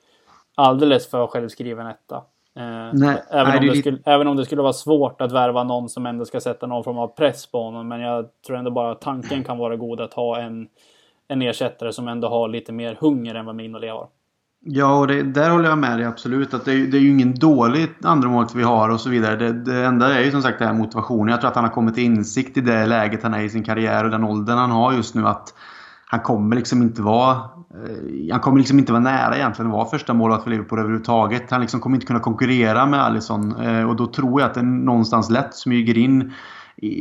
alldeles 0.55 1.09
för 1.09 1.27
självskriven 1.27 1.87
etta. 1.87 2.23
Eh, 2.55 2.89
nej, 2.93 3.23
även, 3.29 3.49
nej, 3.49 3.59
om 3.59 3.67
det 3.67 3.75
skulle, 3.75 3.97
även 4.05 4.27
om 4.27 4.37
det 4.37 4.45
skulle 4.45 4.61
vara 4.61 4.73
svårt 4.73 5.21
att 5.21 5.31
värva 5.31 5.63
någon 5.63 5.89
som 5.89 6.05
ändå 6.05 6.25
ska 6.25 6.39
sätta 6.39 6.67
någon 6.67 6.83
form 6.83 6.97
av 6.97 7.07
press 7.07 7.51
på 7.51 7.63
honom. 7.63 7.87
Men 7.87 8.01
jag 8.01 8.25
tror 8.47 8.57
ändå 8.57 8.71
bara 8.71 8.91
att 8.91 9.01
tanken 9.01 9.43
kan 9.43 9.57
vara 9.57 9.75
god 9.75 10.01
att 10.01 10.13
ha 10.13 10.39
en, 10.39 10.67
en 11.27 11.41
ersättare 11.41 11.93
som 11.93 12.07
ändå 12.07 12.27
har 12.29 12.47
lite 12.47 12.71
mer 12.71 12.97
hunger 12.99 13.35
än 13.35 13.45
vad 13.45 13.55
Mignolet 13.55 13.91
har. 13.91 14.07
Ja, 14.65 14.99
och 14.99 15.07
det, 15.07 15.23
där 15.23 15.49
håller 15.49 15.69
jag 15.69 15.77
med 15.77 15.97
dig 15.97 16.07
absolut. 16.07 16.53
Att 16.53 16.65
det, 16.65 16.85
det 16.85 16.97
är 16.97 17.01
ju 17.01 17.09
ingen 17.09 17.35
dålig 17.35 17.89
andremålvakt 18.03 18.55
vi 18.55 18.63
har 18.63 18.89
och 18.89 19.01
så 19.01 19.09
vidare. 19.09 19.35
Det, 19.35 19.51
det 19.51 19.85
enda 19.85 20.13
är 20.13 20.23
ju 20.23 20.31
som 20.31 20.41
sagt 20.41 20.59
det 20.59 20.65
här 20.65 20.73
motivationen. 20.73 21.31
Jag 21.31 21.41
tror 21.41 21.49
att 21.49 21.55
han 21.55 21.65
har 21.65 21.71
kommit 21.71 21.95
till 21.95 22.03
insikt 22.03 22.57
i 22.57 22.61
det 22.61 22.85
läget 22.85 23.23
han 23.23 23.33
är 23.33 23.43
i 23.43 23.49
sin 23.49 23.63
karriär 23.63 24.03
och 24.03 24.11
den 24.11 24.23
åldern 24.23 24.57
han 24.57 24.71
har 24.71 24.93
just 24.93 25.15
nu. 25.15 25.27
att 25.27 25.53
han 26.13 26.21
kommer 26.21 26.55
liksom 26.55 26.81
inte 26.81 27.01
vara 27.01 27.31
eh, 27.31 28.31
han 28.31 28.39
kommer 28.39 28.57
liksom 28.57 28.79
inte 28.79 28.91
vara 28.91 29.03
nära 29.03 29.35
egentligen 29.35 29.71
att 29.71 29.77
vara 29.77 29.89
första 29.89 30.13
målet 30.13 30.43
för 30.43 30.49
Liverpool 30.49 30.79
överhuvudtaget. 30.79 31.51
Han 31.51 31.61
liksom 31.61 31.79
kommer 31.79 31.95
inte 31.95 32.07
kunna 32.07 32.19
konkurrera 32.19 32.85
med 32.85 32.99
Alisson. 32.99 33.55
Eh, 33.61 33.89
och 33.89 33.95
då 33.95 34.07
tror 34.07 34.41
jag 34.41 34.49
att 34.49 34.53
det 34.53 34.61
någonstans 34.61 35.29
lätt 35.29 35.55
smyger 35.55 35.97
in 35.97 36.33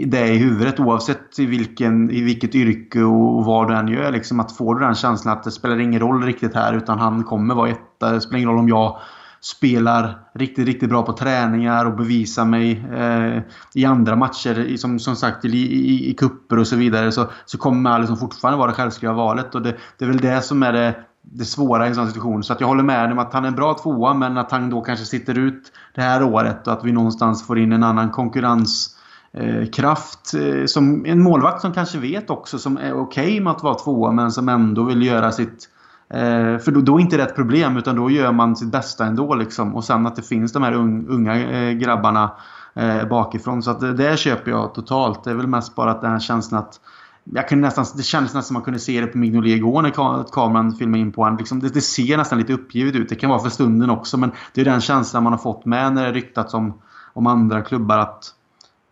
det 0.07 0.29
i 0.29 0.39
huvudet 0.39 0.81
oavsett 0.81 1.39
i, 1.39 1.47
vilken, 1.47 2.11
i 2.11 2.23
vilket 2.23 2.55
yrke 2.55 3.03
och 3.03 3.45
vad 3.45 3.69
du 3.69 3.75
än 3.75 3.89
gör. 3.89 4.13
Liksom 4.13 4.41
att 4.41 4.57
får 4.57 4.75
du 4.75 4.85
den 4.85 4.95
känslan 4.95 5.39
att 5.39 5.45
det 5.45 5.51
spelar 5.51 5.81
ingen 5.81 6.01
roll 6.01 6.23
riktigt 6.23 6.55
här 6.55 6.73
utan 6.73 6.99
han 6.99 7.25
kommer 7.25 7.55
vara 7.55 7.69
etta. 7.69 8.13
Det 8.13 8.21
spelar 8.21 8.39
ingen 8.39 8.51
roll 8.51 8.59
om 8.59 8.69
jag 8.69 8.99
spelar 9.43 10.19
riktigt, 10.35 10.67
riktigt 10.67 10.89
bra 10.89 11.03
på 11.03 11.13
träningar 11.13 11.85
och 11.85 11.97
bevisar 11.97 12.45
mig 12.45 12.85
eh, 12.93 13.43
i 13.75 13.85
andra 13.85 14.17
matcher, 14.17 14.77
som, 14.77 14.99
som 14.99 15.17
sagt 15.17 15.45
i, 15.45 15.49
i, 15.49 16.11
i 16.11 16.15
kupper 16.15 16.59
och 16.59 16.67
så 16.67 16.77
vidare, 16.77 17.13
så, 17.13 17.27
så 17.45 17.59
kommer 17.59 17.91
Alisson 17.91 18.15
liksom 18.15 18.29
fortfarande 18.29 18.59
vara 18.59 18.71
det 18.71 18.77
självskrivna 18.77 19.15
valet. 19.15 19.55
Och 19.55 19.63
det, 19.63 19.77
det 19.99 20.05
är 20.05 20.09
väl 20.09 20.21
det 20.21 20.43
som 20.43 20.63
är 20.63 20.73
det, 20.73 20.95
det 21.23 21.45
svåra 21.45 21.87
i 21.87 21.89
en 21.89 21.95
sån 21.95 22.07
situation. 22.07 22.43
Så 22.43 22.53
att 22.53 22.61
jag 22.61 22.69
håller 22.69 22.83
med 22.83 23.13
om 23.13 23.19
att 23.19 23.33
han 23.33 23.45
är 23.45 23.49
en 23.49 23.55
bra 23.55 23.75
tvåa, 23.75 24.15
men 24.15 24.39
att 24.39 24.51
han 24.51 24.71
då 24.71 24.81
kanske 24.81 25.05
sitter 25.05 25.39
ut 25.39 25.73
det 25.95 26.03
här 26.03 26.23
året 26.23 26.67
och 26.67 26.73
att 26.73 26.85
vi 26.85 26.93
någonstans 26.93 27.47
får 27.47 27.59
in 27.59 27.73
en 27.73 27.83
annan 27.83 28.11
konkurrenskraft. 28.11 30.35
Eh, 30.35 30.41
eh, 30.41 30.67
som 30.67 31.07
en 31.07 31.23
målvakt 31.23 31.61
som 31.61 31.73
kanske 31.73 31.99
vet 31.99 32.31
också, 32.31 32.59
som 32.59 32.77
är 32.77 32.93
okej 32.93 33.25
okay 33.25 33.41
med 33.41 33.51
att 33.51 33.63
vara 33.63 33.75
tvåa, 33.75 34.13
men 34.13 34.33
som 34.33 34.49
ändå 34.49 34.85
vill 34.85 35.03
göra 35.03 35.33
sitt 35.33 35.69
Eh, 36.13 36.59
för 36.59 36.71
då, 36.71 36.81
då, 36.81 36.97
är 36.97 37.01
inte 37.01 37.17
det 37.17 37.23
ett 37.23 37.37
problem 37.37 37.77
utan 37.77 37.97
då 37.97 38.11
gör 38.11 38.33
man 38.33 38.57
sitt 38.57 38.73
bästa 38.73 39.05
ändå. 39.05 39.35
Liksom. 39.35 39.77
Och 39.77 39.85
sen 39.85 40.07
att 40.07 40.17
det 40.17 40.23
finns 40.23 40.53
de 40.53 40.63
här 40.63 40.73
unga 40.73 41.51
eh, 41.51 41.73
grabbarna 41.73 42.31
eh, 42.75 43.09
bakifrån. 43.09 43.63
Så 43.63 43.71
att 43.71 43.81
det, 43.81 43.93
det 43.93 44.19
köper 44.19 44.51
jag 44.51 44.75
totalt. 44.75 45.25
Det 45.25 45.31
är 45.31 45.35
väl 45.35 45.47
mest 45.47 45.75
bara 45.75 45.91
att 45.91 46.01
den 46.01 46.11
här 46.11 46.21
känslan 46.21 46.61
att 46.61 46.81
jag 47.25 47.49
kunde 47.49 47.67
nästan, 47.67 47.85
det 47.97 48.03
kändes 48.03 48.35
nästan 48.35 48.43
som 48.43 48.55
man 48.55 48.63
kunde 48.63 48.79
se 48.79 49.01
det 49.01 49.07
på 49.07 49.19
Mignolet 49.19 49.51
igår 49.51 49.83
när 49.83 49.91
kameran 50.33 50.73
filmade 50.73 51.01
in 51.01 51.13
på 51.13 51.23
honom. 51.23 51.39
Liksom, 51.39 51.61
det, 51.61 51.75
det, 51.75 51.81
ser 51.81 52.17
nästan 52.17 52.39
lite 52.39 52.53
uppgivet 52.53 52.95
ut. 52.95 53.09
Det 53.09 53.15
kan 53.15 53.31
vara 53.31 53.41
för 53.41 53.51
stunden 53.51 53.91
också 53.91 54.17
men 54.17 54.33
det 54.55 54.61
är 54.61 54.65
den 54.65 54.81
känslan 54.81 55.23
man 55.23 55.33
har 55.33 55.39
fått 55.39 55.65
med 55.65 55.93
när 55.93 56.05
det 56.05 56.13
ryktats 56.13 56.55
om, 56.55 56.75
om 57.13 57.27
andra 57.27 57.63
klubbar 57.63 57.99
att 57.99 58.25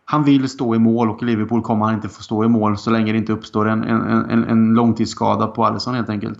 han 0.05 0.23
vill 0.23 0.49
stå 0.49 0.75
i 0.75 0.79
mål 0.79 1.09
och 1.09 1.23
i 1.23 1.25
Liverpool 1.25 1.61
kommer 1.61 1.85
han 1.85 1.95
inte 1.95 2.09
få 2.09 2.23
stå 2.23 2.45
i 2.45 2.47
mål 2.47 2.77
så 2.77 2.91
länge 2.91 3.11
det 3.11 3.17
inte 3.17 3.33
uppstår 3.33 3.69
en, 3.69 3.83
en, 3.83 4.29
en, 4.29 4.43
en 4.43 4.73
långtidsskada 4.73 5.47
på 5.47 5.65
Alisson 5.65 5.95
helt 5.95 6.09
enkelt 6.09 6.39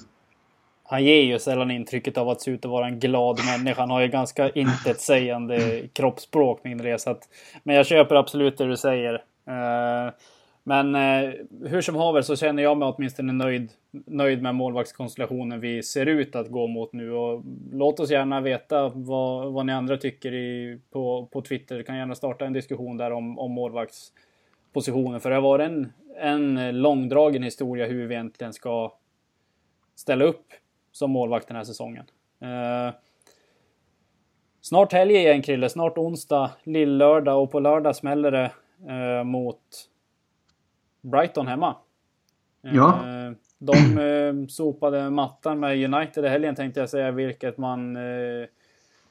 han 0.92 1.04
ger 1.04 1.22
ju 1.22 1.39
sällan 1.39 1.72
intrycket 1.72 2.18
av 2.18 2.30
att 2.30 2.42
se 2.42 2.52
ut 2.52 2.66
att 2.66 2.72
vara 2.72 2.88
en 2.88 3.00
glad 3.00 3.39
människa. 3.46 3.82
Han 3.82 3.89
har 3.89 4.02
ju 4.02 4.08
ganska 4.08 4.50
intetsägande 4.50 5.88
kroppsspråk 5.94 6.64
mindre 6.64 6.92
det. 6.92 7.00
Så 7.00 7.10
att, 7.10 7.30
men 7.64 7.76
jag 7.76 7.86
köper 7.86 8.16
absolut 8.16 8.58
det 8.58 8.68
du 8.68 8.78
säger. 8.78 9.14
Uh, 9.14 10.14
men 10.64 10.96
eh, 10.96 11.34
hur 11.66 11.82
som 11.82 11.96
haver 11.96 12.22
så 12.22 12.36
känner 12.36 12.64
jag 12.64 12.78
mig 12.78 12.88
åtminstone 12.88 13.34
nöjd, 13.34 13.72
nöjd 13.92 14.42
med 14.42 14.56
målvaktskonstellationen 14.56 15.60
vi 15.60 15.84
ser 15.84 16.06
ut 16.06 16.36
att 16.36 16.48
gå 16.48 16.68
mot 16.68 16.94
nu. 16.94 17.12
Och 17.12 17.44
låt 17.72 18.00
oss 18.00 18.12
gärna 18.12 18.42
veta 18.42 18.89
vad, 18.89 19.54
vad 19.54 19.66
ni 19.66 19.74
andra 19.74 19.98
tycker 19.98 20.34
i, 20.34 20.80
på, 20.92 21.26
på 21.32 21.42
Twitter. 21.42 21.78
Du 21.78 21.84
kan 21.84 21.98
gärna 21.98 22.16
starta 22.16 22.46
en 22.46 22.54
diskussion 22.54 22.98
där 22.98 23.12
om, 23.12 23.39
om 23.39 23.52
målvaktspositionen. 23.52 25.20
För 25.20 25.30
det 25.30 25.36
har 25.36 25.42
varit 25.42 25.70
en, 25.70 25.94
en 26.18 26.82
långdragen 26.82 27.44
historia 27.44 27.86
hur 27.86 28.08
vi 28.08 28.16
egentligen 28.16 28.54
ska 28.54 28.94
ställa 29.96 30.26
upp 30.26 30.46
som 30.92 31.12
målvakt 31.12 31.48
den 31.48 31.58
här 31.58 31.64
säsongen. 31.64 32.06
Eh, 32.42 32.94
snart 34.62 34.94
helg 34.94 35.16
igen 35.16 35.42
Krille, 35.42 35.70
snart 35.70 35.98
onsdag, 35.98 36.52
lillördag 36.64 37.44
och 37.44 37.52
på 37.52 37.60
lördag 37.60 37.96
smäller 37.96 38.32
det 38.32 38.52
eh, 38.94 39.24
mot 39.24 39.60
Brighton 41.02 41.48
hemma. 41.48 41.76
Ja. 42.62 42.94
Eh, 42.96 43.32
de 43.58 43.98
eh, 43.98 44.48
sopade 44.48 45.10
mattan 45.10 45.60
med 45.60 45.94
United 45.94 46.26
i 46.26 46.28
helgen 46.28 46.56
tänkte 46.56 46.80
jag 46.80 46.89
säga, 46.89 47.12
vilket 47.12 47.58
man... 47.58 47.96
Eh, 47.96 48.46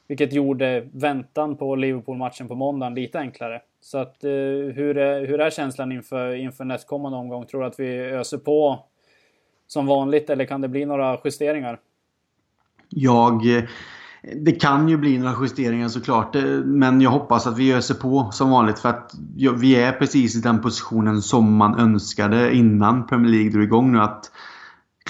vilket 0.06 0.32
gjorde 0.32 0.88
väntan 0.92 1.56
på 1.56 1.76
Liverpool-matchen 1.76 2.48
på 2.48 2.54
måndagen 2.54 2.94
lite 2.94 3.18
enklare. 3.18 3.62
Så 3.80 3.98
att 3.98 4.16
hur 4.20 4.98
är, 4.98 5.26
hur 5.26 5.40
är 5.40 5.50
känslan 5.50 5.92
inför, 5.92 6.34
inför 6.34 6.64
nästkommande 6.64 7.18
omgång? 7.18 7.46
Tror 7.46 7.60
du 7.60 7.66
att 7.66 7.80
vi 7.80 7.98
öser 7.98 8.38
på 8.38 8.84
som 9.72 9.86
vanligt 9.86 10.30
eller 10.30 10.44
kan 10.44 10.60
det 10.60 10.68
bli 10.68 10.84
några 10.84 11.18
justeringar? 11.24 11.78
Jag 12.88 13.66
det 14.44 14.52
kan 14.52 14.88
ju 14.88 14.96
bli 14.96 15.18
några 15.18 15.36
justeringar 15.42 15.88
såklart. 15.88 16.36
Men 16.64 17.00
jag 17.00 17.10
hoppas 17.10 17.46
att 17.46 17.58
vi 17.58 17.72
öser 17.72 17.94
på 17.94 18.30
som 18.32 18.50
vanligt. 18.50 18.78
För 18.78 18.88
att 18.88 19.14
vi 19.60 19.76
är 19.76 19.92
precis 19.92 20.36
i 20.36 20.40
den 20.40 20.62
positionen 20.62 21.22
som 21.22 21.56
man 21.56 21.80
önskade 21.80 22.54
innan 22.54 23.06
Premier 23.06 23.32
League 23.32 23.50
drog 23.50 23.64
igång 23.64 23.92
nu. 23.92 24.00
Att 24.00 24.30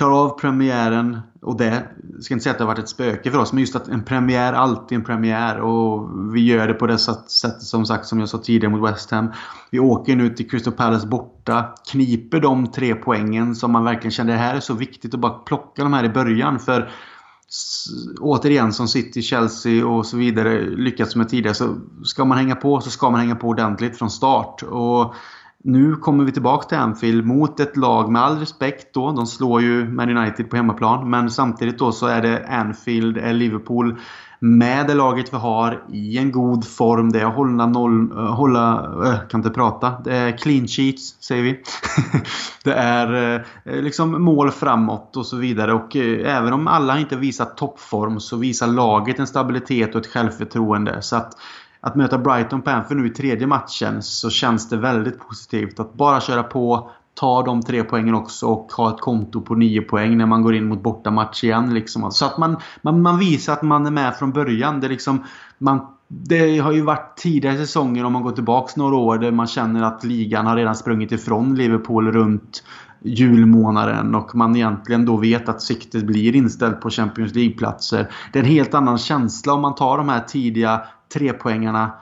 klarar 0.00 0.24
av 0.24 0.38
premiären. 0.38 1.20
Och 1.42 1.56
det, 1.56 1.88
jag 2.14 2.22
ska 2.22 2.34
inte 2.34 2.42
säga 2.42 2.52
att 2.52 2.58
det 2.58 2.64
har 2.64 2.72
varit 2.72 2.78
ett 2.78 2.88
spöke 2.88 3.30
för 3.30 3.38
oss. 3.38 3.52
Men 3.52 3.60
just 3.60 3.76
att 3.76 3.88
en 3.88 4.04
premiär 4.04 4.52
alltid 4.52 4.96
är 4.96 5.00
en 5.00 5.04
premiär. 5.04 5.60
Och 5.60 6.10
vi 6.34 6.44
gör 6.44 6.68
det 6.68 6.74
på 6.74 6.86
det 6.86 6.98
sättet 6.98 7.62
som 7.62 7.86
sagt 7.86 8.06
som 8.06 8.20
jag 8.20 8.28
sa 8.28 8.38
tidigare 8.38 8.72
mot 8.72 8.90
West 8.90 9.10
Ham. 9.10 9.32
Vi 9.70 9.78
åker 9.78 10.16
nu 10.16 10.28
till 10.28 10.50
Crystal 10.50 10.72
Palace 10.72 11.06
borta. 11.06 11.74
Kniper 11.90 12.40
de 12.40 12.72
tre 12.72 12.94
poängen 12.94 13.54
som 13.54 13.72
man 13.72 13.84
verkligen 13.84 14.10
kände 14.10 14.32
det 14.32 14.38
här 14.38 14.54
är 14.54 14.60
så 14.60 14.74
viktigt 14.74 15.14
att 15.14 15.20
bara 15.20 15.32
plocka 15.32 15.82
de 15.82 15.92
här 15.92 16.04
i 16.04 16.08
början. 16.08 16.58
För 16.58 16.90
återigen 18.20 18.72
som 18.72 18.88
City, 18.88 19.22
Chelsea 19.22 19.86
och 19.86 20.06
så 20.06 20.16
vidare 20.16 20.60
lyckats 20.60 21.16
med 21.16 21.28
tidigare. 21.28 21.54
Så 21.54 21.76
ska 22.04 22.24
man 22.24 22.38
hänga 22.38 22.56
på 22.56 22.80
så 22.80 22.90
ska 22.90 23.10
man 23.10 23.20
hänga 23.20 23.36
på 23.36 23.48
ordentligt 23.48 23.98
från 23.98 24.10
start. 24.10 24.62
Och 24.62 25.14
nu 25.64 25.96
kommer 25.96 26.24
vi 26.24 26.32
tillbaka 26.32 26.68
till 26.68 26.78
Anfield 26.78 27.26
mot 27.26 27.60
ett 27.60 27.76
lag 27.76 28.12
med 28.12 28.22
all 28.22 28.38
respekt 28.38 28.94
då. 28.94 29.12
De 29.12 29.26
slår 29.26 29.62
ju 29.62 29.88
Man 29.88 30.16
United 30.16 30.50
på 30.50 30.56
hemmaplan. 30.56 31.10
Men 31.10 31.30
samtidigt 31.30 31.78
då 31.78 31.92
så 31.92 32.06
är 32.06 32.22
det 32.22 32.46
Anfield, 32.48 33.16
är 33.18 33.32
Liverpool 33.32 33.98
med 34.42 34.86
det 34.86 34.94
laget 34.94 35.32
vi 35.32 35.36
har 35.36 35.84
i 35.92 36.18
en 36.18 36.32
god 36.32 36.64
form. 36.64 37.12
Det 37.12 37.20
är 37.20 37.24
hålla 37.24 37.66
noll... 37.66 38.12
Eh, 38.12 38.34
hålla... 38.34 38.92
Äh, 39.06 39.28
kan 39.28 39.40
inte 39.40 39.50
prata. 39.50 39.92
Det 40.04 40.16
är 40.16 40.38
clean 40.38 40.68
sheets, 40.68 41.16
säger 41.20 41.42
vi. 41.42 41.62
det 42.64 42.72
är 42.72 43.34
eh, 43.64 43.82
liksom 43.82 44.22
mål 44.22 44.50
framåt 44.50 45.16
och 45.16 45.26
så 45.26 45.36
vidare. 45.36 45.72
Och 45.72 45.96
även 45.96 46.52
om 46.52 46.68
alla 46.68 46.98
inte 46.98 47.16
visar 47.16 47.44
toppform 47.44 48.20
så 48.20 48.36
visar 48.36 48.66
laget 48.66 49.18
en 49.18 49.26
stabilitet 49.26 49.94
och 49.94 50.00
ett 50.00 50.12
självförtroende. 50.12 51.02
Så 51.02 51.16
att 51.16 51.32
att 51.80 51.96
möta 51.96 52.18
Brighton 52.18 52.62
på 52.62 52.70
Anfield 52.70 53.02
nu 53.02 53.08
i 53.08 53.10
tredje 53.10 53.46
matchen 53.46 54.02
så 54.02 54.30
känns 54.30 54.68
det 54.68 54.76
väldigt 54.76 55.20
positivt. 55.28 55.80
Att 55.80 55.94
bara 55.94 56.20
köra 56.20 56.42
på, 56.42 56.90
ta 57.14 57.42
de 57.42 57.62
tre 57.62 57.84
poängen 57.84 58.14
också 58.14 58.46
och 58.46 58.72
ha 58.72 58.94
ett 58.94 59.00
konto 59.00 59.40
på 59.40 59.54
nio 59.54 59.82
poäng 59.82 60.16
när 60.16 60.26
man 60.26 60.42
går 60.42 60.54
in 60.54 60.68
mot 60.68 60.82
bortamatch 60.82 61.44
igen. 61.44 61.74
Liksom. 61.74 62.12
Så 62.12 62.26
att 62.26 62.38
man, 62.38 62.56
man, 62.82 63.02
man 63.02 63.18
visar 63.18 63.52
att 63.52 63.62
man 63.62 63.86
är 63.86 63.90
med 63.90 64.16
från 64.16 64.32
början. 64.32 64.80
Det, 64.80 64.88
liksom, 64.88 65.24
man, 65.58 65.86
det 66.08 66.58
har 66.58 66.72
ju 66.72 66.82
varit 66.82 67.16
tidigare 67.16 67.56
säsonger 67.56 68.04
om 68.04 68.12
man 68.12 68.22
går 68.22 68.32
tillbaka 68.32 68.72
några 68.76 68.96
år 68.96 69.18
där 69.18 69.30
man 69.30 69.46
känner 69.46 69.82
att 69.82 70.04
ligan 70.04 70.46
har 70.46 70.56
redan 70.56 70.76
sprungit 70.76 71.12
ifrån 71.12 71.54
Liverpool 71.54 72.12
runt 72.12 72.62
julmånaden 73.02 74.14
och 74.14 74.34
man 74.34 74.56
egentligen 74.56 75.04
då 75.04 75.16
vet 75.16 75.48
att 75.48 75.62
siktet 75.62 76.06
blir 76.06 76.36
inställt 76.36 76.80
på 76.80 76.90
Champions 76.90 77.34
League-platser. 77.34 78.10
Det 78.32 78.38
är 78.38 78.42
en 78.42 78.48
helt 78.48 78.74
annan 78.74 78.98
känsla 78.98 79.52
om 79.52 79.60
man 79.60 79.74
tar 79.74 79.98
de 79.98 80.08
här 80.08 80.20
tidiga 80.20 80.82
trepoängarna 81.12 81.92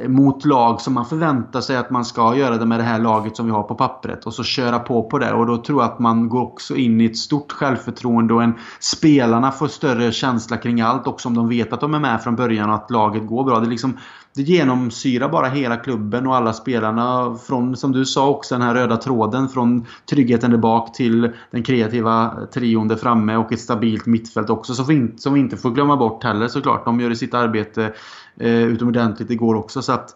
eh, 0.00 0.08
mot 0.08 0.44
lag 0.44 0.80
som 0.80 0.94
man 0.94 1.06
förväntar 1.06 1.60
sig 1.60 1.76
att 1.76 1.90
man 1.90 2.04
ska 2.04 2.36
göra 2.36 2.56
det 2.56 2.66
med 2.66 2.78
det 2.78 2.84
här 2.84 2.98
laget 2.98 3.36
som 3.36 3.46
vi 3.46 3.52
har 3.52 3.62
på 3.62 3.74
pappret. 3.74 4.26
Och 4.26 4.34
så 4.34 4.42
köra 4.44 4.78
på 4.78 5.02
på 5.02 5.18
det. 5.18 5.32
Och 5.32 5.46
då 5.46 5.56
tror 5.56 5.82
jag 5.82 5.92
att 5.92 5.98
man 5.98 6.28
går 6.28 6.42
också 6.42 6.76
in 6.76 7.00
i 7.00 7.04
ett 7.04 7.16
stort 7.16 7.52
självförtroende 7.52 8.34
och 8.34 8.42
en, 8.42 8.54
spelarna 8.80 9.52
får 9.52 9.68
större 9.68 10.12
känsla 10.12 10.56
kring 10.56 10.80
allt. 10.80 11.06
Också 11.06 11.28
om 11.28 11.34
de 11.34 11.48
vet 11.48 11.72
att 11.72 11.80
de 11.80 11.94
är 11.94 12.00
med 12.00 12.22
från 12.22 12.36
början 12.36 12.70
och 12.70 12.76
att 12.76 12.90
laget 12.90 13.26
går 13.26 13.44
bra. 13.44 13.60
Det, 13.60 13.66
liksom, 13.66 13.98
det 14.36 14.42
genomsyrar 14.42 15.28
bara 15.28 15.48
hela 15.48 15.76
klubben 15.76 16.26
och 16.26 16.36
alla 16.36 16.52
spelarna. 16.52 17.38
Från, 17.46 17.76
som 17.76 17.92
du 17.92 18.04
sa 18.04 18.28
också, 18.28 18.54
den 18.54 18.62
här 18.62 18.74
röda 18.74 18.96
tråden. 18.96 19.48
Från 19.48 19.86
tryggheten 20.10 20.50
där 20.50 20.58
bak 20.58 20.94
till 20.94 21.32
den 21.50 21.62
kreativa 21.62 22.34
trion 22.52 22.88
där 22.88 22.96
framme 22.96 23.36
och 23.36 23.52
ett 23.52 23.60
stabilt 23.60 24.06
mittfält 24.06 24.50
också. 24.50 24.74
Som 24.74 24.86
vi 24.86 24.94
inte, 24.94 25.22
som 25.22 25.34
vi 25.34 25.40
inte 25.40 25.56
får 25.56 25.70
glömma 25.70 25.96
bort 25.96 26.24
heller 26.24 26.48
såklart. 26.48 26.84
De 26.84 27.00
gör 27.00 27.14
sitt 27.14 27.34
arbete 27.34 27.92
eh, 28.40 28.62
utomordentligt 28.62 29.30
igår 29.30 29.54
också. 29.54 29.82
Så 29.82 29.92
att 29.92 30.14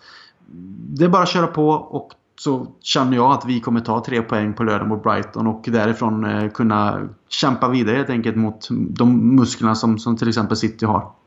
det 0.89 1.05
är 1.05 1.09
bara 1.09 1.23
att 1.23 1.29
köra 1.29 1.47
på 1.47 1.69
och 1.69 2.11
så 2.41 2.67
känner 2.81 3.17
jag 3.17 3.33
att 3.33 3.45
vi 3.47 3.61
kommer 3.61 3.81
ta 3.81 4.05
tre 4.05 4.23
poäng 4.23 4.53
på 4.53 4.63
lördag 4.63 4.89
mot 4.89 5.03
Brighton 5.03 5.47
och 5.47 5.65
därifrån 5.67 6.25
eh, 6.25 6.51
kunna 6.51 7.09
kämpa 7.29 7.69
vidare 7.69 7.97
helt 7.97 8.11
enkelt 8.11 8.37
mot 8.37 8.69
de 8.71 9.37
musklerna 9.37 9.75
som, 9.75 9.99
som 9.99 10.17
till 10.17 10.29
exempel 10.29 10.57
City 10.57 10.87
har. 10.87 11.20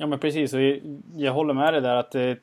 Ja 0.00 0.06
men 0.06 0.18
precis, 0.18 0.54
och 0.54 0.60
jag 1.16 1.32
håller 1.32 1.54
med 1.54 1.74
dig 1.74 1.80
där 1.80 1.96
att 1.96 2.10
det, 2.10 2.38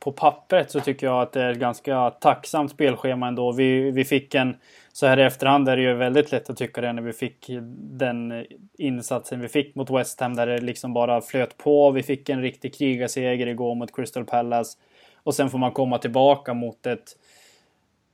på 0.00 0.12
pappret 0.12 0.70
så 0.70 0.80
tycker 0.80 1.06
jag 1.06 1.22
att 1.22 1.32
det 1.32 1.42
är 1.42 1.50
ett 1.50 1.58
ganska 1.58 2.10
tacksamt 2.10 2.70
spelschema 2.70 3.28
ändå. 3.28 3.52
Vi, 3.52 3.90
vi 3.90 4.04
fick 4.04 4.34
en, 4.34 4.56
så 4.92 5.06
här 5.06 5.18
i 5.18 5.22
efterhand 5.22 5.68
är 5.68 5.76
det 5.76 5.82
ju 5.82 5.94
väldigt 5.94 6.32
lätt 6.32 6.50
att 6.50 6.56
tycka 6.56 6.80
det 6.80 6.92
när 6.92 7.02
vi 7.02 7.12
fick 7.12 7.46
den 7.78 8.46
insatsen 8.78 9.40
vi 9.40 9.48
fick 9.48 9.74
mot 9.74 9.90
West 9.90 10.20
Ham 10.20 10.36
där 10.36 10.46
det 10.46 10.60
liksom 10.60 10.92
bara 10.92 11.20
flöt 11.20 11.58
på. 11.58 11.90
Vi 11.90 12.02
fick 12.02 12.28
en 12.28 12.42
riktig 12.42 12.74
krigarseger 12.74 13.46
igår 13.46 13.74
mot 13.74 13.96
Crystal 13.96 14.24
Palace. 14.24 14.78
Och 15.22 15.34
sen 15.34 15.50
får 15.50 15.58
man 15.58 15.72
komma 15.72 15.98
tillbaka 15.98 16.54
mot 16.54 16.86
ett, 16.86 17.16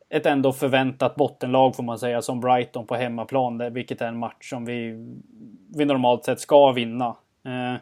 ett 0.08 0.26
ändå 0.26 0.52
förväntat 0.52 1.14
bottenlag 1.14 1.76
får 1.76 1.82
man 1.82 1.98
säga 1.98 2.22
som 2.22 2.40
Brighton 2.40 2.86
på 2.86 2.94
hemmaplan. 2.94 3.72
Vilket 3.72 4.00
är 4.00 4.06
en 4.06 4.18
match 4.18 4.50
som 4.50 4.64
vi, 4.64 5.06
vi 5.76 5.84
normalt 5.84 6.24
sett 6.24 6.40
ska 6.40 6.72
vinna. 6.72 7.16
Eh, 7.44 7.74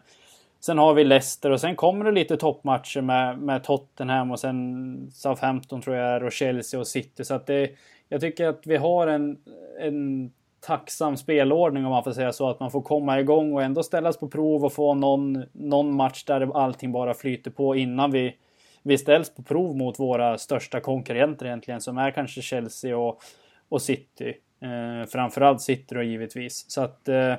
Sen 0.64 0.78
har 0.78 0.94
vi 0.94 1.04
Leicester 1.04 1.50
och 1.50 1.60
sen 1.60 1.76
kommer 1.76 2.04
det 2.04 2.12
lite 2.12 2.36
toppmatcher 2.36 3.00
med, 3.00 3.38
med 3.38 3.64
Tottenham 3.64 4.30
och 4.30 4.40
sen 4.40 5.10
Southampton 5.12 5.82
tror 5.82 5.96
jag 5.96 6.08
är 6.08 6.24
och 6.24 6.32
Chelsea 6.32 6.80
och 6.80 6.86
City. 6.86 7.24
Så 7.24 7.34
att 7.34 7.46
det, 7.46 7.70
jag 8.08 8.20
tycker 8.20 8.46
att 8.46 8.66
vi 8.66 8.76
har 8.76 9.06
en, 9.06 9.38
en 9.80 10.30
tacksam 10.60 11.16
spelordning 11.16 11.84
om 11.84 11.90
man 11.90 12.04
får 12.04 12.12
säga 12.12 12.32
så. 12.32 12.48
Att 12.48 12.60
man 12.60 12.70
får 12.70 12.82
komma 12.82 13.20
igång 13.20 13.52
och 13.52 13.62
ändå 13.62 13.82
ställas 13.82 14.16
på 14.16 14.28
prov 14.28 14.64
och 14.64 14.72
få 14.72 14.94
någon, 14.94 15.44
någon 15.52 15.94
match 15.94 16.24
där 16.24 16.56
allting 16.56 16.92
bara 16.92 17.14
flyter 17.14 17.50
på 17.50 17.76
innan 17.76 18.10
vi, 18.10 18.36
vi 18.82 18.98
ställs 18.98 19.34
på 19.34 19.42
prov 19.42 19.76
mot 19.76 20.00
våra 20.00 20.38
största 20.38 20.80
konkurrenter 20.80 21.46
egentligen 21.46 21.80
som 21.80 21.98
är 21.98 22.10
kanske 22.10 22.42
Chelsea 22.42 22.96
och, 22.96 23.20
och 23.68 23.82
City. 23.82 24.34
Eh, 24.60 25.06
framförallt 25.08 25.60
City 25.60 25.94
då 25.94 26.02
givetvis. 26.02 26.64
Så 26.68 26.80
att 26.80 27.08
eh, 27.08 27.34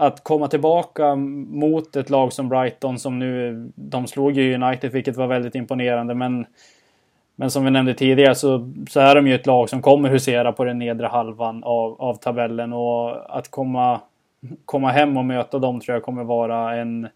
att 0.00 0.24
komma 0.24 0.48
tillbaka 0.48 1.14
mot 1.14 1.96
ett 1.96 2.10
lag 2.10 2.32
som 2.32 2.48
Brighton 2.48 2.98
som 2.98 3.18
nu, 3.18 3.54
de 3.74 4.06
slog 4.06 4.32
ju 4.32 4.54
United 4.54 4.92
vilket 4.92 5.16
var 5.16 5.26
väldigt 5.26 5.54
imponerande 5.54 6.14
men 6.14 6.46
men 7.36 7.50
som 7.50 7.64
vi 7.64 7.70
nämnde 7.70 7.94
tidigare 7.94 8.34
så, 8.34 8.72
så 8.90 9.00
är 9.00 9.14
de 9.14 9.26
ju 9.26 9.34
ett 9.34 9.46
lag 9.46 9.68
som 9.68 9.82
kommer 9.82 10.08
husera 10.08 10.52
på 10.52 10.64
den 10.64 10.78
nedre 10.78 11.06
halvan 11.06 11.64
av, 11.64 12.00
av 12.00 12.14
tabellen 12.14 12.72
och 12.72 13.36
att 13.38 13.50
komma, 13.50 14.00
komma 14.64 14.88
hem 14.88 15.16
och 15.16 15.24
möta 15.24 15.58
dem 15.58 15.80
tror 15.80 15.96
jag 15.96 16.02
kommer 16.02 16.24
vara 16.24 16.76
en, 16.76 17.08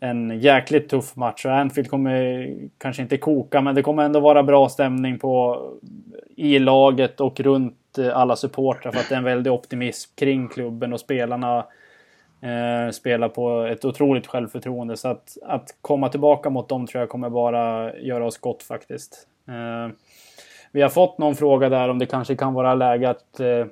en 0.00 0.40
jäkligt 0.40 0.88
tuff 0.88 1.16
match. 1.16 1.44
Och 1.44 1.52
Anfield 1.52 1.90
kommer 1.90 2.54
kanske 2.78 3.02
inte 3.02 3.16
koka 3.16 3.60
men 3.60 3.74
det 3.74 3.82
kommer 3.82 4.02
ändå 4.02 4.20
vara 4.20 4.42
bra 4.42 4.68
stämning 4.68 5.18
på, 5.18 5.62
i 6.36 6.58
laget 6.58 7.20
och 7.20 7.40
runt 7.40 7.98
alla 8.14 8.36
supportrar 8.36 8.92
för 8.92 9.00
att 9.00 9.08
det 9.08 9.14
är 9.14 9.18
en 9.18 9.24
väldig 9.24 9.52
optimism 9.52 10.12
kring 10.16 10.48
klubben 10.48 10.92
och 10.92 11.00
spelarna 11.00 11.64
Eh, 12.40 12.90
spelar 12.90 13.28
på 13.28 13.62
ett 13.62 13.84
otroligt 13.84 14.26
självförtroende. 14.26 14.96
Så 14.96 15.08
att, 15.08 15.38
att 15.42 15.74
komma 15.80 16.08
tillbaka 16.08 16.50
mot 16.50 16.68
dem 16.68 16.86
tror 16.86 17.00
jag 17.00 17.08
kommer 17.08 17.30
bara 17.30 17.96
göra 17.96 18.26
oss 18.26 18.38
gott 18.38 18.62
faktiskt. 18.62 19.26
Eh, 19.48 19.94
vi 20.72 20.82
har 20.82 20.88
fått 20.88 21.18
någon 21.18 21.34
fråga 21.34 21.68
där 21.68 21.88
om 21.88 21.98
det 21.98 22.06
kanske 22.06 22.36
kan 22.36 22.54
vara 22.54 22.74
läge 22.74 23.10
att, 23.10 23.40
eh, 23.40 23.66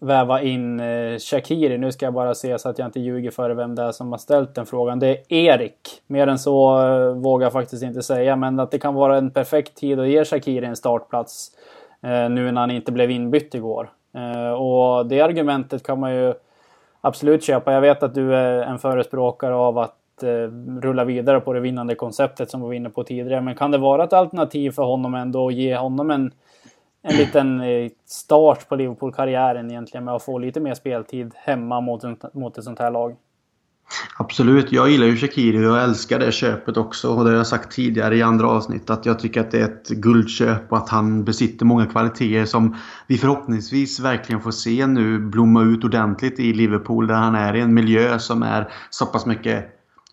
väva 0.00 0.42
in 0.42 0.80
eh, 0.80 1.18
Shakiri. 1.18 1.78
Nu 1.78 1.92
ska 1.92 2.06
jag 2.06 2.14
bara 2.14 2.34
se 2.34 2.58
så 2.58 2.68
att 2.68 2.78
jag 2.78 2.88
inte 2.88 3.00
ljuger 3.00 3.30
för 3.30 3.50
vem 3.50 3.74
det 3.74 3.82
är 3.82 3.92
som 3.92 4.10
har 4.10 4.18
ställt 4.18 4.54
den 4.54 4.66
frågan. 4.66 4.98
Det 4.98 5.08
är 5.08 5.24
Erik. 5.28 6.02
Mer 6.06 6.26
än 6.26 6.38
så 6.38 6.86
eh, 6.86 7.14
vågar 7.14 7.44
jag 7.44 7.52
faktiskt 7.52 7.82
inte 7.82 8.02
säga. 8.02 8.36
Men 8.36 8.60
att 8.60 8.70
det 8.70 8.78
kan 8.78 8.94
vara 8.94 9.18
en 9.18 9.30
perfekt 9.30 9.74
tid 9.74 10.00
att 10.00 10.08
ge 10.08 10.24
Shakiri 10.24 10.66
en 10.66 10.76
startplats. 10.76 11.50
Eh, 12.02 12.30
nu 12.30 12.52
när 12.52 12.60
han 12.60 12.70
inte 12.70 12.92
blev 12.92 13.10
inbytt 13.10 13.54
igår. 13.54 13.90
Eh, 14.14 14.52
och 14.52 15.06
det 15.06 15.20
argumentet 15.20 15.82
kan 15.82 16.00
man 16.00 16.14
ju 16.14 16.34
absolut 17.00 17.44
köpa. 17.44 17.72
Jag 17.72 17.80
vet 17.80 18.02
att 18.02 18.14
du 18.14 18.34
är 18.34 18.62
en 18.62 18.78
förespråkare 18.78 19.54
av 19.54 19.78
att 19.78 20.22
eh, 20.22 20.28
rulla 20.82 21.04
vidare 21.04 21.40
på 21.40 21.52
det 21.52 21.60
vinnande 21.60 21.94
konceptet 21.94 22.50
som 22.50 22.60
vi 22.60 22.66
var 22.66 22.74
inne 22.74 22.90
på 22.90 23.04
tidigare. 23.04 23.40
Men 23.40 23.54
kan 23.54 23.70
det 23.70 23.78
vara 23.78 24.04
ett 24.04 24.12
alternativ 24.12 24.70
för 24.70 24.82
honom 24.82 25.14
ändå 25.14 25.48
att 25.48 25.54
ge 25.54 25.76
honom 25.76 26.10
en 26.10 26.32
en 27.02 27.16
liten 27.16 27.60
eh, 27.60 27.90
start 28.06 28.68
på 28.68 28.76
Liverpool-karriären 28.76 29.70
egentligen 29.70 30.04
med 30.04 30.14
att 30.14 30.22
få 30.22 30.38
lite 30.38 30.60
mer 30.60 30.74
speltid 30.74 31.32
hemma 31.34 31.80
mot, 31.80 32.02
mot 32.34 32.58
ett 32.58 32.64
sånt 32.64 32.78
här 32.78 32.90
lag. 32.90 33.16
Absolut. 34.16 34.72
Jag 34.72 34.90
gillar 34.90 35.06
ju 35.06 35.16
Shakiri 35.16 35.58
och 35.58 35.62
jag 35.62 35.82
älskar 35.82 36.18
det 36.18 36.32
köpet 36.32 36.76
också. 36.76 37.08
Och 37.08 37.24
det 37.24 37.30
har 37.30 37.36
jag 37.36 37.46
sagt 37.46 37.72
tidigare 37.72 38.16
i 38.16 38.22
andra 38.22 38.48
avsnitt 38.48 38.90
att 38.90 39.06
jag 39.06 39.18
tycker 39.18 39.40
att 39.40 39.50
det 39.50 39.60
är 39.60 39.64
ett 39.64 39.88
guldköp 39.88 40.72
och 40.72 40.78
att 40.78 40.88
han 40.88 41.24
besitter 41.24 41.66
många 41.66 41.86
kvaliteter 41.86 42.44
som 42.44 42.76
vi 43.06 43.18
förhoppningsvis 43.18 44.00
verkligen 44.00 44.40
får 44.40 44.50
se 44.50 44.86
nu 44.86 45.18
blomma 45.18 45.62
ut 45.62 45.84
ordentligt 45.84 46.40
i 46.40 46.52
Liverpool 46.52 47.06
där 47.06 47.14
han 47.14 47.34
är 47.34 47.56
i 47.56 47.60
en 47.60 47.74
miljö 47.74 48.18
som 48.18 48.42
är 48.42 48.72
så 48.90 49.06
pass 49.06 49.26
mycket 49.26 49.66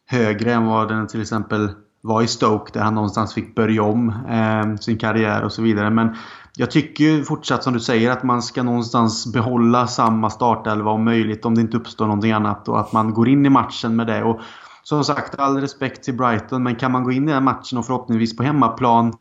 högre 0.06 0.54
än 0.54 0.66
vad 0.66 0.88
den 0.88 1.08
till 1.08 1.22
exempel 1.22 1.70
var 2.02 2.22
i 2.22 2.28
Stoke 2.28 2.72
där 2.74 2.82
han 2.82 2.96
någonstans 2.96 3.34
fick 3.34 3.56
börja 3.56 3.84
om 3.84 4.10
eh, 4.10 4.76
sin 4.76 4.98
karriär 4.98 5.44
och 5.44 5.52
så 5.52 5.62
vidare. 5.62 5.90
Men 5.90 6.16
jag 6.56 6.72
tycker 6.72 7.04
ju 7.04 7.24
fortsatt 7.24 7.64
som 7.64 7.74
du 7.74 7.80
säger 7.80 8.12
att 8.12 8.24
man 8.24 8.42
ska 8.42 8.64
någonstans 8.64 9.34
behålla 9.34 9.88
samma 9.88 10.30
startelva 10.30 10.92
om 10.92 11.06
möjligt 11.06 11.46
om 11.46 11.56
det 11.56 11.62
inte 11.62 11.78
uppstår 11.78 12.06
någonting 12.06 12.32
annat 12.32 12.68
och 12.68 12.80
att 12.80 12.94
man 12.94 13.14
går 13.14 13.30
in 13.30 13.46
i 13.46 13.50
matchen 13.50 13.96
med 13.96 14.08
det. 14.08 14.24
Och 14.24 14.40
som 14.84 15.04
sagt, 15.04 15.40
all 15.40 15.62
respekt 15.62 16.04
till 16.04 16.18
Brighton 16.18 16.64
men 16.64 16.76
kan 16.76 16.92
man 16.92 17.04
gå 17.04 17.12
in 17.12 17.30
i 17.30 17.32
den 17.32 17.44
matchen 17.44 17.78
och 17.78 17.86
förhoppningsvis 17.86 18.38
på 18.38 18.44
hemmaplan 18.44 19.14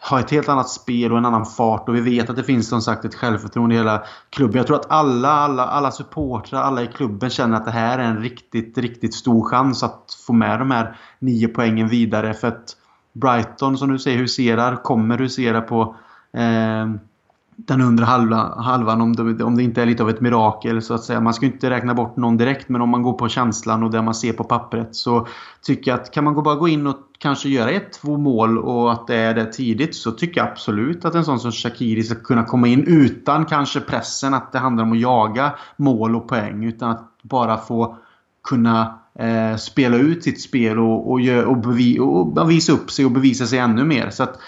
ha 0.00 0.20
ett 0.20 0.30
helt 0.30 0.48
annat 0.48 0.68
spel 0.68 1.12
och 1.12 1.18
en 1.18 1.24
annan 1.26 1.46
fart 1.46 1.88
och 1.88 1.94
vi 1.94 2.00
vet 2.00 2.30
att 2.30 2.36
det 2.36 2.44
finns 2.44 2.68
som 2.68 2.82
sagt 2.82 3.04
ett 3.04 3.14
självförtroende 3.14 3.74
i 3.74 3.78
hela 3.78 4.02
klubben. 4.30 4.56
Jag 4.56 4.66
tror 4.66 4.76
att 4.76 4.90
alla, 4.90 5.28
alla, 5.28 5.66
alla 5.66 5.90
supportrar, 5.90 6.62
alla 6.62 6.82
i 6.82 6.86
klubben 6.86 7.30
känner 7.30 7.56
att 7.56 7.64
det 7.64 7.70
här 7.70 7.98
är 7.98 8.04
en 8.04 8.22
riktigt, 8.22 8.78
riktigt 8.78 9.14
stor 9.14 9.48
chans 9.48 9.82
att 9.82 10.16
få 10.26 10.32
med 10.32 10.58
de 10.58 10.70
här 10.70 10.96
nio 11.18 11.48
poängen 11.48 11.88
vidare 11.88 12.34
för 12.34 12.48
att 12.48 12.76
Brighton 13.12 13.78
som 13.78 13.88
du 13.92 13.98
säger 13.98 14.18
huserar, 14.18 14.76
kommer 14.76 15.18
husera 15.18 15.60
på 15.60 15.96
eh, 16.32 16.86
den 17.66 17.80
undre 17.80 18.04
halva, 18.04 18.54
halvan 18.56 19.00
om 19.00 19.16
det, 19.16 19.44
om 19.44 19.56
det 19.56 19.62
inte 19.62 19.82
är 19.82 19.86
lite 19.86 20.02
av 20.02 20.10
ett 20.10 20.20
mirakel 20.20 20.82
så 20.82 20.94
att 20.94 21.04
säga. 21.04 21.20
Man 21.20 21.34
ska 21.34 21.46
inte 21.46 21.70
räkna 21.70 21.94
bort 21.94 22.16
någon 22.16 22.36
direkt 22.36 22.68
men 22.68 22.80
om 22.80 22.88
man 22.88 23.02
går 23.02 23.12
på 23.12 23.28
känslan 23.28 23.82
och 23.82 23.90
det 23.90 24.02
man 24.02 24.14
ser 24.14 24.32
på 24.32 24.44
pappret 24.44 24.94
så 24.94 25.26
tycker 25.62 25.90
jag 25.90 26.00
att 26.00 26.10
kan 26.10 26.24
man 26.24 26.42
bara 26.42 26.54
gå 26.54 26.68
in 26.68 26.86
och 26.86 26.96
kanske 27.18 27.48
göra 27.48 27.70
ett, 27.70 27.92
två 27.92 28.16
mål 28.16 28.58
och 28.58 28.92
att 28.92 29.06
det 29.06 29.16
är 29.16 29.34
det 29.34 29.52
tidigt 29.52 29.94
så 29.94 30.10
tycker 30.10 30.40
jag 30.40 30.50
absolut 30.50 31.04
att 31.04 31.14
en 31.14 31.24
sån 31.24 31.40
som 31.40 31.52
Shakiri 31.52 32.02
ska 32.02 32.14
kunna 32.14 32.44
komma 32.44 32.68
in 32.68 32.84
utan 32.86 33.46
kanske 33.46 33.80
pressen 33.80 34.34
att 34.34 34.52
det 34.52 34.58
handlar 34.58 34.84
om 34.84 34.92
att 34.92 35.00
jaga 35.00 35.54
mål 35.76 36.16
och 36.16 36.28
poäng 36.28 36.64
utan 36.64 36.90
att 36.90 37.10
bara 37.22 37.56
få 37.56 37.96
kunna 38.48 38.98
eh, 39.18 39.56
spela 39.56 39.96
ut 39.96 40.24
sitt 40.24 40.40
spel 40.40 40.78
och, 40.78 41.10
och, 41.10 41.20
och, 41.46 41.58
bevi, 41.58 41.98
och, 41.98 42.50
visa 42.50 42.72
upp 42.72 42.90
sig 42.90 43.04
och 43.04 43.10
bevisa 43.10 43.46
sig 43.46 43.58
ännu 43.58 43.84
mer. 43.84 44.10
Så 44.10 44.22
att 44.22 44.38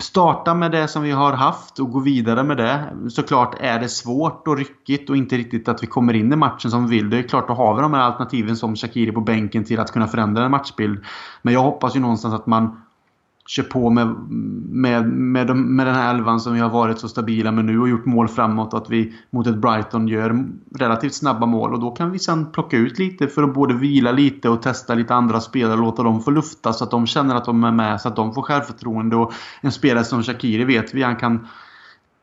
starta 0.00 0.54
med 0.54 0.70
det 0.72 0.88
som 0.88 1.02
vi 1.02 1.10
har 1.10 1.32
haft 1.32 1.78
och 1.78 1.92
gå 1.92 2.00
vidare 2.00 2.42
med 2.42 2.56
det. 2.56 2.96
Såklart 3.10 3.56
är 3.60 3.80
det 3.80 3.88
svårt 3.88 4.48
och 4.48 4.56
ryckigt 4.56 5.10
och 5.10 5.16
inte 5.16 5.36
riktigt 5.36 5.68
att 5.68 5.82
vi 5.82 5.86
kommer 5.86 6.14
in 6.14 6.32
i 6.32 6.36
matchen 6.36 6.70
som 6.70 6.86
vi 6.86 6.96
vill. 6.96 7.10
Det 7.10 7.18
är 7.18 7.22
klart, 7.22 7.48
då 7.48 7.54
har 7.54 7.74
vi 7.74 7.82
de 7.82 7.94
här 7.94 8.00
alternativen 8.00 8.56
som 8.56 8.76
Shakiri 8.76 9.12
på 9.12 9.20
bänken 9.20 9.64
till 9.64 9.80
att 9.80 9.92
kunna 9.92 10.06
förändra 10.06 10.44
en 10.44 10.50
matchbild. 10.50 11.04
Men 11.42 11.54
jag 11.54 11.62
hoppas 11.62 11.96
ju 11.96 12.00
någonstans 12.00 12.34
att 12.34 12.46
man 12.46 12.82
kör 13.48 13.62
på 13.62 13.90
med, 13.90 14.06
med, 14.70 15.08
med, 15.08 15.46
de, 15.46 15.76
med 15.76 15.86
den 15.86 15.94
här 15.94 16.14
elvan 16.14 16.40
som 16.40 16.54
vi 16.54 16.60
har 16.60 16.70
varit 16.70 16.98
så 16.98 17.08
stabila 17.08 17.52
med 17.52 17.64
nu 17.64 17.80
och 17.80 17.88
gjort 17.88 18.04
mål 18.04 18.28
framåt. 18.28 18.74
Att 18.74 18.90
vi 18.90 19.14
mot 19.30 19.46
ett 19.46 19.56
Brighton 19.56 20.08
gör 20.08 20.44
relativt 20.74 21.14
snabba 21.14 21.46
mål 21.46 21.74
och 21.74 21.80
då 21.80 21.90
kan 21.90 22.10
vi 22.10 22.18
sen 22.18 22.52
plocka 22.52 22.76
ut 22.76 22.98
lite 22.98 23.28
för 23.28 23.42
att 23.42 23.54
både 23.54 23.74
vila 23.74 24.12
lite 24.12 24.48
och 24.48 24.62
testa 24.62 24.94
lite 24.94 25.14
andra 25.14 25.40
spelare 25.40 25.72
och 25.74 25.80
låta 25.80 26.02
dem 26.02 26.22
få 26.22 26.30
lufta 26.30 26.72
så 26.72 26.84
att 26.84 26.90
de 26.90 27.06
känner 27.06 27.34
att 27.34 27.44
de 27.44 27.64
är 27.64 27.72
med 27.72 28.00
så 28.00 28.08
att 28.08 28.16
de 28.16 28.34
får 28.34 28.42
självförtroende. 28.42 29.16
Och 29.16 29.32
en 29.60 29.72
spelare 29.72 30.04
som 30.04 30.22
Shakiri 30.22 30.64
vet 30.64 30.94
vi, 30.94 31.02
han 31.02 31.16
kan 31.16 31.46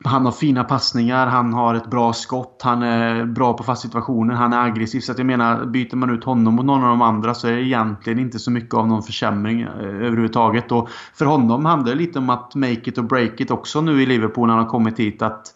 han 0.05 0.25
har 0.25 0.31
fina 0.31 0.63
passningar, 0.63 1.27
han 1.27 1.53
har 1.53 1.75
ett 1.75 1.89
bra 1.89 2.13
skott, 2.13 2.61
han 2.63 2.83
är 2.83 3.25
bra 3.25 3.53
på 3.53 3.63
fast 3.63 3.81
situationer, 3.81 4.33
han 4.33 4.53
är 4.53 4.59
aggressiv. 4.59 4.99
Så 4.99 5.11
att 5.11 5.17
jag 5.17 5.27
menar, 5.27 5.65
byter 5.65 5.95
man 5.95 6.09
ut 6.09 6.23
honom 6.23 6.55
mot 6.55 6.65
någon 6.65 6.83
av 6.83 6.89
de 6.89 7.01
andra 7.01 7.33
så 7.33 7.47
är 7.47 7.51
det 7.51 7.61
egentligen 7.61 8.19
inte 8.19 8.39
så 8.39 8.51
mycket 8.51 8.73
av 8.73 8.87
någon 8.87 9.03
försämring 9.03 9.61
eh, 9.61 9.69
överhuvudtaget. 9.83 10.71
Och 10.71 10.89
för 11.13 11.25
honom 11.25 11.65
handlar 11.65 11.91
det 11.91 11.99
lite 11.99 12.19
om 12.19 12.29
att 12.29 12.55
make 12.55 12.89
it 12.89 12.97
or 12.97 13.03
break 13.03 13.39
it 13.39 13.51
också 13.51 13.81
nu 13.81 14.01
i 14.01 14.05
Liverpool 14.05 14.47
när 14.47 14.53
han 14.53 14.63
har 14.63 14.71
kommit 14.71 14.99
hit. 14.99 15.21
Att 15.21 15.53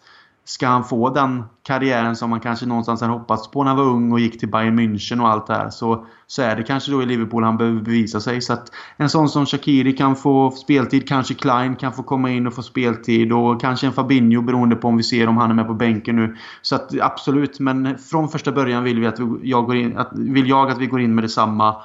ska 0.50 0.68
han 0.68 0.84
få 0.84 1.10
den 1.10 1.44
karriären 1.62 2.16
som 2.16 2.30
man 2.30 2.40
kanske 2.40 2.66
någonstans 2.66 3.00
hade 3.00 3.12
hoppats 3.12 3.50
på 3.50 3.62
när 3.62 3.68
han 3.68 3.78
var 3.78 3.84
ung 3.84 4.12
och 4.12 4.20
gick 4.20 4.40
till 4.40 4.50
Bayern 4.50 4.80
München 4.80 5.20
och 5.20 5.28
allt 5.28 5.46
det 5.46 5.54
här. 5.54 5.70
Så, 5.70 6.06
så 6.26 6.42
är 6.42 6.56
det 6.56 6.62
kanske 6.62 6.90
då 6.92 7.02
i 7.02 7.06
Liverpool 7.06 7.44
han 7.44 7.56
behöver 7.56 7.80
bevisa 7.80 8.20
sig. 8.20 8.40
Så 8.40 8.52
att 8.52 8.72
en 8.96 9.10
sån 9.10 9.28
som 9.28 9.46
Shakiri 9.46 9.92
kan 9.92 10.16
få 10.16 10.50
speltid. 10.50 11.08
Kanske 11.08 11.34
Klein 11.34 11.76
kan 11.76 11.92
få 11.92 12.02
komma 12.02 12.30
in 12.30 12.46
och 12.46 12.54
få 12.54 12.62
speltid. 12.62 13.32
Och 13.32 13.60
kanske 13.60 13.86
en 13.86 13.92
Fabinho 13.92 14.42
beroende 14.42 14.76
på 14.76 14.88
om 14.88 14.96
vi 14.96 15.02
ser 15.02 15.28
om 15.28 15.36
han 15.36 15.50
är 15.50 15.54
med 15.54 15.66
på 15.66 15.74
bänken 15.74 16.16
nu. 16.16 16.36
Så 16.62 16.74
att 16.74 17.00
absolut, 17.00 17.60
men 17.60 17.98
från 17.98 18.28
första 18.28 18.52
början 18.52 18.84
vill, 18.84 19.00
vi 19.00 19.06
att 19.06 19.18
vi, 19.18 19.26
jag, 19.42 19.66
går 19.66 19.76
in, 19.76 19.98
att, 19.98 20.10
vill 20.12 20.48
jag 20.48 20.70
att 20.70 20.78
vi 20.78 20.86
går 20.86 21.00
in 21.00 21.14
med 21.14 21.24
detsamma. 21.24 21.76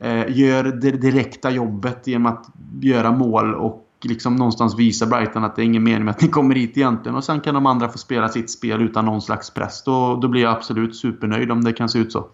Eh, 0.00 0.36
gör 0.36 0.64
det 0.64 0.90
direkta 0.90 1.50
jobbet 1.50 2.06
genom 2.06 2.26
att 2.26 2.46
göra 2.80 3.12
mål 3.12 3.54
och 3.54 3.83
liksom 4.02 4.36
någonstans 4.36 4.78
visa 4.78 5.06
Brighton 5.06 5.44
att 5.44 5.56
det 5.56 5.62
är 5.62 5.64
ingen 5.64 5.82
mening 5.82 6.04
med 6.04 6.14
att 6.14 6.20
ni 6.20 6.28
kommer 6.28 6.54
hit 6.54 6.76
egentligen. 6.76 7.16
Och 7.16 7.24
sen 7.24 7.40
kan 7.40 7.54
de 7.54 7.66
andra 7.66 7.88
få 7.88 7.98
spela 7.98 8.28
sitt 8.28 8.50
spel 8.50 8.82
utan 8.82 9.04
någon 9.04 9.22
slags 9.22 9.50
press. 9.50 9.82
Då, 9.84 10.16
då 10.16 10.28
blir 10.28 10.42
jag 10.42 10.52
absolut 10.52 10.96
supernöjd 10.96 11.50
om 11.50 11.64
det 11.64 11.72
kan 11.72 11.88
se 11.88 11.98
ut 11.98 12.12
så. 12.12 12.26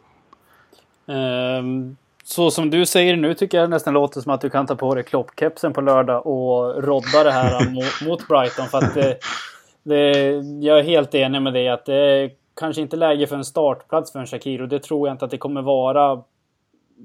Um, 1.06 1.96
så 2.24 2.50
som 2.50 2.70
du 2.70 2.86
säger 2.86 3.16
nu 3.16 3.34
tycker 3.34 3.58
jag 3.58 3.70
nästan 3.70 3.94
låter 3.94 4.20
som 4.20 4.32
att 4.32 4.40
du 4.40 4.50
kan 4.50 4.66
ta 4.66 4.76
på 4.76 4.94
dig 4.94 5.04
kloppkepsen 5.04 5.72
på 5.72 5.80
lördag 5.80 6.26
och 6.26 6.84
rodda 6.84 7.24
det 7.24 7.32
här 7.32 7.70
mot, 7.74 8.08
mot 8.08 8.28
Brighton. 8.28 8.66
För 8.66 8.78
att 8.78 8.94
det, 8.94 9.18
det, 9.82 10.30
jag 10.60 10.78
är 10.78 10.82
helt 10.82 11.14
enig 11.14 11.42
med 11.42 11.52
dig 11.52 11.68
att 11.68 11.86
det 11.86 11.94
är 11.94 12.30
kanske 12.56 12.82
inte 12.82 12.96
läge 12.96 13.26
för 13.26 13.36
en 13.36 13.44
startplats 13.44 14.12
för 14.12 14.18
en 14.18 14.26
Shakiro. 14.26 14.66
Det 14.66 14.78
tror 14.78 15.08
jag 15.08 15.14
inte 15.14 15.24
att 15.24 15.30
det 15.30 15.38
kommer 15.38 15.62
vara 15.62 16.22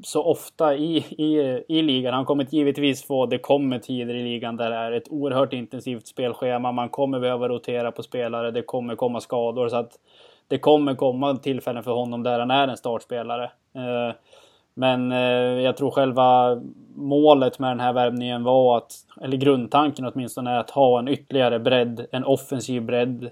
så 0.04 0.24
ofta 0.24 0.76
i, 0.76 0.98
i, 0.98 1.64
i 1.68 1.82
ligan. 1.82 2.14
Han 2.14 2.26
kommer 2.26 2.48
givetvis 2.50 3.08
få, 3.08 3.26
det 3.26 3.38
kommer 3.38 3.80
tider 3.80 4.14
i 4.16 4.24
ligan 4.24 4.58
där 4.58 4.70
det 4.70 4.76
är 4.76 4.92
ett 4.92 5.10
oerhört 5.10 5.54
intensivt 5.54 6.08
spelschema. 6.08 6.72
Man 6.72 6.90
kommer 6.90 7.20
behöva 7.20 7.50
rotera 7.50 7.92
på 7.92 8.04
spelare, 8.04 8.52
det 8.52 8.62
kommer 8.62 8.96
komma 8.96 9.22
skador. 9.22 9.70
Så 9.70 9.76
att 9.76 9.92
det 10.48 10.58
kommer 10.58 10.96
komma 10.96 11.36
tillfällen 11.36 11.84
för 11.84 11.92
honom 11.92 12.24
där 12.24 12.40
han 12.40 12.52
är 12.52 12.68
en 12.68 12.78
startspelare. 12.78 13.44
Eh, 13.76 14.16
men 14.74 15.12
eh, 15.12 15.64
jag 15.64 15.78
tror 15.78 15.92
själva 15.92 16.62
målet 16.96 17.60
med 17.60 17.72
den 17.72 17.80
här 17.80 17.94
värvningen 17.94 18.44
var 18.44 18.78
att, 18.78 18.94
eller 19.22 19.38
grundtanken 19.38 20.06
åtminstone, 20.06 20.52
är 20.52 20.58
att 20.58 20.70
ha 20.70 21.00
en 21.00 21.08
ytterligare 21.08 21.60
bredd, 21.60 22.06
en 22.12 22.26
offensiv 22.26 22.82
bredd 22.82 23.30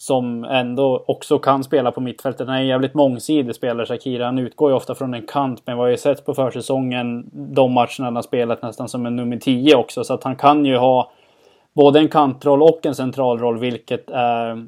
som 0.00 0.44
ändå 0.44 1.04
också 1.06 1.38
kan 1.38 1.64
spela 1.64 1.90
på 1.90 2.00
mittfältet. 2.00 2.46
Han 2.46 2.56
är 2.56 2.60
en 2.60 2.66
jävligt 2.66 2.94
mångsidig 2.94 3.54
spelare, 3.54 3.86
Shakira. 3.86 4.24
Han 4.24 4.38
utgår 4.38 4.70
ju 4.70 4.76
ofta 4.76 4.94
från 4.94 5.14
en 5.14 5.26
kant, 5.26 5.62
men 5.64 5.76
vi 5.76 5.80
har 5.80 5.88
ju 5.88 5.96
sett 5.96 6.26
på 6.26 6.34
försäsongen 6.34 7.30
de 7.32 7.72
matcherna 7.72 8.04
han 8.04 8.16
har 8.16 8.22
spelat 8.22 8.62
nästan 8.62 8.88
som 8.88 9.06
en 9.06 9.16
nummer 9.16 9.36
10 9.36 9.74
också. 9.74 10.04
Så 10.04 10.14
att 10.14 10.24
han 10.24 10.36
kan 10.36 10.64
ju 10.64 10.76
ha 10.76 11.12
både 11.72 11.98
en 11.98 12.08
kantroll 12.08 12.62
och 12.62 12.86
en 12.86 12.94
centralroll, 12.94 13.58
vilket 13.58 14.10
är 14.10 14.66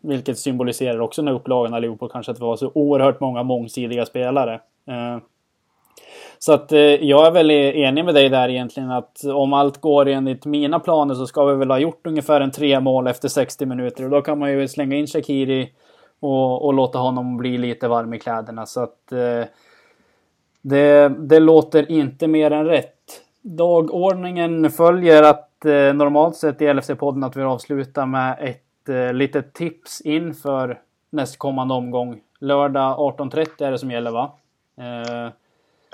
vilket 0.00 0.38
symboliserar 0.38 1.00
också 1.00 1.22
den 1.22 1.28
här 1.28 1.34
upplagan 1.34 1.74
av 1.74 1.80
Liverpool 1.80 2.10
kanske 2.12 2.32
att 2.32 2.40
vi 2.40 2.44
har 2.44 2.56
så 2.56 2.70
oerhört 2.74 3.20
många 3.20 3.42
mångsidiga 3.42 4.06
spelare. 4.06 4.54
Eh, 4.88 5.18
så 6.44 6.52
att 6.52 6.72
eh, 6.72 6.78
jag 6.80 7.26
är 7.26 7.30
väl 7.30 7.50
e- 7.50 7.82
enig 7.82 8.04
med 8.04 8.14
dig 8.14 8.28
där 8.28 8.48
egentligen 8.48 8.90
att 8.90 9.24
om 9.24 9.52
allt 9.52 9.80
går 9.80 10.08
enligt 10.08 10.46
mina 10.46 10.80
planer 10.80 11.14
så 11.14 11.26
ska 11.26 11.44
vi 11.44 11.56
väl 11.56 11.70
ha 11.70 11.78
gjort 11.78 12.06
ungefär 12.06 12.40
en 12.40 12.50
tre 12.50 12.80
mål 12.80 13.06
efter 13.06 13.28
60 13.28 13.66
minuter 13.66 14.04
och 14.04 14.10
då 14.10 14.22
kan 14.22 14.38
man 14.38 14.52
ju 14.52 14.68
slänga 14.68 14.96
in 14.96 15.06
Shakiri 15.06 15.72
och, 16.20 16.64
och 16.64 16.74
låta 16.74 16.98
honom 16.98 17.36
bli 17.36 17.58
lite 17.58 17.88
varm 17.88 18.14
i 18.14 18.18
kläderna 18.18 18.66
så 18.66 18.82
att 18.82 19.12
eh, 19.12 19.44
det, 20.62 21.08
det 21.08 21.40
låter 21.40 21.90
inte 21.90 22.26
mer 22.26 22.50
än 22.50 22.64
rätt. 22.64 23.22
Dagordningen 23.42 24.70
följer 24.70 25.22
att 25.22 25.64
eh, 25.64 25.94
normalt 25.94 26.36
sett 26.36 26.62
i 26.62 26.68
LFC-podden 26.68 27.26
att 27.26 27.36
vi 27.36 27.42
avslutar 27.42 28.06
med 28.06 28.38
ett 28.40 28.88
eh, 28.88 29.12
litet 29.12 29.52
tips 29.54 30.00
inför 30.00 30.80
nästkommande 31.10 31.74
omgång. 31.74 32.20
Lördag 32.40 32.98
18.30 32.98 33.64
är 33.64 33.70
det 33.70 33.78
som 33.78 33.90
gäller 33.90 34.10
va? 34.10 34.32
Eh, 34.78 35.32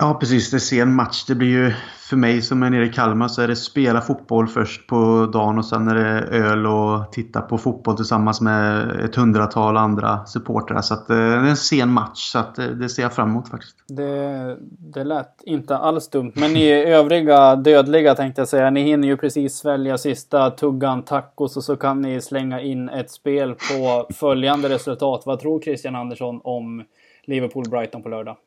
Ja, 0.01 0.17
precis. 0.19 0.51
Det 0.51 0.57
är 0.57 0.59
sen 0.59 0.95
match. 0.95 1.25
Det 1.27 1.35
blir 1.35 1.47
ju 1.47 1.73
för 2.09 2.15
mig 2.15 2.41
som 2.41 2.63
är 2.63 2.69
nere 2.69 2.85
i 2.85 2.89
Kalmar 2.89 3.27
så 3.27 3.41
är 3.41 3.47
det 3.47 3.55
spela 3.55 4.01
fotboll 4.01 4.47
först 4.47 4.87
på 4.87 5.29
dagen 5.33 5.57
och 5.57 5.65
sen 5.65 5.87
är 5.87 5.95
det 5.95 6.37
öl 6.37 6.65
och 6.65 7.11
titta 7.11 7.41
på 7.41 7.57
fotboll 7.57 7.95
tillsammans 7.95 8.41
med 8.41 8.91
ett 9.05 9.15
hundratal 9.15 9.77
andra 9.77 10.25
supportrar. 10.25 10.81
Så 10.81 10.93
att, 10.93 11.09
eh, 11.09 11.17
det 11.17 11.23
är 11.23 11.37
en 11.37 11.57
sen 11.57 11.89
match 11.89 12.19
så 12.19 12.39
att, 12.39 12.59
eh, 12.59 12.65
det 12.65 12.89
ser 12.89 13.03
jag 13.03 13.13
fram 13.13 13.29
emot 13.29 13.49
faktiskt. 13.49 13.75
Det, 13.87 14.57
det 14.93 15.03
lät 15.03 15.43
inte 15.43 15.77
alls 15.77 16.09
dumt. 16.09 16.31
Men 16.35 16.53
ni 16.53 16.71
övriga 16.71 17.55
dödliga 17.55 18.15
tänkte 18.15 18.41
jag 18.41 18.47
säga, 18.47 18.69
ni 18.69 18.83
hinner 18.83 19.07
ju 19.07 19.17
precis 19.17 19.55
svälja 19.55 19.97
sista 19.97 20.49
tuggan 20.49 21.03
tacos 21.03 21.57
och 21.57 21.63
så 21.63 21.75
kan 21.75 22.01
ni 22.01 22.21
slänga 22.21 22.61
in 22.61 22.89
ett 22.89 23.11
spel 23.11 23.55
på 23.55 24.07
följande 24.13 24.69
resultat. 24.69 25.23
Vad 25.25 25.39
tror 25.39 25.61
Christian 25.61 25.95
Andersson 25.95 26.41
om 26.43 26.83
Liverpool-Brighton 27.25 28.03
på 28.03 28.09
lördag? 28.09 28.37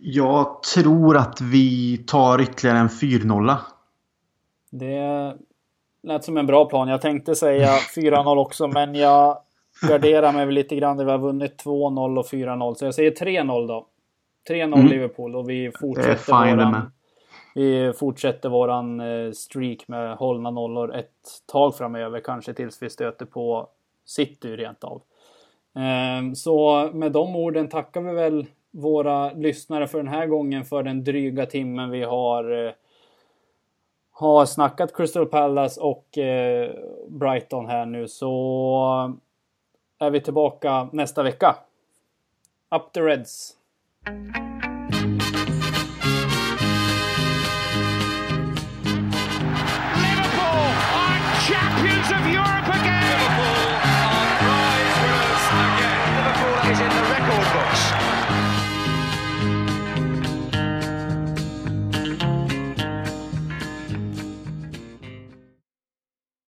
Jag 0.00 0.62
tror 0.62 1.16
att 1.16 1.40
vi 1.40 1.98
tar 2.06 2.40
ytterligare 2.40 2.78
en 2.78 2.88
4-0. 2.88 3.54
Det 4.70 5.34
lät 6.02 6.24
som 6.24 6.36
en 6.36 6.46
bra 6.46 6.64
plan. 6.64 6.88
Jag 6.88 7.00
tänkte 7.00 7.34
säga 7.34 7.66
4-0 7.96 8.36
också, 8.38 8.68
men 8.68 8.94
jag 8.94 9.38
garderar 9.88 10.32
mig 10.32 10.46
väl 10.46 10.54
lite 10.54 10.76
grann. 10.76 10.96
Vi 10.98 11.10
har 11.10 11.18
vunnit 11.18 11.64
2-0 11.64 12.18
och 12.18 12.26
4-0, 12.26 12.74
så 12.74 12.84
jag 12.84 12.94
säger 12.94 13.10
3-0 13.10 13.66
då. 13.68 13.86
3-0 14.48 14.62
Mm. 14.74 14.86
Liverpool 14.86 15.36
och 15.36 15.50
vi 15.50 15.70
fortsätter 15.80 16.44
med. 16.56 16.56
våran, 16.58 16.90
vi 17.54 17.92
fortsätter 17.98 18.48
våran 18.48 19.00
eh, 19.00 19.32
streak 19.32 19.88
med 19.88 20.16
hållna 20.16 20.50
nollor 20.50 20.94
ett 20.94 21.12
tag 21.52 21.76
framöver, 21.76 22.20
kanske 22.20 22.52
tills 22.54 22.82
vi 22.82 22.90
stöter 22.90 23.26
på 23.26 23.68
City 24.06 24.56
rent 24.56 24.84
av. 24.84 25.02
Ehm, 25.78 26.34
Så 26.34 26.90
med 26.92 27.12
de 27.12 27.36
orden 27.36 27.68
tackar 27.68 28.00
vi 28.00 28.12
väl 28.12 28.46
våra 28.70 29.32
lyssnare 29.32 29.86
för 29.86 29.98
den 29.98 30.08
här 30.08 30.26
gången 30.26 30.64
för 30.64 30.82
den 30.82 31.04
dryga 31.04 31.46
timmen 31.46 31.90
vi 31.90 32.02
har 32.02 32.66
eh, 32.66 32.72
har 34.10 34.46
snackat 34.46 34.96
Crystal 34.96 35.26
Palace 35.26 35.80
och 35.80 36.18
eh, 36.18 36.70
Brighton 37.08 37.66
här 37.66 37.86
nu 37.86 38.08
så 38.08 39.14
eh, 40.00 40.06
är 40.06 40.10
vi 40.10 40.20
tillbaka 40.20 40.88
nästa 40.92 41.22
vecka. 41.22 41.56
Up 42.70 42.92
the 42.92 43.00
Reds! 43.00 43.56